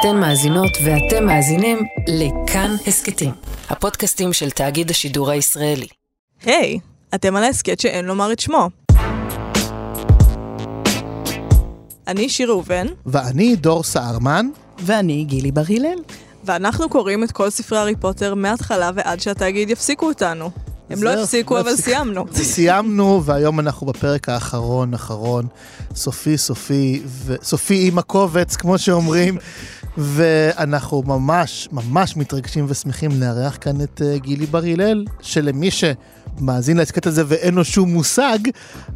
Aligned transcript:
אתן 0.00 0.16
מאזינות 0.16 0.70
ואתם 0.84 1.26
מאזינים 1.26 1.78
לכאן 2.08 2.76
הסכתים, 2.86 3.30
הפודקאסטים 3.68 4.32
של 4.32 4.50
תאגיד 4.50 4.90
השידור 4.90 5.30
הישראלי. 5.30 5.86
היי, 6.44 6.78
אתם 7.14 7.36
על 7.36 7.44
ההסכת 7.44 7.80
שאין 7.80 8.04
לומר 8.04 8.32
את 8.32 8.40
שמו. 8.40 8.70
אני 12.06 12.28
שיר 12.28 12.48
ראובן, 12.48 12.86
ואני 13.06 13.56
דור 13.56 13.82
סהרמן. 13.82 14.46
ואני 14.78 15.24
גילי 15.24 15.52
בר 15.52 15.62
הלל. 15.68 15.98
ואנחנו 16.44 16.88
קוראים 16.88 17.24
את 17.24 17.32
כל 17.32 17.50
ספרי 17.50 17.78
הארי 17.78 17.96
פוטר 17.96 18.34
מההתחלה 18.34 18.90
ועד 18.94 19.20
שהתאגיד 19.20 19.70
יפסיקו 19.70 20.06
אותנו. 20.06 20.50
הם 20.90 21.02
לא 21.02 21.10
הפסיקו, 21.10 21.60
אבל. 21.60 21.76
סיימנו. 21.76 22.24
סיימנו, 22.54 23.22
והיום 23.24 23.60
אנחנו 23.60 23.86
בפרק 23.86 24.28
האחרון, 24.28 24.94
אחרון, 24.94 25.46
סופי, 25.94 26.38
סופי. 26.38 27.02
סופי 27.42 27.88
עם 27.88 27.98
הקובץ, 27.98 28.56
כמו 28.56 28.78
שאומרים, 28.78 29.38
ואנחנו 29.98 31.02
ממש, 31.06 31.68
ממש 31.72 32.16
מתרגשים 32.16 32.66
ושמחים 32.68 33.10
לארח 33.20 33.58
כאן 33.60 33.80
את 33.80 34.02
uh, 34.02 34.18
גילי 34.18 34.46
בר 34.46 34.62
הלל, 34.62 35.04
שלמי 35.20 35.68
שמאזין 35.70 36.76
להסכת 36.76 37.06
הזה 37.06 37.22
ואין 37.26 37.54
לו 37.54 37.64
שום 37.64 37.92
מושג, 37.92 38.38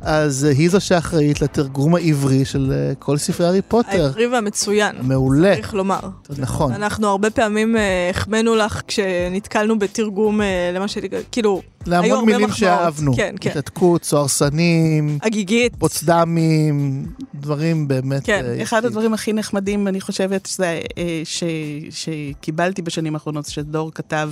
אז 0.02 0.46
uh, 0.50 0.58
היא 0.58 0.70
זו 0.70 0.80
שאחראית 0.80 1.40
לתרגום 1.40 1.94
העברי 1.94 2.44
של 2.44 2.72
uh, 2.72 2.94
כל 2.98 3.16
ספרי 3.16 3.46
הארי 3.46 3.62
פוטר. 3.62 4.04
העברי 4.04 4.26
והמצוין, 4.26 4.96
מעולה, 5.02 5.54
צריך 5.54 5.74
לומר. 5.74 6.00
נכון. 6.38 6.72
אנחנו 6.72 7.08
הרבה 7.08 7.30
פעמים 7.30 7.76
אה, 7.76 8.10
החמאנו 8.10 8.54
לך 8.54 8.82
כשנתקלנו 8.86 9.78
בתרגום 9.78 10.42
אה, 10.42 10.70
למה 10.74 10.88
ש... 10.88 10.98
כאילו, 11.32 11.62
להמון 11.86 12.24
מילים 12.24 12.48
מחמאות. 12.48 12.58
שאהבנו. 12.58 13.16
כן, 13.16 13.34
כן. 13.40 13.50
התעתקות, 13.50 14.04
סוהרסנים, 14.04 15.18
הגיגית. 15.22 15.76
פוצדמים, 15.78 17.06
דברים 17.34 17.88
באמת... 17.88 18.24
כן, 18.26 18.44
אה, 18.44 18.62
אחד. 18.62 18.84
הדברים 18.84 19.14
הכי 19.14 19.32
נחמדים, 19.32 19.88
אני 19.88 20.00
חושבת, 20.00 20.46
שזה, 20.46 20.80
אה, 20.98 21.22
ש, 21.24 21.44
שקיבלתי 21.90 22.82
בשנים 22.82 23.14
האחרונות, 23.14 23.46
שדור 23.46 23.92
כתב 23.94 24.30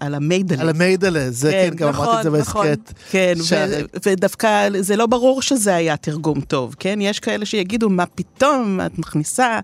על 0.00 0.14
המיידלה. 0.14 0.62
על 0.62 0.68
המיידלה, 0.68 1.30
זה 1.30 1.50
כן, 1.50 1.68
כן, 1.70 1.76
גם 1.76 1.88
נכון, 1.88 2.06
אמרתי 2.06 2.28
את 2.28 2.32
זה 2.32 2.38
נכון. 2.38 2.66
בהסכת. 2.66 2.92
כן, 3.10 3.34
ש- 3.42 3.52
ו- 3.52 3.80
ודווקא 4.06 4.68
זה 4.80 4.96
לא 4.96 5.06
ברור 5.06 5.42
שזה 5.42 5.74
היה 5.74 5.96
תרגום 5.96 6.40
טוב, 6.40 6.74
כן? 6.78 6.98
יש 7.02 7.20
כאלה 7.20 7.44
שיגידו, 7.46 7.90
מה 7.90 8.06
פתאום, 8.06 8.80
את 8.86 8.98
מכניסה 8.98 9.60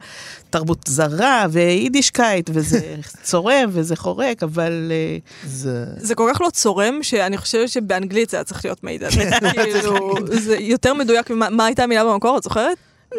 תרבות 0.51 0.85
זרה 0.89 1.47
ויידישקייט, 1.51 2.51
וזה 2.53 2.81
צורם 3.23 3.69
וזה 3.73 3.97
חורק, 3.97 4.43
אבל 4.43 4.93
אה, 4.93 5.19
זה... 5.47 5.85
זה 5.97 6.15
כל 6.15 6.31
כך 6.35 6.41
לא 6.41 6.51
צורם, 6.51 7.03
שאני 7.03 7.39
חושבת 7.39 7.69
שבאנגלית 7.69 8.31
זה 8.31 8.37
היה 8.37 8.45
צריך 8.45 8.65
להיות 8.65 8.85
מיידלע. 8.85 9.09
כאילו, 9.53 10.15
זה 10.33 10.57
יותר 10.57 10.95
מדויק 10.95 11.31
ממה 11.31 11.49
מה 11.51 11.67
הייתה 11.67 11.83
המילה 11.83 12.05
במקור, 12.05 12.39
את 12.39 12.43
זוכרת? 12.43 12.77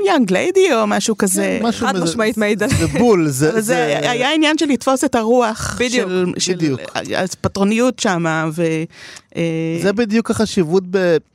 young 0.08 0.32
lady 0.32 0.74
או 0.74 0.88
משהו 0.88 1.18
כזה. 1.18 1.60
משהו 1.64 1.88
חד 1.88 1.98
משמעית 1.98 2.38
מיידלע 2.38 2.60
זה 2.60 2.88
בול, 2.88 3.30
זה... 3.30 3.62
זה 3.62 4.10
היה 4.10 4.34
עניין 4.34 4.58
של 4.58 4.66
לתפוס 4.66 5.04
את 5.04 5.16
הרוח. 5.16 5.78
בדיוק, 5.80 6.10
של, 6.10 6.34
של 6.38 6.54
בדיוק. 6.54 6.82
הפטרוניות 7.18 8.00
שמה, 8.00 8.50
ו... 8.54 8.64
אה, 9.36 9.80
זה 9.84 9.94
בדיוק 9.94 10.32
החשיבות 10.32 10.84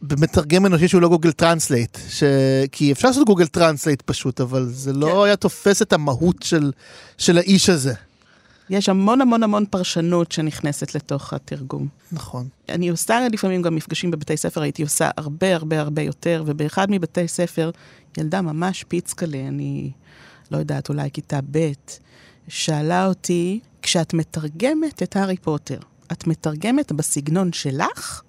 במתרגם 0.02 0.66
אנושי 0.66 0.88
שהוא 0.88 1.02
לא 1.02 1.08
Google 1.08 1.32
Translate. 1.32 1.98
ש... 2.08 2.22
כי 2.72 2.92
אפשר 2.92 3.08
לעשות 3.08 3.26
Google 3.26 3.46
Translate 3.46 4.02
פשוט, 4.02 4.40
אבל 4.40 4.66
זה 4.70 4.92
לא 4.92 5.06
כן. 5.06 5.26
היה 5.26 5.36
תופס 5.36 5.82
את 5.82 5.92
המהות 5.92 6.42
של, 6.42 6.72
של 7.18 7.38
האיש 7.38 7.68
הזה. 7.68 7.94
יש 8.70 8.88
המון 8.88 9.20
המון 9.20 9.42
המון 9.42 9.64
פרשנות 9.70 10.32
שנכנסת 10.32 10.94
לתוך 10.94 11.32
התרגום. 11.32 11.86
נכון. 12.12 12.48
אני 12.68 12.88
עושה 12.88 13.28
לפעמים 13.32 13.62
גם 13.62 13.74
מפגשים 13.74 14.10
בבתי 14.10 14.36
ספר, 14.36 14.62
הייתי 14.62 14.82
עושה 14.82 15.10
הרבה 15.16 15.54
הרבה 15.54 15.80
הרבה 15.80 16.02
יותר, 16.02 16.42
ובאחד 16.46 16.90
מבתי 16.90 17.28
ספר, 17.28 17.70
ילדה 18.18 18.42
ממש 18.42 18.84
פיצקלה, 18.88 19.38
אני 19.48 19.90
לא 20.50 20.58
יודעת, 20.58 20.88
אולי 20.88 21.10
כיתה 21.12 21.38
ב', 21.50 21.72
שאלה 22.48 23.06
אותי, 23.06 23.60
כשאת 23.82 24.14
מתרגמת 24.14 25.02
את 25.02 25.16
הארי 25.16 25.36
פוטר, 25.36 25.78
את 26.12 26.26
מתרגמת 26.26 26.92
בסגנון 26.92 27.52
שלך 27.52 28.22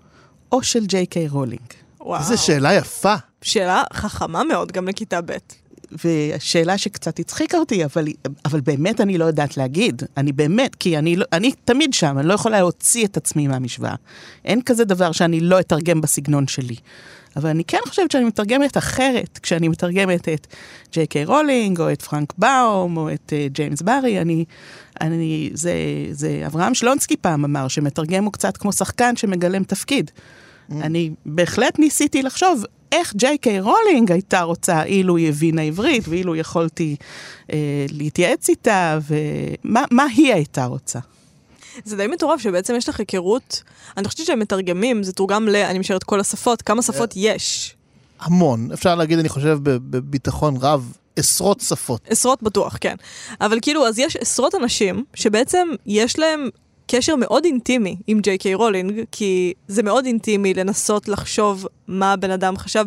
או 0.51 0.63
של 0.63 0.85
ג'יי 0.85 1.05
קיי 1.05 1.27
רולינג? 1.27 1.61
וואו. 2.01 2.19
איזו 2.19 2.43
שאלה 2.43 2.73
יפה. 2.73 3.15
שאלה 3.41 3.83
חכמה 3.93 4.43
מאוד 4.43 4.71
גם 4.71 4.87
לכיתה 4.87 5.21
ב'. 5.21 5.37
ושאלה 6.05 6.77
שקצת 6.77 7.19
הצחיקה 7.19 7.57
אותי, 7.57 7.85
אבל, 7.85 8.07
אבל 8.45 8.61
באמת 8.61 9.01
אני 9.01 9.17
לא 9.17 9.25
יודעת 9.25 9.57
להגיד. 9.57 10.03
אני 10.17 10.31
באמת, 10.31 10.75
כי 10.75 10.97
אני, 10.97 11.15
לא, 11.15 11.25
אני 11.33 11.51
תמיד 11.65 11.93
שם, 11.93 12.19
אני 12.19 12.27
לא 12.27 12.33
יכולה 12.33 12.59
להוציא 12.59 13.05
את 13.05 13.17
עצמי 13.17 13.47
מהמשוואה. 13.47 13.95
אין 14.45 14.61
כזה 14.61 14.85
דבר 14.85 15.11
שאני 15.11 15.39
לא 15.39 15.59
אתרגם 15.59 16.01
בסגנון 16.01 16.47
שלי. 16.47 16.75
אבל 17.35 17.49
אני 17.49 17.63
כן 17.63 17.77
חושבת 17.87 18.11
שאני 18.11 18.23
מתרגמת 18.23 18.77
אחרת, 18.77 19.39
כשאני 19.43 19.67
מתרגמת 19.67 20.29
את 20.29 20.47
ג'יי 20.93 21.07
קיי 21.07 21.25
רולינג, 21.25 21.79
או 21.79 21.91
את 21.91 22.01
פרנק 22.01 22.33
באום, 22.37 22.97
או 22.97 23.13
את 23.13 23.33
uh, 23.33 23.53
ג'יימס 23.53 23.81
ברי, 23.81 24.21
אני, 24.21 24.45
אני, 25.01 25.49
זה, 25.53 25.73
זה 26.11 26.43
אברהם 26.45 26.73
שלונסקי 26.73 27.17
פעם 27.17 27.45
אמר, 27.45 27.67
שמתרגם 27.67 28.23
הוא 28.23 28.33
קצת 28.33 28.57
כמו 28.57 28.73
שחקן 28.73 29.15
שמגלם 29.15 29.63
תפקיד. 29.63 30.11
אני 30.71 31.11
בהחלט 31.25 31.79
ניסיתי 31.79 32.23
לחשוב 32.23 32.63
איך 32.91 33.13
ג'יי 33.15 33.37
קיי 33.37 33.59
רולינג 33.59 34.11
הייתה 34.11 34.41
רוצה 34.41 34.83
אילו 34.83 35.17
היא 35.17 35.29
הבינה 35.29 35.61
עברית, 35.61 36.07
ואילו 36.07 36.35
יכולתי 36.35 36.95
אה, 37.53 37.85
להתייעץ 37.91 38.49
איתה, 38.49 38.99
ומה 39.07 39.83
מה 39.91 40.03
היא 40.03 40.33
הייתה 40.33 40.65
רוצה. 40.65 40.99
זה 41.85 41.97
די 41.97 42.07
מטורף 42.07 42.41
שבעצם 42.41 42.75
יש 42.75 42.89
לך 42.89 42.99
היכרות, 42.99 43.63
אני 43.97 44.07
חושבת 44.07 44.25
שהם 44.25 44.39
מתרגמים, 44.39 45.03
זה 45.03 45.13
תורגם 45.13 45.47
ל... 45.47 45.55
אני 45.55 45.79
משערת 45.79 46.03
כל 46.03 46.19
השפות, 46.19 46.61
כמה 46.61 46.81
שפות 46.81 47.13
יש? 47.15 47.75
המון. 48.19 48.71
אפשר 48.73 48.95
להגיד, 48.95 49.19
אני 49.19 49.29
חושב, 49.29 49.59
בביטחון 49.63 50.57
רב, 50.61 50.93
עשרות 51.15 51.59
שפות. 51.59 52.01
עשרות 52.09 52.43
בטוח, 52.43 52.77
כן. 52.81 52.95
אבל 53.41 53.57
כאילו, 53.61 53.87
אז 53.87 53.99
יש 53.99 54.15
עשרות 54.15 54.55
אנשים 54.55 55.03
שבעצם 55.13 55.67
יש 55.85 56.19
להם 56.19 56.49
קשר 56.87 57.15
מאוד 57.15 57.45
אינטימי 57.45 57.97
עם 58.07 58.19
ג'יי 58.19 58.37
קיי 58.37 58.53
רולינג, 58.53 59.01
כי 59.11 59.53
זה 59.67 59.83
מאוד 59.83 60.05
אינטימי 60.05 60.53
לנסות 60.53 61.07
לחשוב 61.07 61.67
מה 61.87 62.13
הבן 62.13 62.31
אדם 62.31 62.57
חשב 62.57 62.85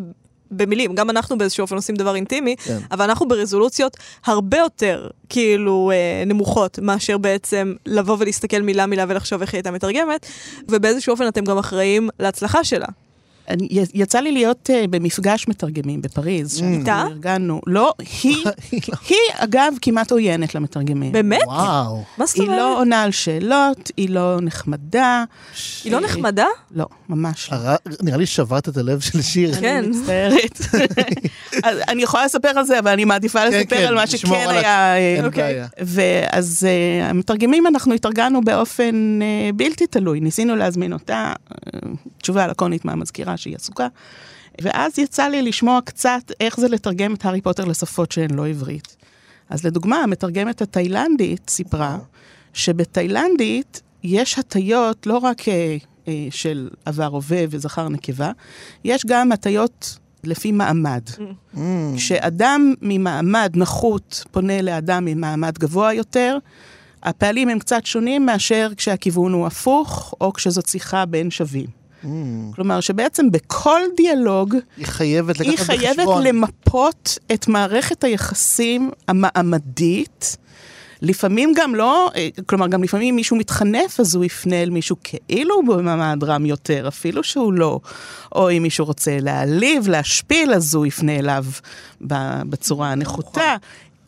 במילים. 0.50 0.94
גם 0.94 1.10
אנחנו 1.10 1.38
באיזשהו 1.38 1.62
אופן 1.62 1.74
עושים 1.76 1.96
דבר 1.96 2.14
אינטימי, 2.14 2.56
כן. 2.56 2.78
אבל 2.90 3.04
אנחנו 3.04 3.28
ברזולוציות 3.28 3.96
הרבה 4.24 4.58
יותר 4.58 5.08
כאילו 5.28 5.90
אה, 5.94 6.24
נמוכות 6.26 6.78
מאשר 6.82 7.18
בעצם 7.18 7.74
לבוא 7.86 8.16
ולהסתכל 8.20 8.62
מילה 8.62 8.86
מילה 8.86 9.04
ולחשוב 9.08 9.40
איך 9.40 9.52
היא 9.54 9.58
הייתה 9.58 9.70
מתרגמת, 9.70 10.26
ובאיזשהו 10.68 11.12
אופן 11.12 11.28
אתם 11.28 11.44
גם 11.44 11.58
אחראים 11.58 12.08
להצלחה 12.20 12.64
שלה. 12.64 12.86
אני, 13.48 13.68
יצא 13.94 14.20
לי 14.20 14.32
להיות 14.32 14.70
uh, 14.70 14.86
במפגש 14.86 15.48
מתרגמים 15.48 16.02
בפריז, 16.02 16.56
שאנחנו 16.56 16.78
איתה? 16.78 17.04
ארגנו. 17.10 17.60
לא, 17.66 17.92
היא, 18.22 18.44
היא 19.08 19.18
אגב 19.34 19.74
כמעט 19.82 20.12
עוינת 20.12 20.54
למתרגמים. 20.54 21.12
באמת? 21.12 21.42
וואו. 21.46 22.04
מה 22.18 22.26
זאת 22.26 22.36
היא 22.36 22.44
אומרת? 22.44 22.58
לא 22.58 22.78
עונה 22.78 23.02
על 23.02 23.10
שאלות, 23.10 23.90
היא 23.96 24.10
לא 24.10 24.38
נחמדה. 24.42 25.24
היא 25.84 25.92
לא 25.92 26.00
נחמדה? 26.00 26.46
לא, 26.70 26.86
ממש 27.08 27.50
לא. 27.52 27.58
נראה 28.02 28.16
לי 28.16 28.26
שברת 28.26 28.68
את 28.68 28.76
הלב 28.76 29.00
של 29.00 29.22
שיר. 29.22 29.54
כן. 29.60 29.76
אני 29.76 29.86
מצטערת. 29.88 30.58
אני 31.90 32.02
יכולה 32.02 32.24
לספר 32.24 32.48
על 32.48 32.64
זה, 32.64 32.78
אבל 32.78 32.90
אני 32.90 33.04
מעדיפה 33.04 33.38
כן, 33.38 33.48
לספר 33.48 33.76
כן, 33.76 33.86
על 33.86 33.94
מה 33.94 34.06
שכן 34.06 34.48
היה... 34.48 34.94
אה, 34.94 35.16
אין 35.16 35.24
אוקיי. 35.24 35.42
בעיה. 35.42 35.66
ואז 35.80 36.66
uh, 36.66 37.10
המתרגמים, 37.10 37.66
אנחנו 37.66 37.94
התארגנו 37.94 38.40
באופן 38.40 39.18
uh, 39.20 39.56
בלתי 39.56 39.86
תלוי. 39.86 40.20
ניסינו 40.20 40.56
להזמין 40.56 40.92
אותה, 40.92 41.32
uh, 41.50 41.56
תשובה 42.18 42.46
לקונית 42.46 42.84
מהמזכירה 42.84 43.33
שהיא 43.36 43.56
עסוקה. 43.56 43.88
ואז 44.60 44.98
יצא 44.98 45.28
לי 45.28 45.42
לשמוע 45.42 45.80
קצת 45.84 46.32
איך 46.40 46.60
זה 46.60 46.68
לתרגם 46.68 47.14
את 47.14 47.24
הארי 47.24 47.40
פוטר 47.40 47.64
לשפות 47.64 48.12
שהן 48.12 48.30
לא 48.30 48.46
עברית. 48.46 48.96
אז 49.50 49.64
לדוגמה, 49.64 49.96
המתרגמת 49.96 50.62
התאילנדית 50.62 51.50
סיפרה 51.50 51.98
שבתאילנדית 52.52 53.82
יש 54.02 54.38
הטיות 54.38 55.06
לא 55.06 55.18
רק 55.18 55.40
uh, 55.40 55.44
uh, 55.44 56.08
של 56.30 56.70
עבר 56.84 57.06
הווה 57.06 57.44
וזכר 57.50 57.88
נקבה, 57.88 58.32
יש 58.84 59.06
גם 59.06 59.32
הטיות 59.32 59.98
לפי 60.24 60.52
מעמד. 60.52 61.02
Mm. 61.08 61.58
כשאדם 61.96 62.74
ממעמד 62.82 63.52
נחות 63.54 64.24
פונה 64.30 64.62
לאדם 64.62 65.04
ממעמד 65.04 65.58
גבוה 65.58 65.94
יותר, 65.94 66.38
הפעלים 67.02 67.48
הם 67.48 67.58
קצת 67.58 67.86
שונים 67.86 68.26
מאשר 68.26 68.70
כשהכיוון 68.76 69.32
הוא 69.32 69.46
הפוך, 69.46 70.14
או 70.20 70.32
כשזאת 70.32 70.68
שיחה 70.68 71.04
בין 71.04 71.30
שווים. 71.30 71.83
Mm. 72.04 72.54
כלומר, 72.54 72.80
שבעצם 72.80 73.30
בכל 73.30 73.80
דיאלוג, 73.96 74.56
היא 74.76 74.86
חייבת 74.86 75.40
לקחת 75.40 75.50
היא 75.50 75.58
חייבת 75.58 75.96
בחשבון. 75.96 76.26
למפות 76.26 77.18
את 77.32 77.48
מערכת 77.48 78.04
היחסים 78.04 78.90
המעמדית. 79.08 80.36
לפעמים 81.02 81.52
גם 81.56 81.74
לא, 81.74 82.10
אה, 82.16 82.28
כלומר, 82.46 82.68
גם 82.68 82.82
לפעמים 82.82 83.08
אם 83.08 83.16
מישהו 83.16 83.36
מתחנף, 83.36 84.00
אז 84.00 84.14
הוא 84.14 84.24
יפנה 84.24 84.62
אל 84.62 84.70
מישהו 84.70 84.96
כאילו 85.04 85.54
הוא 85.54 85.64
במעמד 85.64 86.24
רם 86.24 86.46
יותר, 86.46 86.88
אפילו 86.88 87.24
שהוא 87.24 87.52
לא. 87.52 87.80
או 88.34 88.50
אם 88.50 88.62
מישהו 88.62 88.84
רוצה 88.84 89.18
להעליב, 89.20 89.88
להשפיל, 89.88 90.54
אז 90.54 90.74
הוא 90.74 90.86
יפנה 90.86 91.18
אליו 91.18 91.44
בצורה 92.48 92.92
הנחותה. 92.92 93.56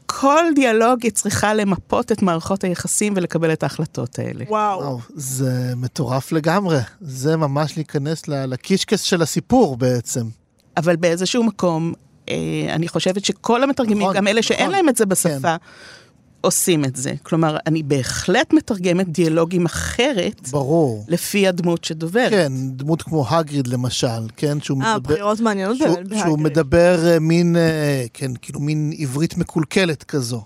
כל 0.06 0.44
דיאלוג 0.54 0.98
היא 1.02 1.12
צריכה 1.12 1.54
למפות 1.54 2.12
את 2.12 2.22
מערכות 2.22 2.64
היחסים 2.64 3.12
ולקבל 3.16 3.52
את 3.52 3.62
ההחלטות 3.62 4.18
האלה. 4.18 4.44
וואו. 4.48 4.78
וואו, 4.78 4.98
זה 5.14 5.72
מטורף 5.76 6.32
לגמרי. 6.32 6.78
זה 7.00 7.36
ממש 7.36 7.76
להיכנס 7.76 8.28
לקישקס 8.28 9.00
של 9.00 9.22
הסיפור 9.22 9.76
בעצם. 9.76 10.24
אבל 10.76 10.96
באיזשהו 10.96 11.44
מקום, 11.44 11.92
אה, 12.28 12.34
אני 12.68 12.88
חושבת 12.88 13.24
שכל 13.24 13.62
המתרגמים, 13.62 14.02
נכון, 14.02 14.16
גם 14.16 14.28
אלה 14.28 14.42
שאין 14.42 14.60
נכון. 14.60 14.74
להם 14.74 14.88
את 14.88 14.96
זה 14.96 15.06
בשפה, 15.06 15.56
עושים 16.46 16.84
את 16.84 16.96
זה. 16.96 17.14
כלומר, 17.22 17.56
אני 17.66 17.82
בהחלט 17.82 18.52
מתרגמת 18.52 19.08
דיאלוגים 19.08 19.64
אחרת, 19.64 20.48
ברור. 20.50 21.04
לפי 21.08 21.48
הדמות 21.48 21.84
שדוברת. 21.84 22.30
כן, 22.30 22.52
דמות 22.70 23.02
כמו 23.02 23.28
הגריד 23.28 23.66
למשל, 23.66 24.06
כן? 24.36 24.60
שהוא 24.60 24.82
אה, 24.82 24.96
מדבר- 24.98 25.14
בחירות 25.14 25.40
מעניינות 25.40 25.76
שהוא- 25.76 25.88
באמת 25.94 26.06
שהוא 26.08 26.16
בהאגריד. 26.38 26.40
מדבר 26.46 27.06
אה, 27.12 27.18
מין, 27.18 27.56
אה, 27.56 28.04
כן, 28.14 28.30
כאילו 28.42 28.60
מין 28.60 28.92
עברית 28.98 29.36
מקולקלת 29.36 30.02
כזו. 30.04 30.42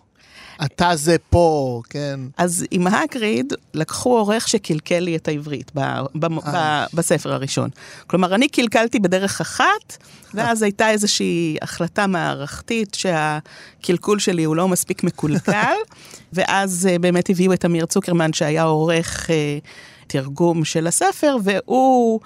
אתה 0.65 0.97
זה 0.97 1.17
פה, 1.31 1.81
כן. 1.91 2.21
אז 2.37 2.65
עם 2.71 2.87
הגריד 2.87 3.53
לקחו 3.75 4.19
עורך 4.19 4.49
שקלקל 4.49 4.99
לי 4.99 5.17
את 5.17 5.29
העברית 5.29 5.71
ב, 5.75 5.81
ב, 6.15 6.27
ב, 6.27 6.85
בספר 6.95 7.33
הראשון. 7.33 7.71
כלומר, 8.07 8.35
אני 8.35 8.49
קלקלתי 8.49 8.99
בדרך 8.99 9.41
אחת, 9.41 9.97
ואז 10.35 10.63
הייתה 10.63 10.91
איזושהי 10.91 11.57
החלטה 11.63 12.07
מערכתית 12.07 12.95
שהקלקול 12.95 14.19
שלי 14.19 14.45
הוא 14.45 14.57
לא 14.57 14.69
מספיק 14.69 15.05
מקולקל, 15.05 15.75
ואז 16.33 16.89
אה, 16.91 16.99
באמת 16.99 17.31
הביאו 17.31 17.53
את 17.53 17.65
אמיר 17.65 17.87
צוקרמן 17.87 18.33
שהיה 18.33 18.63
עורך 18.63 19.31
אה, 19.31 19.59
תרגום 20.07 20.65
של 20.65 20.87
הספר, 20.87 21.37
והוא... 21.45 22.21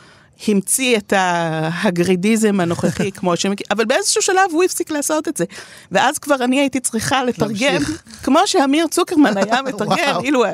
המציא 0.49 0.97
את 0.97 1.13
ההגרידיזם 1.17 2.61
הנוכחי 2.61 3.13
כמו 3.17 3.37
שמכיר, 3.37 3.67
אבל 3.71 3.85
באיזשהו 3.85 4.23
שלב 4.23 4.51
הוא 4.53 4.65
הפסיק 4.65 4.91
לעשות 4.91 5.29
את 5.29 5.37
זה. 5.37 5.45
ואז 5.93 6.19
כבר 6.19 6.45
אני 6.45 6.61
הייתי 6.61 6.81
צריכה 6.81 7.25
לתרגם. 7.25 7.83
כמו 8.23 8.39
שאמיר 8.47 8.87
צוקרמן 8.87 9.37
היה 9.37 9.63
מתרגם. 9.67 10.21
אילו... 10.25 10.45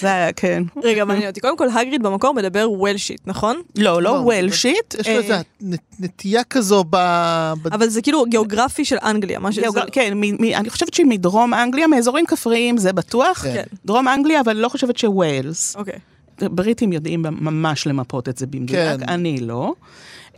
זה 0.00 0.06
היה, 0.06 0.32
כן. 0.32 0.62
רגע, 0.82 1.04
מעניין 1.04 1.28
אותי. 1.28 1.40
קודם 1.40 1.56
כל, 1.56 1.68
הגריד 1.68 2.02
במקור 2.02 2.34
מדבר 2.34 2.70
וולשיט, 2.70 3.20
נכון? 3.26 3.62
לא, 3.76 4.02
לא 4.02 4.02
לא, 4.02 4.10
וולשיט. 4.10 4.94
יש 4.94 5.08
לו 5.08 5.14
אה, 5.14 5.18
איזו 5.18 5.34
נטייה 6.00 6.44
כזו 6.44 6.84
ב... 6.90 6.96
אבל 7.72 7.88
זה 7.88 8.02
כאילו 8.02 8.24
גיאוגרפי 8.24 8.84
של 8.84 8.96
אנגליה, 9.02 9.38
מה 9.38 9.52
שזה... 9.52 9.66
כן, 9.92 10.12
אני 10.54 10.70
חושבת 10.70 10.94
שהיא 10.94 11.06
מדרום 11.06 11.54
אנגליה, 11.54 11.86
מאזורים 11.86 12.26
כפריים, 12.26 12.78
זה 12.78 12.92
בטוח. 12.92 13.38
כן, 13.42 13.64
דרום 13.84 14.08
אנגליה, 14.08 14.40
אבל 14.40 14.56
לא 14.56 14.68
חושבת 14.68 14.98
שווילס. 14.98 15.76
אוקיי. 15.76 15.98
בריטים 16.50 16.92
יודעים 16.92 17.22
ממש 17.22 17.86
למפות 17.86 18.28
את 18.28 18.38
זה 18.38 18.46
במדויק, 18.46 19.00
כן. 19.00 19.08
אני 19.08 19.40
לא. 19.40 19.74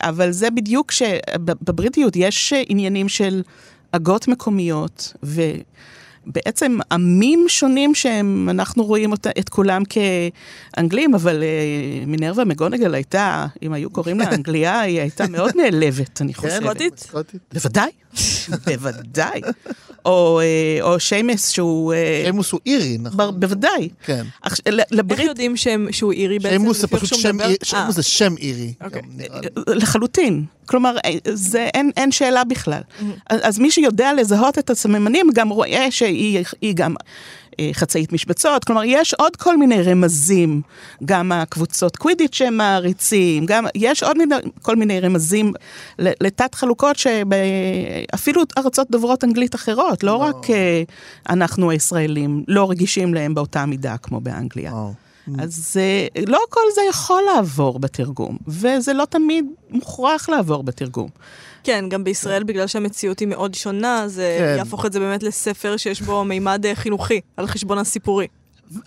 אבל 0.01 0.31
זה 0.31 0.51
בדיוק 0.51 0.93
שבבריטיות 0.93 2.17
יש 2.17 2.53
עניינים 2.69 3.09
של 3.09 3.43
עגות 3.93 4.29
מקומיות, 4.29 5.13
ובעצם 5.23 6.79
עמים 6.93 7.45
שונים 7.49 7.95
שהם, 7.95 8.49
אנחנו 8.51 8.85
רואים 8.85 9.13
אותה, 9.13 9.31
את 9.39 9.49
כולם 9.49 9.83
כאנגלים, 9.85 11.15
אבל 11.15 11.43
uh, 11.43 12.07
מינרווה 12.07 12.45
מגונגל 12.45 12.95
הייתה, 12.95 13.47
אם 13.63 13.73
היו 13.73 13.91
קוראים 13.91 14.21
לה 14.21 14.31
אנגליה, 14.35 14.81
היא 14.81 15.01
הייתה 15.01 15.29
מאוד 15.29 15.51
נעלבת, 15.57 16.21
אני 16.21 16.35
כן, 16.35 16.41
חושבת. 16.41 16.63
סקוטית? 16.63 16.99
סקוטית. 16.99 17.41
בוודאי, 17.53 17.91
בוודאי. 18.67 19.41
או, 20.05 20.41
אה, 20.41 20.47
או 20.83 21.01
שיימס 21.01 21.51
שהוא... 21.51 21.93
אה, 21.93 22.21
שיימוס 22.25 22.53
הוא 22.53 22.61
אירי, 22.67 22.99
בר- 22.99 23.11
נכון? 23.11 23.41
בוודאי. 23.41 23.89
כן. 24.05 24.25
עכש- 24.47 24.61
ל- 24.71 24.81
איך 24.81 24.87
לברית 24.91 25.27
יודעים 25.29 25.57
שהם- 25.57 25.89
שהוא 25.93 26.13
אירי 26.13 26.39
בעצם? 26.39 26.49
שיימוס 26.57 26.81
זה 26.81 26.87
פשוט 26.87 27.19
שם? 27.19 27.41
אירי, 27.41 27.53
אה, 27.53 27.57
שיימוס 27.63 27.95
זה 27.97 28.03
שם 28.03 28.35
אירי. 28.39 28.73
אוקיי. 28.85 29.03
לחלוטין. 29.67 30.45
כלומר, 30.67 30.97
אה, 31.05 31.11
זה, 31.35 31.69
אין, 31.75 31.91
אין 31.97 32.13
שאלה 32.13 32.45
בכלל. 32.45 32.81
אז, 33.31 33.41
אז 33.43 33.59
מי 33.59 33.71
שיודע 33.71 34.13
לזהות 34.13 34.59
את 34.59 34.71
הסממנים 34.71 35.27
גם 35.35 35.49
רואה 35.49 35.87
שהיא 35.91 36.45
היא 36.63 36.75
גם 36.77 36.91
אה, 36.91 37.07
חצאית 37.73 38.13
משבצות. 38.13 38.65
כלומר, 38.65 38.83
יש 38.85 39.15
עוד 39.15 39.37
כל 39.37 39.57
מיני 39.57 39.83
רמזים, 39.83 40.63
גם 41.05 41.33
הקבוצות 41.33 41.97
קווידיץ' 41.97 42.35
שהם 42.35 42.57
מעריצים, 42.57 43.47
גם 43.47 43.65
יש 43.75 44.03
עוד 44.03 44.19
מיני, 44.19 44.35
כל 44.63 44.77
מיני 44.77 45.01
רמזים 45.01 45.53
לתת 45.99 46.55
חלוקות 46.55 46.97
שאפילו 46.97 48.43
ארצות 48.59 48.91
דוברות 48.91 49.25
אנגלית 49.25 49.55
אחרות, 49.55 50.03
לא 50.03 50.17
רק 50.17 50.51
אה, 50.51 50.83
אנחנו 51.29 51.71
הישראלים 51.71 52.45
לא 52.49 52.71
רגישים 52.71 53.15
להם 53.15 53.35
באותה 53.35 53.67
מידה 53.67 53.97
כמו 53.97 54.21
באנגליה. 54.21 54.73
וואו. 54.73 55.04
אז 55.39 55.77
אה, 55.81 56.23
לא 56.27 56.41
כל 56.49 56.61
זה 56.75 56.81
יכול 56.91 57.23
לעבור 57.35 57.79
בתרגום, 57.79 58.37
וזה 58.49 58.93
לא 58.93 59.05
תמיד 59.05 59.45
מוכרח 59.71 60.29
לעבור 60.29 60.63
בתרגום. 60.63 61.09
כן, 61.65 61.85
גם 61.89 62.05
בישראל, 62.05 62.43
בגלל 62.45 62.67
שהמציאות 62.67 63.19
היא 63.19 63.29
מאוד 63.29 63.55
שונה, 63.55 64.05
זה 64.07 64.37
כן. 64.39 64.55
יהפוך 64.59 64.87
את 64.87 64.93
זה 64.93 65.01
באמת 65.01 65.23
לספר 65.23 65.77
שיש 65.77 66.03
בו 66.03 66.25
מימד 66.25 66.67
אה, 66.67 66.75
חינוכי, 66.75 67.21
על 67.37 67.47
חשבון 67.47 67.79
הסיפורי. 67.79 68.27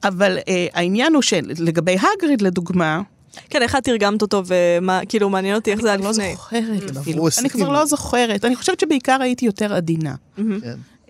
אבל 0.04 0.38
אה, 0.48 0.68
העניין 0.74 1.14
הוא 1.14 1.22
שלגבי 1.22 1.96
הגריד, 2.16 2.42
לדוגמה, 2.42 3.02
כן, 3.50 3.62
איך 3.62 3.76
את 3.76 3.84
תרגמת 3.84 4.22
אותו, 4.22 4.44
ומה, 4.46 5.00
כאילו, 5.10 5.30
מעניין 5.30 5.56
אותי 5.56 5.72
איך 5.72 5.82
זה 5.82 5.88
היה 5.88 5.96
אני 5.96 6.04
לא 6.04 6.10
לפני. 6.10 6.32
זוכרת 6.36 6.90
עברו 6.90 7.00
אפילו. 7.00 7.28
אני. 7.40 7.50
כבר 7.50 7.70
לא 7.70 7.86
זוכרת. 7.86 8.46
אני 8.46 8.56
חושבת 8.56 8.80
שבעיקר 8.80 9.22
הייתי 9.22 9.46
יותר 9.46 9.74
עדינה. 9.74 10.16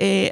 אה, 0.02 0.28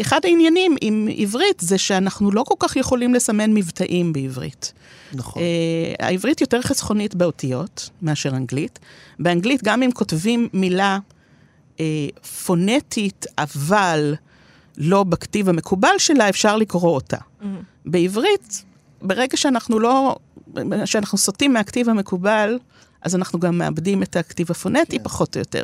אחד 0.00 0.20
העניינים 0.24 0.76
עם 0.80 1.08
עברית 1.16 1.60
זה 1.60 1.78
שאנחנו 1.78 2.32
לא 2.32 2.42
כל 2.42 2.54
כך 2.58 2.76
יכולים 2.76 3.14
לסמן 3.14 3.54
מבטאים 3.54 4.12
בעברית. 4.12 4.72
נכון. 5.12 5.42
אה, 5.42 6.06
העברית 6.06 6.40
יותר 6.40 6.62
חסכונית 6.62 7.14
באותיות 7.14 7.90
מאשר 8.02 8.30
אנגלית. 8.30 8.78
באנגלית, 9.18 9.62
גם 9.64 9.82
אם 9.82 9.92
כותבים 9.92 10.48
מילה 10.52 10.98
אה, 11.80 11.84
פונטית, 12.44 13.26
אבל 13.38 14.14
לא 14.78 15.04
בכתיב 15.04 15.48
המקובל 15.48 15.98
שלה, 15.98 16.28
אפשר 16.28 16.56
לקרוא 16.56 16.94
אותה. 16.94 17.16
בעברית, 17.86 18.64
ברגע 19.02 19.36
שאנחנו 19.36 19.78
לא, 19.78 20.16
שאנחנו 20.84 21.18
סוטים 21.18 21.52
מהכתיב 21.52 21.88
המקובל, 21.88 22.58
אז 23.02 23.14
אנחנו 23.14 23.38
גם 23.40 23.58
מאבדים 23.58 24.02
את 24.02 24.16
הכתיב 24.16 24.50
הפונטי 24.50 24.98
כן. 24.98 25.04
פחות 25.04 25.36
או 25.36 25.40
יותר. 25.40 25.62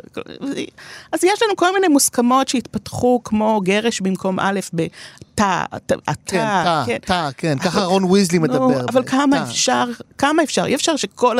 אז 1.11 1.23
יש 1.23 1.43
לנו 1.43 1.55
כל 1.55 1.73
מיני 1.73 1.87
מוסכמות 1.87 2.47
שהתפתחו, 2.47 3.21
כמו 3.23 3.61
גרש 3.63 4.01
במקום 4.01 4.39
א' 4.39 4.59
בתא, 4.73 4.93
אתה, 5.41 5.95
כן, 6.25 6.45
תא, 6.45 6.83
כן. 6.85 6.97
תא, 6.97 7.29
כן, 7.37 7.59
ככה 7.59 7.83
רון 7.83 8.03
ויזלי 8.03 8.39
מדבר. 8.39 8.85
אבל 8.89 9.03
כמה 9.05 9.37
תא. 9.37 9.43
אפשר, 9.43 9.85
כמה 10.17 10.43
אפשר? 10.43 10.65
אי 10.65 10.75
אפשר 10.75 10.95
שכל... 10.95 11.37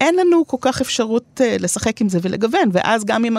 אין 0.00 0.16
לנו 0.16 0.46
כל 0.46 0.56
כך 0.60 0.80
אפשרות 0.80 1.40
uh, 1.40 1.62
לשחק 1.62 2.00
עם 2.00 2.08
זה 2.08 2.18
ולגוון, 2.22 2.70
ואז 2.72 3.04
גם 3.04 3.24
עם 3.24 3.36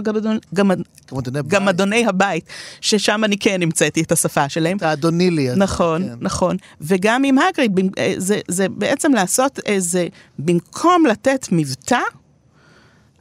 אדוני 1.69 2.05
הבית, 2.07 2.45
ששם 2.81 3.23
אני 3.23 3.37
כן 3.37 3.61
המצאתי 3.61 4.01
את 4.01 4.11
השפה 4.11 4.49
שלהם. 4.49 4.77
אתה 4.77 4.93
אדוני 4.93 5.31
לי. 5.31 5.49
אתה, 5.49 5.59
נכון, 5.59 6.03
כן. 6.03 6.15
נכון. 6.21 6.57
וגם 6.81 7.23
עם 7.23 7.37
הגריד, 7.37 7.79
אה, 7.97 8.13
זה, 8.17 8.39
זה 8.47 8.69
בעצם 8.69 9.13
לעשות 9.13 9.59
איזה, 9.65 10.07
במקום 10.39 11.05
לתת 11.05 11.47
מבטא, 11.51 11.99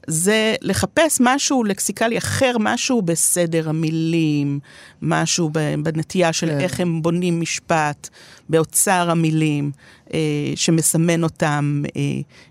זה 0.07 0.55
לחפש 0.63 1.19
משהו 1.21 1.65
לקסיקלי 1.65 2.19
אחר, 2.19 2.57
משהו 2.61 3.03
בסדר 3.03 3.69
המילים, 3.69 4.61
משהו 5.03 5.51
בנטייה 5.83 6.33
של 6.33 6.47
כן. 6.47 6.61
איך 6.61 6.81
הם 6.81 7.03
בונים 7.03 7.41
משפט, 7.41 8.09
באוצר 8.49 9.11
המילים, 9.11 9.71
שמסמן 10.57 11.25
אותם 11.25 11.83
אה, 11.97 12.01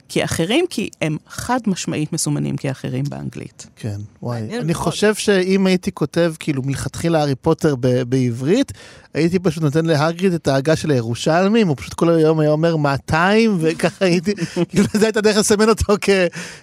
כאחרים, 0.10 0.66
כי 0.70 0.90
הם 1.02 1.18
חד 1.30 1.60
משמעית 1.68 2.14
מסומנים 2.14 2.58
כאחרים 2.58 3.04
באנגלית. 3.10 3.68
כן, 3.76 3.98
וואי. 4.22 4.42
אני. 4.60 4.74
חושב 4.74 5.16
שאם 5.16 5.68
הייתי 5.68 5.92
כותב 5.92 6.34
כאילו 6.40 6.62
מלכתחילה 6.66 7.20
הארי 7.20 7.36
פוטר 7.36 7.76
ב- 7.80 8.02
בעברית, 8.04 8.72
הייתי 9.14 9.40
פשוט 9.40 9.64
נותן 9.64 9.86
להגריד 9.86 10.34
את 10.34 10.48
ההגה 10.48 10.76
של 10.76 10.92
הירושלמים, 10.92 11.68
הוא 11.68 11.76
פשוט 11.78 11.94
כל 11.94 12.10
היום 12.10 12.40
היה 12.40 12.52
אומר 12.52 12.76
200, 12.78 13.58
וככה 13.62 14.06
הייתי, 14.06 14.34
כאילו 14.70 14.86
זו 14.94 15.06
הייתה 15.06 15.22
דרך 15.22 15.38
לסמן 15.38 15.70
אותו 15.70 15.94
כ- 16.02 16.10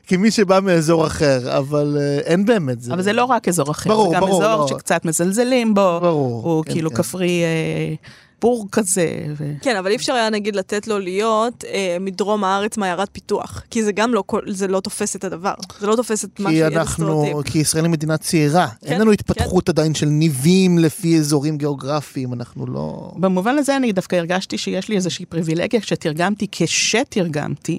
כמי 0.07 0.31
שבא 0.31 0.61
מאזור 0.62 1.07
אחר, 1.07 1.59
אבל 1.59 1.97
אה, 2.00 2.19
אין 2.19 2.45
באמת 2.45 2.81
זה. 2.81 2.93
אבל 2.95 3.02
זה 3.02 3.12
לא 3.12 3.25
רק 3.25 3.49
אזור 3.49 3.71
אחר, 3.71 3.90
ברור, 3.90 4.09
זה 4.09 4.14
גם 4.14 4.21
ברור, 4.21 4.45
אזור 4.45 4.61
לא. 4.61 4.69
שקצת 4.69 5.05
מזלזלים 5.05 5.75
בו, 5.75 5.99
ברור, 6.02 6.43
הוא 6.45 6.64
כן, 6.64 6.73
כאילו 6.73 6.90
כן. 6.90 6.97
כפרי 6.97 7.43
אה, 7.43 7.95
בור 8.40 8.66
כזה. 8.73 9.26
ו... 9.37 9.52
כן, 9.62 9.76
אבל 9.76 9.90
אי 9.90 9.97
אפשר 9.97 10.12
היה 10.12 10.30
נגיד 10.30 10.57
לתת 10.57 10.87
לו 10.87 10.99
להיות 10.99 11.64
אה, 11.64 11.97
מדרום 12.00 12.45
הארץ 12.45 12.76
מעיירת 12.76 13.09
פיתוח, 13.12 13.62
כי 13.71 13.85
זה 13.85 13.92
גם 13.92 14.14
לא, 14.14 14.25
זה 14.47 14.68
לא 14.68 14.80
תופס 14.80 15.16
את 15.16 15.25
הדבר. 15.25 15.54
זה 15.80 15.87
לא 15.87 15.97
תופס 15.97 16.25
את 16.25 16.40
מה 16.40 16.50
אנחנו, 16.66 16.80
הסטריאוטיפ. 16.80 17.52
כי 17.52 17.59
ישראל 17.59 17.85
היא 17.85 17.92
מדינה 17.92 18.16
צעירה, 18.16 18.68
אין 18.83 18.95
כן, 18.95 19.00
לנו 19.00 19.12
התפתחות 19.12 19.68
עדיין 19.68 19.95
של 19.95 20.07
ניבים 20.07 20.78
לפי 20.78 21.16
אזורים 21.18 21.59
גיאוגרפיים, 21.59 22.33
אנחנו 22.33 22.66
לא... 22.66 23.12
במובן 23.16 23.59
הזה 23.59 23.76
אני 23.76 23.92
דווקא 23.92 24.16
הרגשתי 24.16 24.59
שיש 24.59 24.88
לי 24.88 24.97
איזושהי 24.97 25.25
פריבילגיה 25.25 25.80
כשתרגמתי, 25.80 26.47
כשתרגמתי, 26.52 27.78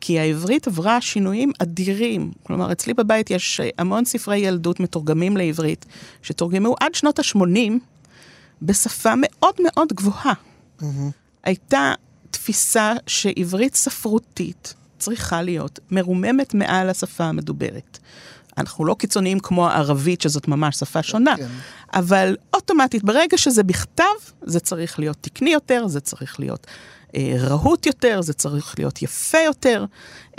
כי 0.00 0.18
העברית 0.18 0.66
עברה 0.66 1.00
שינויים 1.00 1.52
אדירים. 1.58 2.30
כלומר, 2.42 2.72
אצלי 2.72 2.94
בבית 2.94 3.30
יש 3.30 3.60
המון 3.78 4.04
ספרי 4.04 4.38
ילדות 4.38 4.80
מתורגמים 4.80 5.36
לעברית, 5.36 5.86
שתורגמו 6.22 6.74
עד 6.80 6.94
שנות 6.94 7.18
ה-80 7.18 7.72
בשפה 8.64 9.12
מאוד 9.16 9.54
מאוד 9.62 9.92
גבוהה. 9.92 10.32
הייתה 11.44 11.92
תפיסה 12.30 12.92
שעברית 13.06 13.74
ספרותית 13.74 14.74
צריכה 14.98 15.42
להיות 15.42 15.78
מרוממת 15.90 16.54
מעל 16.54 16.90
השפה 16.90 17.24
המדוברת. 17.24 17.98
אנחנו 18.58 18.84
לא 18.84 18.96
קיצוניים 18.98 19.40
כמו 19.40 19.68
הערבית, 19.68 20.20
שזאת 20.20 20.48
ממש 20.48 20.76
שפה 20.76 21.02
שונה, 21.02 21.36
כן. 21.36 21.48
אבל 21.94 22.36
אוטומטית, 22.54 23.04
ברגע 23.04 23.38
שזה 23.38 23.62
בכתב, 23.62 24.04
זה 24.42 24.60
צריך 24.60 24.98
להיות 24.98 25.16
תקני 25.20 25.52
יותר, 25.52 25.86
זה 25.86 26.00
צריך 26.00 26.40
להיות 26.40 26.66
אה, 27.16 27.34
רהוט 27.38 27.86
יותר, 27.86 28.22
זה 28.22 28.32
צריך 28.32 28.74
להיות 28.78 29.02
יפה 29.02 29.38
יותר, 29.38 29.84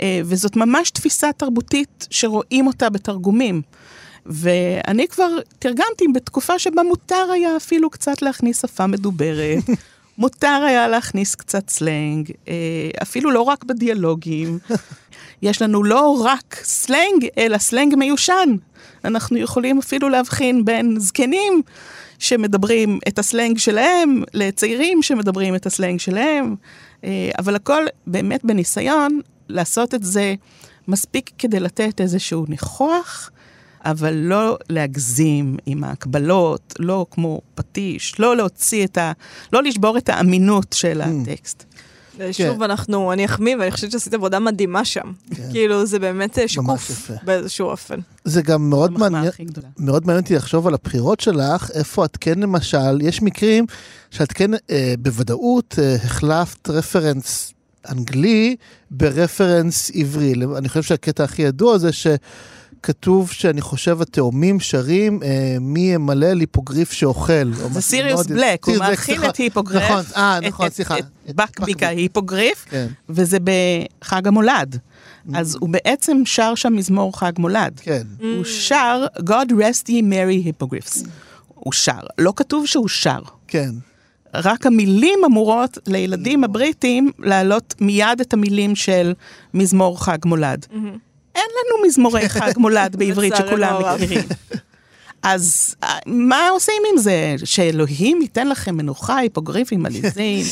אה, 0.00 0.20
וזאת 0.24 0.56
ממש 0.56 0.90
תפיסה 0.90 1.32
תרבותית 1.32 2.06
שרואים 2.10 2.66
אותה 2.66 2.90
בתרגומים. 2.90 3.62
ואני 4.28 5.08
כבר 5.08 5.28
תרגמתי 5.58 6.04
בתקופה 6.14 6.58
שבה 6.58 6.82
מותר 6.82 7.30
היה 7.34 7.56
אפילו 7.56 7.90
קצת 7.90 8.22
להכניס 8.22 8.62
שפה 8.62 8.86
מדוברת. 8.86 9.64
מותר 10.18 10.62
היה 10.66 10.88
להכניס 10.88 11.34
קצת 11.34 11.70
סלנג, 11.70 12.30
אה, 12.48 12.54
אפילו 13.02 13.30
לא 13.30 13.40
רק 13.40 13.64
בדיאלוגים. 13.64 14.58
יש 15.42 15.62
לנו 15.62 15.84
לא 15.84 16.22
רק 16.24 16.56
סלנג, 16.62 17.26
אלא 17.38 17.58
סלנג 17.58 17.94
מיושן. 17.94 18.56
אנחנו 19.04 19.38
יכולים 19.38 19.78
אפילו 19.78 20.08
להבחין 20.08 20.64
בין 20.64 20.96
זקנים 20.98 21.62
שמדברים 22.18 22.98
את 23.08 23.18
הסלנג 23.18 23.58
שלהם, 23.58 24.22
לצעירים 24.34 25.02
שמדברים 25.02 25.54
את 25.54 25.66
הסלנג 25.66 26.00
שלהם, 26.00 26.54
אה, 27.04 27.30
אבל 27.38 27.56
הכל 27.56 27.84
באמת 28.06 28.44
בניסיון 28.44 29.20
לעשות 29.48 29.94
את 29.94 30.02
זה 30.02 30.34
מספיק 30.88 31.30
כדי 31.38 31.60
לתת 31.60 32.00
איזשהו 32.00 32.44
ניחוח, 32.48 33.30
אבל 33.90 34.14
לא 34.14 34.58
להגזים 34.68 35.56
עם 35.66 35.84
ההקבלות, 35.84 36.74
לא 36.78 37.06
כמו 37.10 37.40
פטיש, 37.54 38.20
לא 38.20 38.36
להוציא 38.36 38.84
את 38.84 38.98
ה... 38.98 39.12
לא 39.52 39.62
לשבור 39.62 39.98
את 39.98 40.08
האמינות 40.08 40.72
של 40.72 41.00
הטקסט. 41.00 41.64
שוב, 42.32 42.62
אנחנו, 42.62 43.12
אני 43.12 43.24
אחמיא, 43.24 43.56
ואני 43.56 43.70
חושבת 43.70 43.90
שעשית 43.90 44.14
עבודה 44.14 44.38
מדהימה 44.38 44.84
שם. 44.84 45.12
כן. 45.34 45.48
כאילו, 45.52 45.86
זה 45.86 45.98
באמת 45.98 46.38
אה, 46.38 46.48
שקוף. 46.48 47.10
באיזשהו 47.22 47.68
אופן. 47.68 48.00
זה 48.24 48.42
גם 48.42 48.70
מאוד 48.70 48.98
מעניין. 48.98 49.30
מאוד 49.78 50.06
מעניין 50.06 50.22
אותי 50.22 50.34
לחשוב 50.34 50.66
על 50.66 50.74
הבחירות 50.74 51.20
שלך, 51.20 51.70
איפה 51.74 52.04
את 52.04 52.16
כן 52.20 52.38
למשל, 52.38 53.00
יש 53.00 53.22
מקרים 53.22 53.66
שאת 54.10 54.32
כן 54.32 54.50
אה, 54.54 54.94
בוודאות 54.98 55.74
אה, 55.78 55.94
החלפת 55.94 56.70
רפרנס 56.70 57.52
אנגלי 57.90 58.56
ברפרנס 58.90 59.90
עברי. 59.94 60.34
אני 60.56 60.68
חושב 60.68 60.82
שהקטע 60.82 61.24
הכי 61.24 61.42
ידוע 61.42 61.78
זה 61.78 61.90
שכתוב 62.90 63.30
שאני 63.30 63.60
חושב 63.60 64.02
התאומים 64.02 64.60
שרים 64.60 65.20
אה, 65.22 65.28
מי 65.60 65.80
ימלא 65.80 66.32
ליפוגריף 66.32 66.92
שאוכל. 66.92 67.32
או 67.62 67.68
זה 67.72 67.80
סיריוס 67.80 68.14
מאוד- 68.28 68.38
בלק, 68.38 68.64
הוא 68.64 68.76
מאכיל 68.76 68.96
סליחה. 69.14 69.28
את 69.28 69.36
היפוגריף. 69.36 69.82
נכון, 69.82 70.02
אה, 70.16 70.38
את- 70.38 70.42
נכון, 70.44 70.66
את- 70.66 70.72
סליחה. 70.72 70.98
את 70.98 71.04
את 71.30 71.34
בקביק 71.34 71.82
ההיפוגריף, 71.82 72.64
כן, 72.70 72.86
וזה 73.08 73.38
בחג 74.00 74.26
המולד. 74.28 74.78
אז 75.34 75.56
הוא 75.60 75.68
בעצם 75.68 76.22
שר 76.24 76.54
שם 76.54 76.72
מזמור 76.76 77.18
חג 77.18 77.32
מולד. 77.38 77.80
כן. 77.82 78.02
הוא 78.20 78.44
שר 78.44 79.04
God 79.20 79.50
rest 79.52 79.86
ye 79.88 80.02
merry 80.02 80.46
hippogriffs. 80.48 81.06
הוא 81.54 81.72
שר. 81.72 82.00
לא 82.18 82.32
כתוב 82.36 82.66
שהוא 82.66 82.88
שר. 82.88 83.20
כן. 83.48 83.70
רק 84.34 84.66
המילים 84.66 85.18
אמורות 85.26 85.78
לילדים 85.86 86.44
הבריטים 86.44 87.10
להעלות 87.18 87.74
מיד 87.80 88.20
את 88.20 88.32
המילים 88.32 88.76
של 88.76 89.12
מזמור 89.54 90.04
חג 90.04 90.18
מולד. 90.24 90.66
אין 91.36 91.44
לנו 91.44 91.86
מזמורי 91.86 92.28
חג 92.34 92.52
מולד 92.56 92.96
בעברית 92.96 93.36
שכולם. 93.36 93.82
מכירים. 93.94 94.22
אז 95.22 95.74
אה, 95.82 95.98
מה 96.06 96.48
עושים 96.48 96.82
עם 96.92 96.98
זה? 96.98 97.34
שאלוהים 97.44 98.22
ייתן 98.22 98.48
לכם 98.48 98.76
מנוחה, 98.76 99.16
היפוגריפים 99.16 99.86
עליזים, 99.86 100.44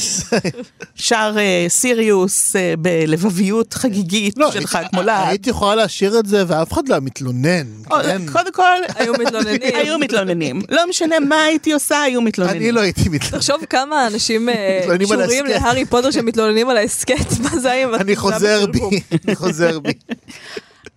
שר 0.97 1.35
אה, 1.39 1.67
סיריוס 1.69 2.57
אה, 2.57 2.75
בלבביות 2.79 3.75
חגיגית 3.75 4.35
לא, 4.39 4.53
של 4.53 4.67
חג 4.67 4.85
מולד. 4.93 5.25
היית 5.27 5.47
יכולה 5.47 5.75
להשאיר 5.75 6.19
את 6.19 6.27
זה 6.27 6.45
ואף 6.47 6.73
אחד 6.73 6.89
לא 6.89 6.95
היה 6.95 7.01
מתלונן. 7.01 7.67
כן? 8.03 8.23
קודם 8.33 8.53
כל, 8.53 8.63
היו 8.99 9.13
מתלוננים. 9.13 9.61
היו 9.75 9.99
מתלוננים. 9.99 10.63
לא 10.69 10.89
משנה 10.89 11.21
מה 11.21 11.43
הייתי 11.43 11.73
עושה, 11.73 12.03
היו 12.03 12.21
מתלוננים. 12.21 12.63
אני 12.63 12.73
לא 12.73 12.81
הייתי 12.81 13.09
מתלונן. 13.09 13.37
תחשוב 13.37 13.65
כמה 13.71 14.07
אנשים 14.07 14.49
קשורים 15.01 15.21
ההסכת. 15.21 15.63
להארי 15.63 15.85
פוטר 15.85 16.11
שמתלוננים 16.11 16.69
על 16.69 16.77
ההסכת, 16.77 17.41
מה 17.43 17.59
זה 17.59 17.71
היה 17.71 17.89
עם 17.89 17.95
אני 17.95 18.17
חוזר 18.17 18.67
בי? 18.67 19.01
אני 19.27 19.37
חוזר 19.37 19.81
בי. 19.81 19.93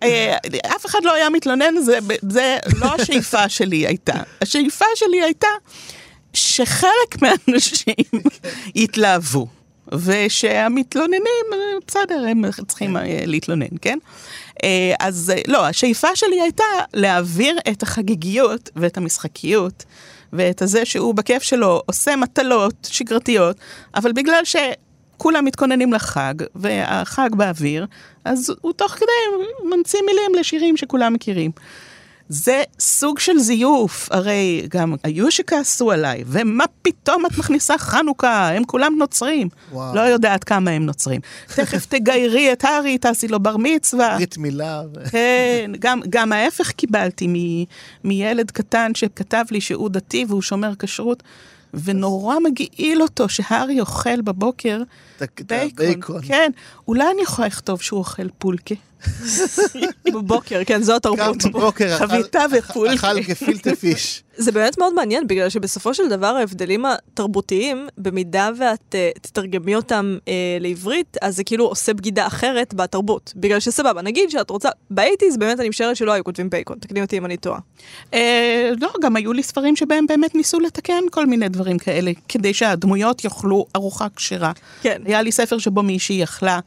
אה, 0.02 0.36
אף 0.76 0.86
אחד 0.86 0.98
לא 1.04 1.14
היה 1.14 1.30
מתלונן, 1.30 1.74
זה, 1.80 1.98
זה 2.28 2.58
לא 2.76 2.94
השאיפה 2.94 3.48
שלי 3.58 3.86
הייתה. 3.86 4.22
השאיפה 4.42 4.84
שלי 4.94 5.22
הייתה 5.22 5.48
שחלק 6.32 7.22
מהאנשים 7.22 7.94
יתלהבו, 8.74 9.46
ושהמתלוננים, 9.92 11.46
אה, 11.52 11.58
בסדר, 11.86 12.24
הם 12.30 12.42
צריכים 12.68 12.96
אה, 12.96 13.02
להתלונן, 13.26 13.66
כן? 13.82 13.98
אז 15.00 15.32
לא, 15.46 15.66
השאיפה 15.66 16.08
שלי 16.14 16.40
הייתה 16.40 16.64
להעביר 16.94 17.58
את 17.70 17.82
החגיגיות 17.82 18.70
ואת 18.76 18.96
המשחקיות. 18.96 19.84
ואת 20.32 20.62
הזה 20.62 20.84
שהוא 20.84 21.14
בכיף 21.14 21.42
שלו 21.42 21.82
עושה 21.86 22.16
מטלות 22.16 22.88
שגרתיות, 22.90 23.56
אבל 23.94 24.12
בגלל 24.12 24.44
ש... 24.44 24.56
כולם 25.18 25.44
מתכוננים 25.44 25.92
לחג, 25.92 26.34
והחג 26.54 27.30
באוויר, 27.34 27.86
אז 28.24 28.52
הוא 28.60 28.72
תוך 28.72 28.92
כדי 28.92 29.44
ממציא 29.64 30.00
מילים 30.06 30.34
לשירים 30.40 30.76
שכולם 30.76 31.12
מכירים. 31.12 31.50
זה 32.28 32.62
סוג 32.80 33.18
של 33.18 33.38
זיוף, 33.38 34.08
הרי 34.12 34.66
גם 34.68 34.94
היו 35.02 35.30
שכעסו 35.30 35.90
עליי, 35.90 36.24
ומה 36.26 36.64
פתאום 36.82 37.26
את 37.26 37.38
מכניסה 37.38 37.78
חנוכה, 37.78 38.48
הם 38.48 38.64
כולם 38.64 38.94
נוצרים. 38.98 39.48
וואו. 39.72 39.94
לא 39.94 40.00
יודעת 40.00 40.44
כמה 40.44 40.70
הם 40.70 40.86
נוצרים. 40.86 41.20
תכף 41.56 41.86
תגיירי 41.86 42.52
את 42.52 42.64
הארי, 42.64 42.98
תעשי 42.98 43.28
לו 43.28 43.40
בר 43.40 43.56
מצווה. 43.58 44.14
ברית 44.14 44.38
מילה. 44.38 44.82
כן, 45.10 45.72
גם, 45.78 46.00
גם 46.10 46.32
ההפך 46.32 46.70
קיבלתי 46.70 47.26
מ, 47.28 47.64
מילד 48.04 48.50
קטן 48.50 48.94
שכתב 48.94 49.44
לי 49.50 49.60
שהוא 49.60 49.90
דתי 49.90 50.24
והוא 50.28 50.42
שומר 50.42 50.72
כשרות, 50.78 51.22
ונורא 51.74 52.36
מגעיל 52.44 53.02
אותו 53.02 53.28
שהארי 53.28 53.80
אוכל 53.80 54.20
בבוקר 54.20 54.82
בייקון. 55.76 56.20
כן, 56.22 56.50
אולי 56.88 57.04
אני 57.14 57.22
יכולה 57.22 57.48
לכתוב 57.48 57.82
שהוא 57.82 57.98
אוכל 57.98 58.28
פולקה. 58.38 58.74
בבוקר, 60.14 60.60
כן, 60.66 60.82
זו 60.82 60.92
קם 60.92 60.96
התרבות. 60.96 61.44
בבוקר, 61.44 61.96
אכל- 61.96 62.06
חביתה 62.06 62.44
ופולקה. 62.58 62.94
אכל 62.94 63.20
גפילטה 63.20 63.74
פיש. 63.80 64.22
זה 64.36 64.52
באמת 64.52 64.78
מאוד 64.78 64.94
מעניין, 64.94 65.26
בגלל 65.26 65.48
שבסופו 65.48 65.94
של 65.94 66.08
דבר 66.08 66.26
ההבדלים 66.26 66.84
התרבותיים, 66.86 67.88
במידה 67.98 68.50
ואת 68.58 68.94
uh, 68.94 69.20
תתרגמי 69.20 69.74
אותם 69.74 70.18
uh, 70.20 70.28
לעברית, 70.60 71.16
אז 71.22 71.36
זה 71.36 71.44
כאילו 71.44 71.64
עושה 71.66 71.94
בגידה 71.94 72.26
אחרת 72.26 72.74
בתרבות. 72.74 73.32
בגלל 73.36 73.60
שסבבה, 73.60 74.02
נגיד 74.02 74.30
שאת 74.30 74.50
רוצה, 74.50 74.68
באייטיז 74.90 75.36
באמת 75.36 75.60
אני 75.60 75.68
משערת 75.68 75.96
שלא 75.96 76.12
היו 76.12 76.24
כותבים 76.24 76.50
בייקון, 76.50 76.78
תקני 76.78 77.02
אותי 77.02 77.18
אם 77.18 77.24
אני 77.24 77.36
טועה. 77.36 77.58
אה, 78.14 78.70
לא, 78.80 78.92
גם 79.02 79.16
היו 79.16 79.32
לי 79.32 79.42
ספרים 79.42 79.76
שבהם 79.76 80.06
באמת 80.06 80.34
ניסו 80.34 80.60
לתקן 80.60 81.02
כל 81.10 81.26
מיני 81.26 81.48
דברים 81.48 81.78
כאלה, 81.78 82.10
כדי 82.28 82.54
שהדמויות 82.54 83.24
יאכלו 83.24 83.66
ארוחה 83.76 84.06
כשרה. 84.16 84.52
כן. 84.82 85.02
היה 85.04 85.22
לי 85.22 85.32
ספר 85.32 85.58
שבו 85.58 85.82
מישהי 85.82 86.24
אכלה 86.24 86.60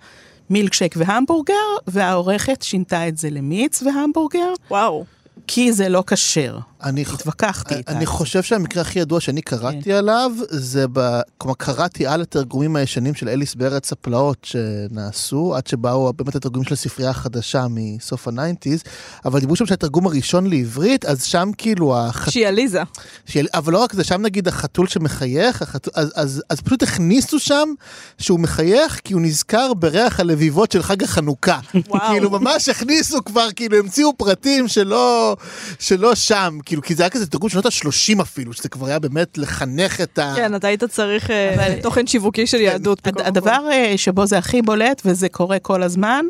מילקשייק 0.52 0.96
והמבורגר, 0.98 1.54
והעורכת 1.88 2.62
שינתה 2.62 3.08
את 3.08 3.18
זה 3.18 3.30
למיץ 3.30 3.84
והמבורגר, 3.84 4.54
וואו. 4.72 5.06
כי 5.48 5.74
זה 5.74 5.90
לא 5.90 6.04
כשר. 6.08 6.58
אני 6.84 7.02
התווכחתי 7.14 7.76
איתה. 7.76 7.92
אני 7.92 8.06
חושב 8.06 8.44
שהמקרה 8.44 8.82
הכי 8.82 9.00
ידוע 9.00 9.20
שאני 9.20 9.42
קראתי 9.42 9.82
כן. 9.84 9.92
עליו, 9.92 10.32
זה 10.50 10.86
ב... 10.94 11.20
כלומר, 11.38 11.56
קראתי 11.58 12.08
על 12.08 12.22
התרגומים 12.22 12.76
הישנים 12.76 13.14
של 13.16 13.30
אליס 13.30 13.56
בארץ 13.56 13.92
הפלאות 13.92 14.38
שנעשו, 14.44 15.56
עד 15.56 15.68
שבאו 15.68 16.14
באמת 16.14 16.36
התרגומים 16.36 16.68
של 16.68 16.74
הספרייה 16.74 17.10
החדשה 17.12 17.66
מסוף 17.70 18.28
ה 18.28 18.33
nineties, 18.33 18.84
אבל 19.26 19.40
דיברו 19.40 19.56
שם 19.56 19.66
שהתרגום 19.66 20.08
הראשון 20.08 20.48
לעברית, 20.50 21.06
אז 21.06 21.24
שם 21.24 21.50
כאילו 21.58 21.98
הח... 21.98 22.30
שהיא 22.30 22.48
עליזה. 22.48 22.82
שיהיה- 23.26 23.46
אבל 23.54 23.74
לא 23.74 23.78
רק 23.84 23.94
זה, 23.94 24.04
שם 24.04 24.22
נגיד 24.22 24.48
החתול 24.48 24.88
שמחייך, 24.88 25.62
החתול, 25.62 25.94
אז, 25.96 26.12
אז, 26.16 26.44
אז 26.50 26.62
פשוט 26.62 26.84
הכניסו 26.84 27.40
שם 27.40 27.70
שהוא 28.18 28.40
מחייך 28.40 29.00
כי 29.04 29.14
הוא 29.14 29.22
נזכר 29.22 29.74
בריח 29.74 30.20
הלביבות 30.20 30.72
של 30.72 30.84
חג 30.84 31.04
החנוכה. 31.04 31.60
וואו. 31.90 32.02
כאילו 32.12 32.30
ממש 32.30 32.70
הכניסו 32.70 33.24
כבר, 33.26 33.48
כאילו 33.56 33.78
המציאו 33.78 34.18
פרטים 34.18 34.68
שלא, 34.68 35.36
שלא 35.80 36.16
שם, 36.16 36.58
כאילו 36.72 36.82
כי 36.82 36.96
זה 36.96 37.04
היה 37.04 37.10
כזה 37.10 37.28
תרגום 37.28 37.50
שנות 37.50 37.66
ה-30 37.66 38.22
אפילו, 38.22 38.54
שזה 38.54 38.70
כבר 38.70 38.88
היה 38.88 39.00
באמת 39.00 39.38
לחנך 39.38 40.02
את 40.02 40.20
ה... 40.20 40.34
כן, 40.36 40.56
אתה 40.56 40.68
היית 40.68 40.84
צריך 40.84 41.32
אה, 41.32 41.76
תוכן 41.84 42.08
שיווקי 42.08 42.48
של 42.48 42.62
יהדות. 42.62 43.08
הד- 43.08 43.14
בכל 43.14 43.24
הדבר. 43.26 43.68
אה, 43.72 43.94
שבו 43.98 44.26
זה 44.26 44.38
הכי 44.38 44.62
בולט, 44.62 45.02
וזה 45.06 45.30
קורה 45.30 45.60
כל 45.60 45.84
הזמן, 45.84 46.26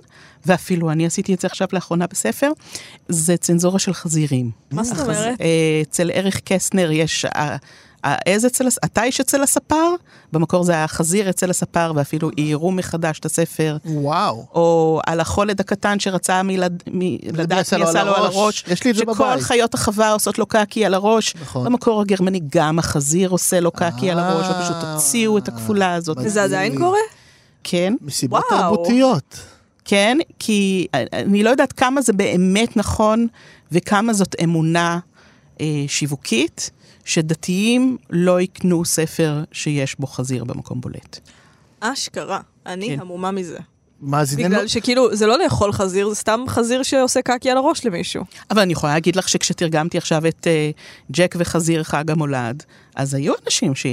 ואפילו 0.45 0.91
אני 0.91 1.05
עשיתי 1.05 1.33
את 1.33 1.39
זה 1.41 1.47
עכשיו 1.47 1.67
לאחרונה 1.73 2.05
בספר, 2.07 2.51
זה 3.09 3.37
צנזורה 3.37 3.79
של 3.79 3.93
חזירים. 3.93 4.51
מה 4.71 4.83
זאת 4.83 4.99
אומרת? 4.99 5.41
אה, 5.41 5.47
אצל 5.81 6.11
אריך 6.15 6.39
קסנר 6.45 6.91
יש 6.91 7.25
העז 8.03 8.45
אצל, 8.45 8.67
התיש 8.83 9.19
אצל 9.19 9.43
הספר, 9.43 9.95
במקור 10.31 10.63
זה 10.63 10.83
החזיר 10.83 11.29
אצל 11.29 11.49
הספר, 11.49 11.91
ואפילו 11.95 12.29
איירו 12.37 12.71
מחדש 12.71 13.19
את 13.19 13.25
הספר. 13.25 13.77
וואו. 13.85 14.45
או 14.55 15.01
על 15.07 15.19
החולד 15.19 15.59
הקטן 15.59 15.99
שרצה 15.99 16.43
מלד... 16.43 16.83
מ- 16.93 17.15
לדעת 17.37 17.73
מי 17.73 17.83
עשה 17.83 18.03
לו 18.03 18.15
על 18.15 18.25
הראש. 18.25 18.63
יש 18.67 18.83
לי 18.83 18.91
את 18.91 18.95
זה 18.95 19.01
שכל 19.01 19.13
בבית. 19.13 19.41
חיות 19.43 19.73
החווה 19.73 20.11
עושות 20.11 20.39
לו 20.39 20.45
קקי 20.45 20.85
על 20.85 20.93
הראש. 20.93 21.35
נכון. 21.41 21.65
במקור 21.65 22.01
הגרמני 22.01 22.39
גם 22.49 22.79
החזיר 22.79 23.29
עושה 23.29 23.59
לו 23.59 23.71
קקי 23.71 24.11
על 24.11 24.19
הראש, 24.19 24.45
אה, 24.45 24.59
ופשוט 24.61 24.83
הוציאו 24.93 25.37
את 25.37 25.47
הכפולה 25.47 25.93
הזאת. 25.93 26.17
וזה 26.23 26.43
עדיין 26.43 26.77
קורה? 26.77 26.99
כן, 27.63 27.93
מסיבות. 28.01 28.43
תרבותיות. 28.49 29.39
כן, 29.85 30.17
כי 30.39 30.87
אני 31.13 31.43
לא 31.43 31.49
יודעת 31.49 31.73
כמה 31.73 32.01
זה 32.01 32.13
באמת 32.13 32.77
נכון 32.77 33.27
וכמה 33.71 34.13
זאת 34.13 34.35
אמונה 34.43 34.99
אה, 35.61 35.65
שיווקית, 35.87 36.71
שדתיים 37.05 37.97
לא 38.09 38.41
יקנו 38.41 38.85
ספר 38.85 39.43
שיש 39.51 39.99
בו 39.99 40.07
חזיר 40.07 40.43
במקום 40.43 40.81
בולט. 40.81 41.19
אשכרה. 41.79 42.39
אני 42.65 42.87
כן. 42.87 42.99
המומה 42.99 43.31
מזה. 43.31 43.57
מאזיננו... 44.01 44.49
בגלל 44.49 44.67
שכאילו, 44.67 45.15
זה 45.15 45.25
לא 45.27 45.43
לאכול 45.43 45.71
חזיר, 45.71 46.09
זה 46.09 46.15
סתם 46.15 46.43
חזיר 46.47 46.83
שעושה 46.83 47.21
קקי 47.21 47.49
על 47.49 47.57
הראש 47.57 47.85
למישהו. 47.85 48.23
אבל 48.51 48.61
אני 48.61 48.73
יכולה 48.73 48.93
להגיד 48.93 49.15
לך 49.15 49.29
שכשתרגמתי 49.29 49.97
עכשיו 49.97 50.27
את 50.27 50.47
uh, 50.47 51.11
ג'ק 51.11 51.35
וחזיר 51.37 51.83
חג 51.83 52.11
המולד, 52.11 52.63
אז 52.95 53.13
היו 53.13 53.33
אנשים 53.45 53.75
ש... 53.75 53.85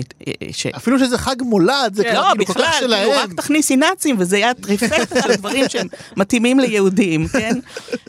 ש... 0.50 0.66
אפילו 0.66 0.98
שזה 0.98 1.18
חג 1.18 1.36
מולד, 1.40 1.94
זה 1.94 2.04
כן, 2.04 2.10
כבר 2.12 2.20
לא, 2.20 2.26
כאילו 2.28 2.46
כל 2.46 2.52
בכלל, 2.52 2.64
כך 2.64 2.78
כאילו, 2.78 2.92
רק 2.92 3.24
שלהם. 3.24 3.36
תכניסי 3.36 3.76
נאצים, 3.76 4.16
וזה 4.18 4.36
היה 4.36 4.54
טריפקטה 4.54 5.22
של 5.22 5.34
דברים 5.34 5.68
שהם 5.68 5.86
מתאימים 6.16 6.60
ליהודים, 6.60 7.28
כן? 7.28 7.58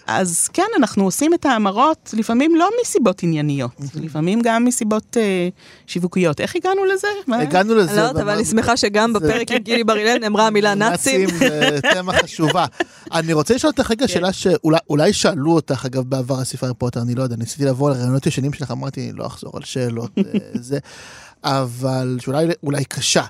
אז 0.07 0.47
כן, 0.53 0.67
אנחנו 0.77 1.03
עושים 1.03 1.33
את 1.33 1.45
ההמרות, 1.45 2.13
לפעמים 2.17 2.55
לא 2.55 2.69
מסיבות 2.81 3.23
ענייניות, 3.23 3.71
לפעמים 3.95 4.41
גם 4.41 4.65
מסיבות 4.65 5.17
אה, 5.17 5.49
שיווקיות. 5.87 6.41
איך 6.41 6.55
הגענו 6.55 6.85
לזה? 6.85 7.07
הגענו 7.27 7.75
לזה. 7.75 7.95
לא 7.95 8.09
אבל 8.09 8.29
אני 8.29 8.45
שמחה 8.45 8.77
שגם 8.77 9.13
בפרק 9.13 9.51
עם 9.51 9.57
גילי 9.57 9.83
בר 9.83 9.97
אילן 9.97 10.21
נאמרה 10.21 10.47
המילה 10.47 10.75
נאצים. 10.89 11.29
זה 11.29 11.79
תמה 11.93 12.13
חשובה. 12.13 12.65
אני 13.13 13.33
רוצה 13.33 13.55
לשאול 13.55 13.71
אותך 13.71 13.87
כן. 13.87 13.93
רגע 13.93 14.07
שאלה 14.07 14.33
שאולי 14.33 15.13
שאלו 15.13 15.51
אותך, 15.51 15.85
אגב, 15.85 16.03
בעבר 16.03 16.39
הספר 16.39 16.73
פוטר, 16.73 17.01
אני 17.01 17.15
לא 17.15 17.23
יודע, 17.23 17.35
ניסיתי 17.35 17.65
לבוא 17.65 17.89
לרעיונות 17.89 18.27
ישנים 18.27 18.53
שלך, 18.53 18.71
אמרתי, 18.71 19.09
אני 19.09 19.17
לא 19.17 19.27
אחזור 19.27 19.51
על 19.55 19.63
שאלות, 19.63 20.11
אה, 20.17 20.23
זה, 20.53 20.78
אבל 21.43 22.17
שאולי 22.21 22.47
אולי 22.63 22.85
קשה. 22.85 23.23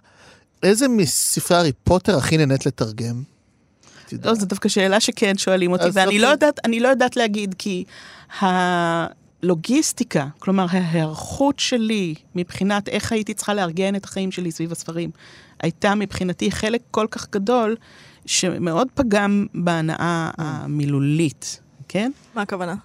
איזה 0.63 0.88
מספרי 0.88 1.58
הארי 1.58 1.72
פוטר 1.84 2.18
הכי 2.18 2.38
נהנית 2.38 2.65
לתרגם? 2.65 3.24
לא, 4.24 4.34
זו 4.34 4.46
דווקא 4.46 4.70
שאלה 4.70 5.00
שכן 5.00 5.38
שואלים 5.38 5.72
אותי, 5.72 5.84
ואני 5.94 6.06
אוקיי. 6.06 6.20
לא 6.20 6.27
יודעת, 6.27 6.60
אני 6.65 6.79
לא 6.79 6.88
יודעת 6.88 7.15
להגיד, 7.15 7.56
כי 7.58 7.84
הלוגיסטיקה, 8.39 10.27
כלומר 10.39 10.65
ההיערכות 10.70 11.60
שלי 11.60 12.15
מבחינת 12.36 12.89
איך 12.89 13.12
הייתי 13.12 13.34
צריכה 13.34 13.53
לארגן 13.53 13.96
את 13.96 14.06
החיים 14.06 14.32
שלי 14.32 14.51
סביב 14.51 14.72
הספרים, 14.72 15.12
הייתה 15.60 15.96
מבחינתי 15.96 16.51
חלק 16.51 16.82
כל 16.91 17.08
כך 17.12 17.29
גדול, 17.32 17.75
שמאוד 18.25 18.88
פגם 18.94 19.46
בהנאה 19.53 20.32
המילולית, 20.38 21.60
כן? 21.88 22.12
מה 22.36 22.41
הכוונה? 22.41 22.75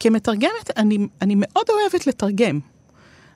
כמתרגמת, 0.00 0.70
אני, 0.76 0.98
אני 1.22 1.34
מאוד 1.36 1.64
אוהבת 1.70 2.06
לתרגם. 2.06 2.60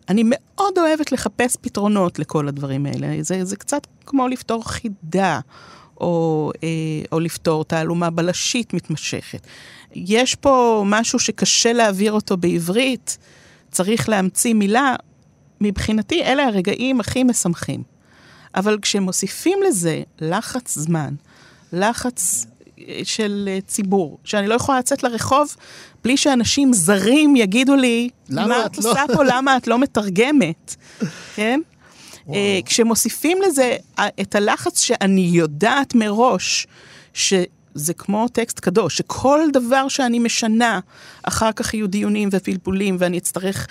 אני 0.08 0.22
מאוד 0.26 0.78
אוהבת 0.78 1.12
לחפש 1.12 1.56
פתרונות 1.60 2.18
לכל 2.18 2.48
הדברים 2.48 2.86
האלה. 2.86 3.22
זה, 3.22 3.44
זה 3.44 3.56
קצת 3.56 3.86
כמו 4.06 4.28
לפתור 4.28 4.68
חידה, 4.68 5.40
או, 6.00 6.50
אה, 6.62 6.68
או 7.12 7.20
לפתור 7.20 7.64
תעלומה 7.64 8.10
בלשית 8.10 8.74
מתמשכת. 8.74 9.46
יש 9.94 10.34
פה 10.34 10.82
משהו 10.86 11.18
שקשה 11.18 11.72
להעביר 11.72 12.12
אותו 12.12 12.36
בעברית, 12.36 13.18
צריך 13.70 14.08
להמציא 14.08 14.54
מילה. 14.54 14.96
מבחינתי, 15.60 16.22
אלה 16.22 16.44
הרגעים 16.44 17.00
הכי 17.00 17.24
משמחים. 17.24 17.82
אבל 18.54 18.78
כשמוסיפים 18.82 19.58
לזה 19.68 20.02
לחץ 20.20 20.78
זמן, 20.78 21.14
לחץ 21.72 22.46
של 23.04 23.48
אה, 23.48 23.58
ציבור, 23.66 24.18
שאני 24.24 24.46
לא 24.46 24.54
יכולה 24.54 24.78
לצאת 24.78 25.02
לרחוב 25.02 25.56
בלי 26.04 26.16
שאנשים 26.16 26.72
זרים 26.72 27.36
יגידו 27.36 27.74
לי, 27.76 28.08
למה 28.28 28.46
מה 28.46 28.66
את 28.66 28.78
לא?" 28.78 28.90
עושה 28.90 29.02
פה, 29.14 29.24
למה 29.24 29.56
את 29.56 29.66
לא 29.66 29.78
מתרגמת, 29.78 30.76
כן? 31.36 31.60
אה, 32.34 32.60
כשמוסיפים 32.64 33.38
לזה 33.42 33.76
אה, 33.98 34.08
את 34.20 34.34
הלחץ 34.34 34.80
שאני 34.80 35.30
יודעת 35.32 35.94
מראש, 35.94 36.66
שזה 37.14 37.94
כמו 37.98 38.28
טקסט 38.28 38.60
קדוש, 38.60 38.96
שכל 38.96 39.40
דבר 39.52 39.88
שאני 39.88 40.18
משנה, 40.18 40.80
אחר 41.22 41.52
כך 41.52 41.74
יהיו 41.74 41.86
דיונים 41.86 42.28
ופלפולים, 42.32 42.96
ואני 42.98 43.18
אצטרך 43.18 43.66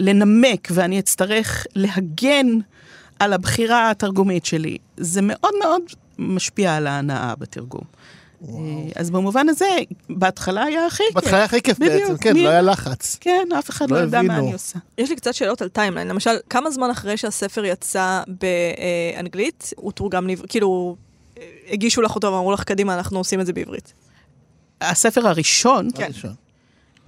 לנמק, 0.00 0.68
ואני 0.70 0.98
אצטרך 0.98 1.66
להגן 1.74 2.46
על 3.18 3.32
הבחירה 3.32 3.90
התרגומית 3.90 4.44
שלי. 4.44 4.76
זה 4.96 5.20
מאוד 5.22 5.52
מאוד 5.62 5.82
משפיע 6.18 6.76
על 6.76 6.86
ההנאה 6.86 7.34
בתרגום. 7.38 7.84
אה, 8.48 8.54
אז 8.96 9.10
במובן 9.10 9.48
הזה, 9.48 9.66
בהתחלה 10.10 10.62
היה 10.64 10.86
הכי 10.86 11.02
כיף. 11.06 11.14
בהתחלה 11.14 11.36
היה 11.36 11.44
הכי 11.44 11.62
כיף 11.62 11.78
בדיוק, 11.78 11.94
בעצם, 12.10 12.16
כן, 12.16 12.32
מי- 12.32 12.44
לא 12.44 12.48
היה 12.48 12.62
לחץ. 12.62 13.16
כן, 13.20 13.48
אף 13.58 13.70
אחד 13.70 13.90
לא 13.90 14.00
לא 14.00 14.06
ידע 14.06 14.22
מה. 14.22 14.38
אני 14.38 14.52
עושה. 14.52 14.78
יש 14.98 15.10
לי 15.10 15.16
קצת 15.16 15.34
שאלות 15.34 15.62
על 15.62 15.68
timeline. 15.68 16.08
למשל, 16.08 16.30
כמה 16.50 16.70
זמן 16.70 16.90
אחרי 16.90 17.16
שהספר 17.16 17.64
יצא 17.64 18.22
באנגלית, 19.16 19.72
הוא 19.76 19.92
תורגם, 19.92 20.26
כאילו, 20.48 20.96
הגישו 21.70 22.02
לך 22.02 22.14
אותו 22.14 22.32
ואמרו 22.32 22.52
לך, 22.52 22.64
קדימה, 22.64 22.94
אנחנו 22.94 23.18
עושים 23.18 23.40
את 23.40 23.46
זה 23.46 23.52
בעברית. 23.52 23.92
הספר 24.80 25.28
הראשון, 25.28 25.88
כן. 25.94 26.04
הראשון. 26.04 26.34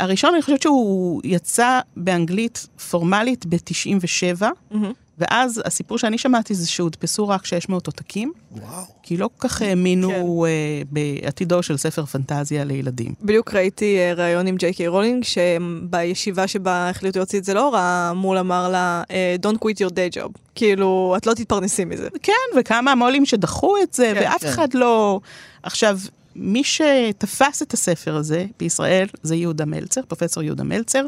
הראשון, 0.01 0.35
אני 0.35 0.43
חושבת 0.43 0.63
שהוא 0.63 1.21
יצא 1.25 1.81
באנגלית 1.97 2.67
פורמלית 2.91 3.47
ב-97, 3.47 4.43
מהמם. 4.71 4.93
ואז 5.23 5.63
הסיפור 5.65 5.99
שאני 5.99 6.19
שמעתי 6.19 6.55
זה 6.55 6.69
שהודפסו 6.69 7.29
רק 7.29 7.47
600 7.47 7.87
עותקים, 7.87 8.33
וואו. 8.53 8.83
כי 9.03 9.17
לא 9.17 9.31
כל 9.37 9.49
כך 9.49 9.63
האמינו 9.63 10.47
אה, 10.47 10.83
בעתידו 10.91 11.63
של 11.63 11.77
ספר 11.77 12.05
פנטזיה 12.05 12.65
לילדים. 12.65 13.15
בדיוק 13.21 13.55
ראיתי 13.55 13.99
אה, 13.99 14.15
ראיון 14.15 14.47
עם 14.47 14.57
ג'יי 14.57 14.75
קיי 14.75 14.89
רולינג, 14.89 15.25
שבישיבה 15.25 16.47
שבה 16.47 16.91
החליטו 16.91 17.19
להוציא 17.19 17.39
את 17.39 17.45
זה 17.45 17.55
לאור, 17.55 17.77
המול 17.77 18.39
אמר 18.39 18.69
לה, 18.69 19.03
אה, 19.11 19.37
Don't 19.43 19.57
quit 19.65 19.87
your 19.87 19.91
day 19.91 20.17
job. 20.19 20.31
כאילו, 20.55 21.15
את 21.17 21.27
לא 21.27 21.35
תתפרנסי 21.35 21.85
מזה. 21.85 22.09
כן, 22.23 22.33
וכמה 22.57 22.93
המו"לים 22.93 23.27
שדחו 23.27 23.75
את 23.83 23.95
זה, 23.95 24.13
כן, 24.15 24.21
ואף 24.25 24.41
כן. 24.41 24.49
אחד 24.49 24.75
לא... 24.75 25.21
עכשיו, 25.63 25.99
מי 26.37 26.65
שתפס 26.65 27.63
את 27.63 27.73
הספר 27.73 28.17
הזה 28.17 28.47
בישראל 28.59 29.07
זה 29.23 29.35
יהודה 29.35 29.65
מלצר, 29.65 30.01
פרופסור 30.09 30.43
יהודה 30.43 30.65
מלצר, 30.65 31.07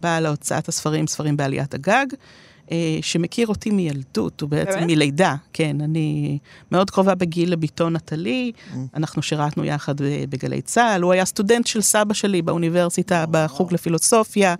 בעל 0.00 0.26
הוצאת 0.26 0.68
הספרים, 0.68 1.06
ספרים 1.06 1.36
בעליית 1.36 1.74
הגג, 1.74 2.06
שמכיר 3.02 3.46
אותי 3.46 3.70
מילדות, 3.70 4.40
הוא 4.40 4.50
בעצם 4.50 4.70
באמת? 4.70 4.86
מלידה, 4.86 5.34
כן, 5.52 5.80
אני 5.80 6.38
מאוד 6.72 6.90
קרובה 6.90 7.14
בגיל 7.14 7.52
לביתו 7.52 7.90
נטלי, 7.90 8.52
אנחנו 8.94 9.22
שירתנו 9.22 9.64
יחד 9.64 10.02
ב- 10.02 10.24
בגלי 10.28 10.62
צה"ל, 10.62 11.02
הוא 11.02 11.12
היה 11.12 11.24
סטודנט 11.24 11.66
של 11.66 11.80
סבא 11.80 12.14
שלי 12.14 12.42
באוניברסיטה, 12.42 13.24
בחוג 13.30 13.74
לפילוסופיה. 13.74 14.54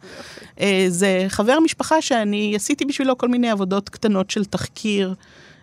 אה, 0.60 0.86
זה 0.88 1.24
חבר 1.28 1.60
משפחה 1.60 2.02
שאני 2.02 2.52
עשיתי 2.56 2.84
בשבילו 2.84 3.18
כל 3.18 3.28
מיני 3.28 3.50
עבודות 3.50 3.88
קטנות 3.88 4.30
של 4.30 4.44
תחקיר 4.44 5.14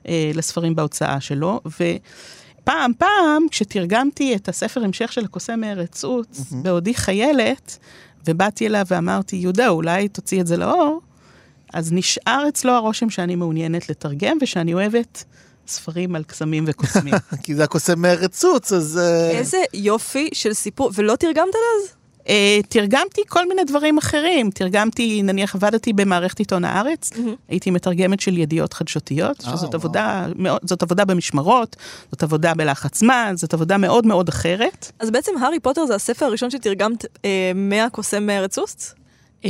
אה, 0.07 0.31
לספרים 0.35 0.75
בהוצאה 0.75 1.21
שלו, 1.21 1.61
ופעם 1.65 2.91
פעם, 2.97 3.45
כשתרגמתי 3.51 4.35
את 4.35 4.49
הספר 4.49 4.83
המשך 4.83 5.13
של 5.13 5.25
הקוסם 5.25 5.59
מארץ 5.59 6.03
עוץ, 6.03 6.53
בעודי 6.63 6.93
חיילת, 6.93 7.77
ובאתי 8.25 8.67
אליו 8.67 8.85
ואמרתי, 8.87 9.35
יהודה, 9.35 9.69
אולי 9.69 10.07
תוציא 10.07 10.41
את 10.41 10.47
זה 10.47 10.57
לאור, 10.57 11.01
אז 11.73 11.93
נשאר 11.93 12.45
אצלו 12.49 12.71
הרושם 12.71 13.09
שאני 13.09 13.35
מעוניינת 13.35 13.89
לתרגם 13.89 14.37
ושאני 14.41 14.73
אוהבת 14.73 15.23
ספרים 15.67 16.15
על 16.15 16.23
קסמים 16.23 16.63
וקוסמים. 16.67 17.13
כי 17.43 17.55
זה 17.55 17.63
הקוסם 17.63 18.01
מארץ 18.01 18.39
צוץ, 18.39 18.71
אז... 18.71 18.97
אה, 18.97 19.29
איזה 19.29 19.57
יופי 19.73 20.29
של 20.33 20.53
סיפור, 20.53 20.91
ולא 20.95 21.15
תרגמת 21.15 21.55
אז? 21.55 22.03
Uh, 22.21 22.25
תרגמתי 22.69 23.21
כל 23.27 23.47
מיני 23.47 23.63
דברים 23.63 23.97
אחרים. 23.97 24.51
תרגמתי, 24.51 25.21
נניח 25.23 25.55
עבדתי 25.55 25.93
במערכת 25.93 26.39
עיתון 26.39 26.65
הארץ, 26.65 27.09
הייתי 27.49 27.71
מתרגמת 27.71 28.19
של 28.19 28.37
ידיעות 28.37 28.73
חדשותיות, 28.73 29.43
אה, 29.45 29.51
שזאת 29.51 29.61
וואו. 29.61 29.73
עבודה, 29.73 30.27
מאוד, 30.35 30.61
זאת 30.63 30.83
עבודה 30.83 31.05
במשמרות, 31.05 31.75
זאת 32.11 32.23
עבודה 32.23 32.53
בלחץ 32.53 32.99
זמן, 32.99 33.33
זאת 33.37 33.53
עבודה 33.53 33.77
מאוד 33.77 34.05
מאוד 34.05 34.29
אחרת. 34.29 34.91
אז 34.99 35.11
בעצם 35.11 35.31
הארי 35.41 35.59
פוטר 35.59 35.85
זה 35.85 35.95
הספר 35.95 36.25
הראשון 36.25 36.51
שתרגמת 36.51 37.05
אה, 37.25 37.51
מהקוסם 37.55 38.25
מארץ 38.25 38.55
סוסט? 38.55 39.02
Uh, 39.43 39.45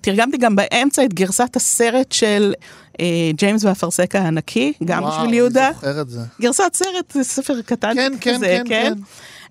תרגמתי 0.00 0.36
גם 0.36 0.56
באמצע 0.56 1.04
את 1.04 1.14
גרסת 1.14 1.56
הסרט 1.56 2.12
של 2.12 2.54
uh, 2.92 2.96
ג'יימס 3.34 3.64
והאפרסק 3.64 4.14
הענקי, 4.14 4.72
גם 4.84 5.02
וואו, 5.02 5.12
בשביל 5.12 5.34
יהודה. 5.34 5.66
אני 5.66 5.74
זוכר 5.74 6.00
את 6.00 6.10
זה. 6.10 6.20
גרסת 6.40 6.74
סרט 6.74 7.12
זה 7.12 7.24
ספר 7.24 7.62
קטן 7.62 7.94
כן, 7.94 8.12
כן, 8.20 8.34
כזה, 8.34 8.46
כן, 8.46 8.64
כן. 8.68 8.92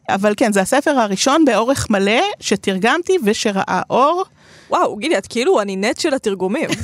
אבל 0.09 0.33
כן, 0.37 0.53
זה 0.53 0.61
הספר 0.61 0.91
הראשון 0.91 1.45
באורך 1.45 1.89
מלא 1.89 2.21
שתרגמתי 2.39 3.17
ושראה 3.25 3.81
אור. 3.89 4.23
וואו, 4.69 4.97
גילי, 4.97 5.17
את 5.17 5.27
כאילו 5.27 5.61
הנינט 5.61 5.99
של 5.99 6.13
התרגומים. 6.13 6.69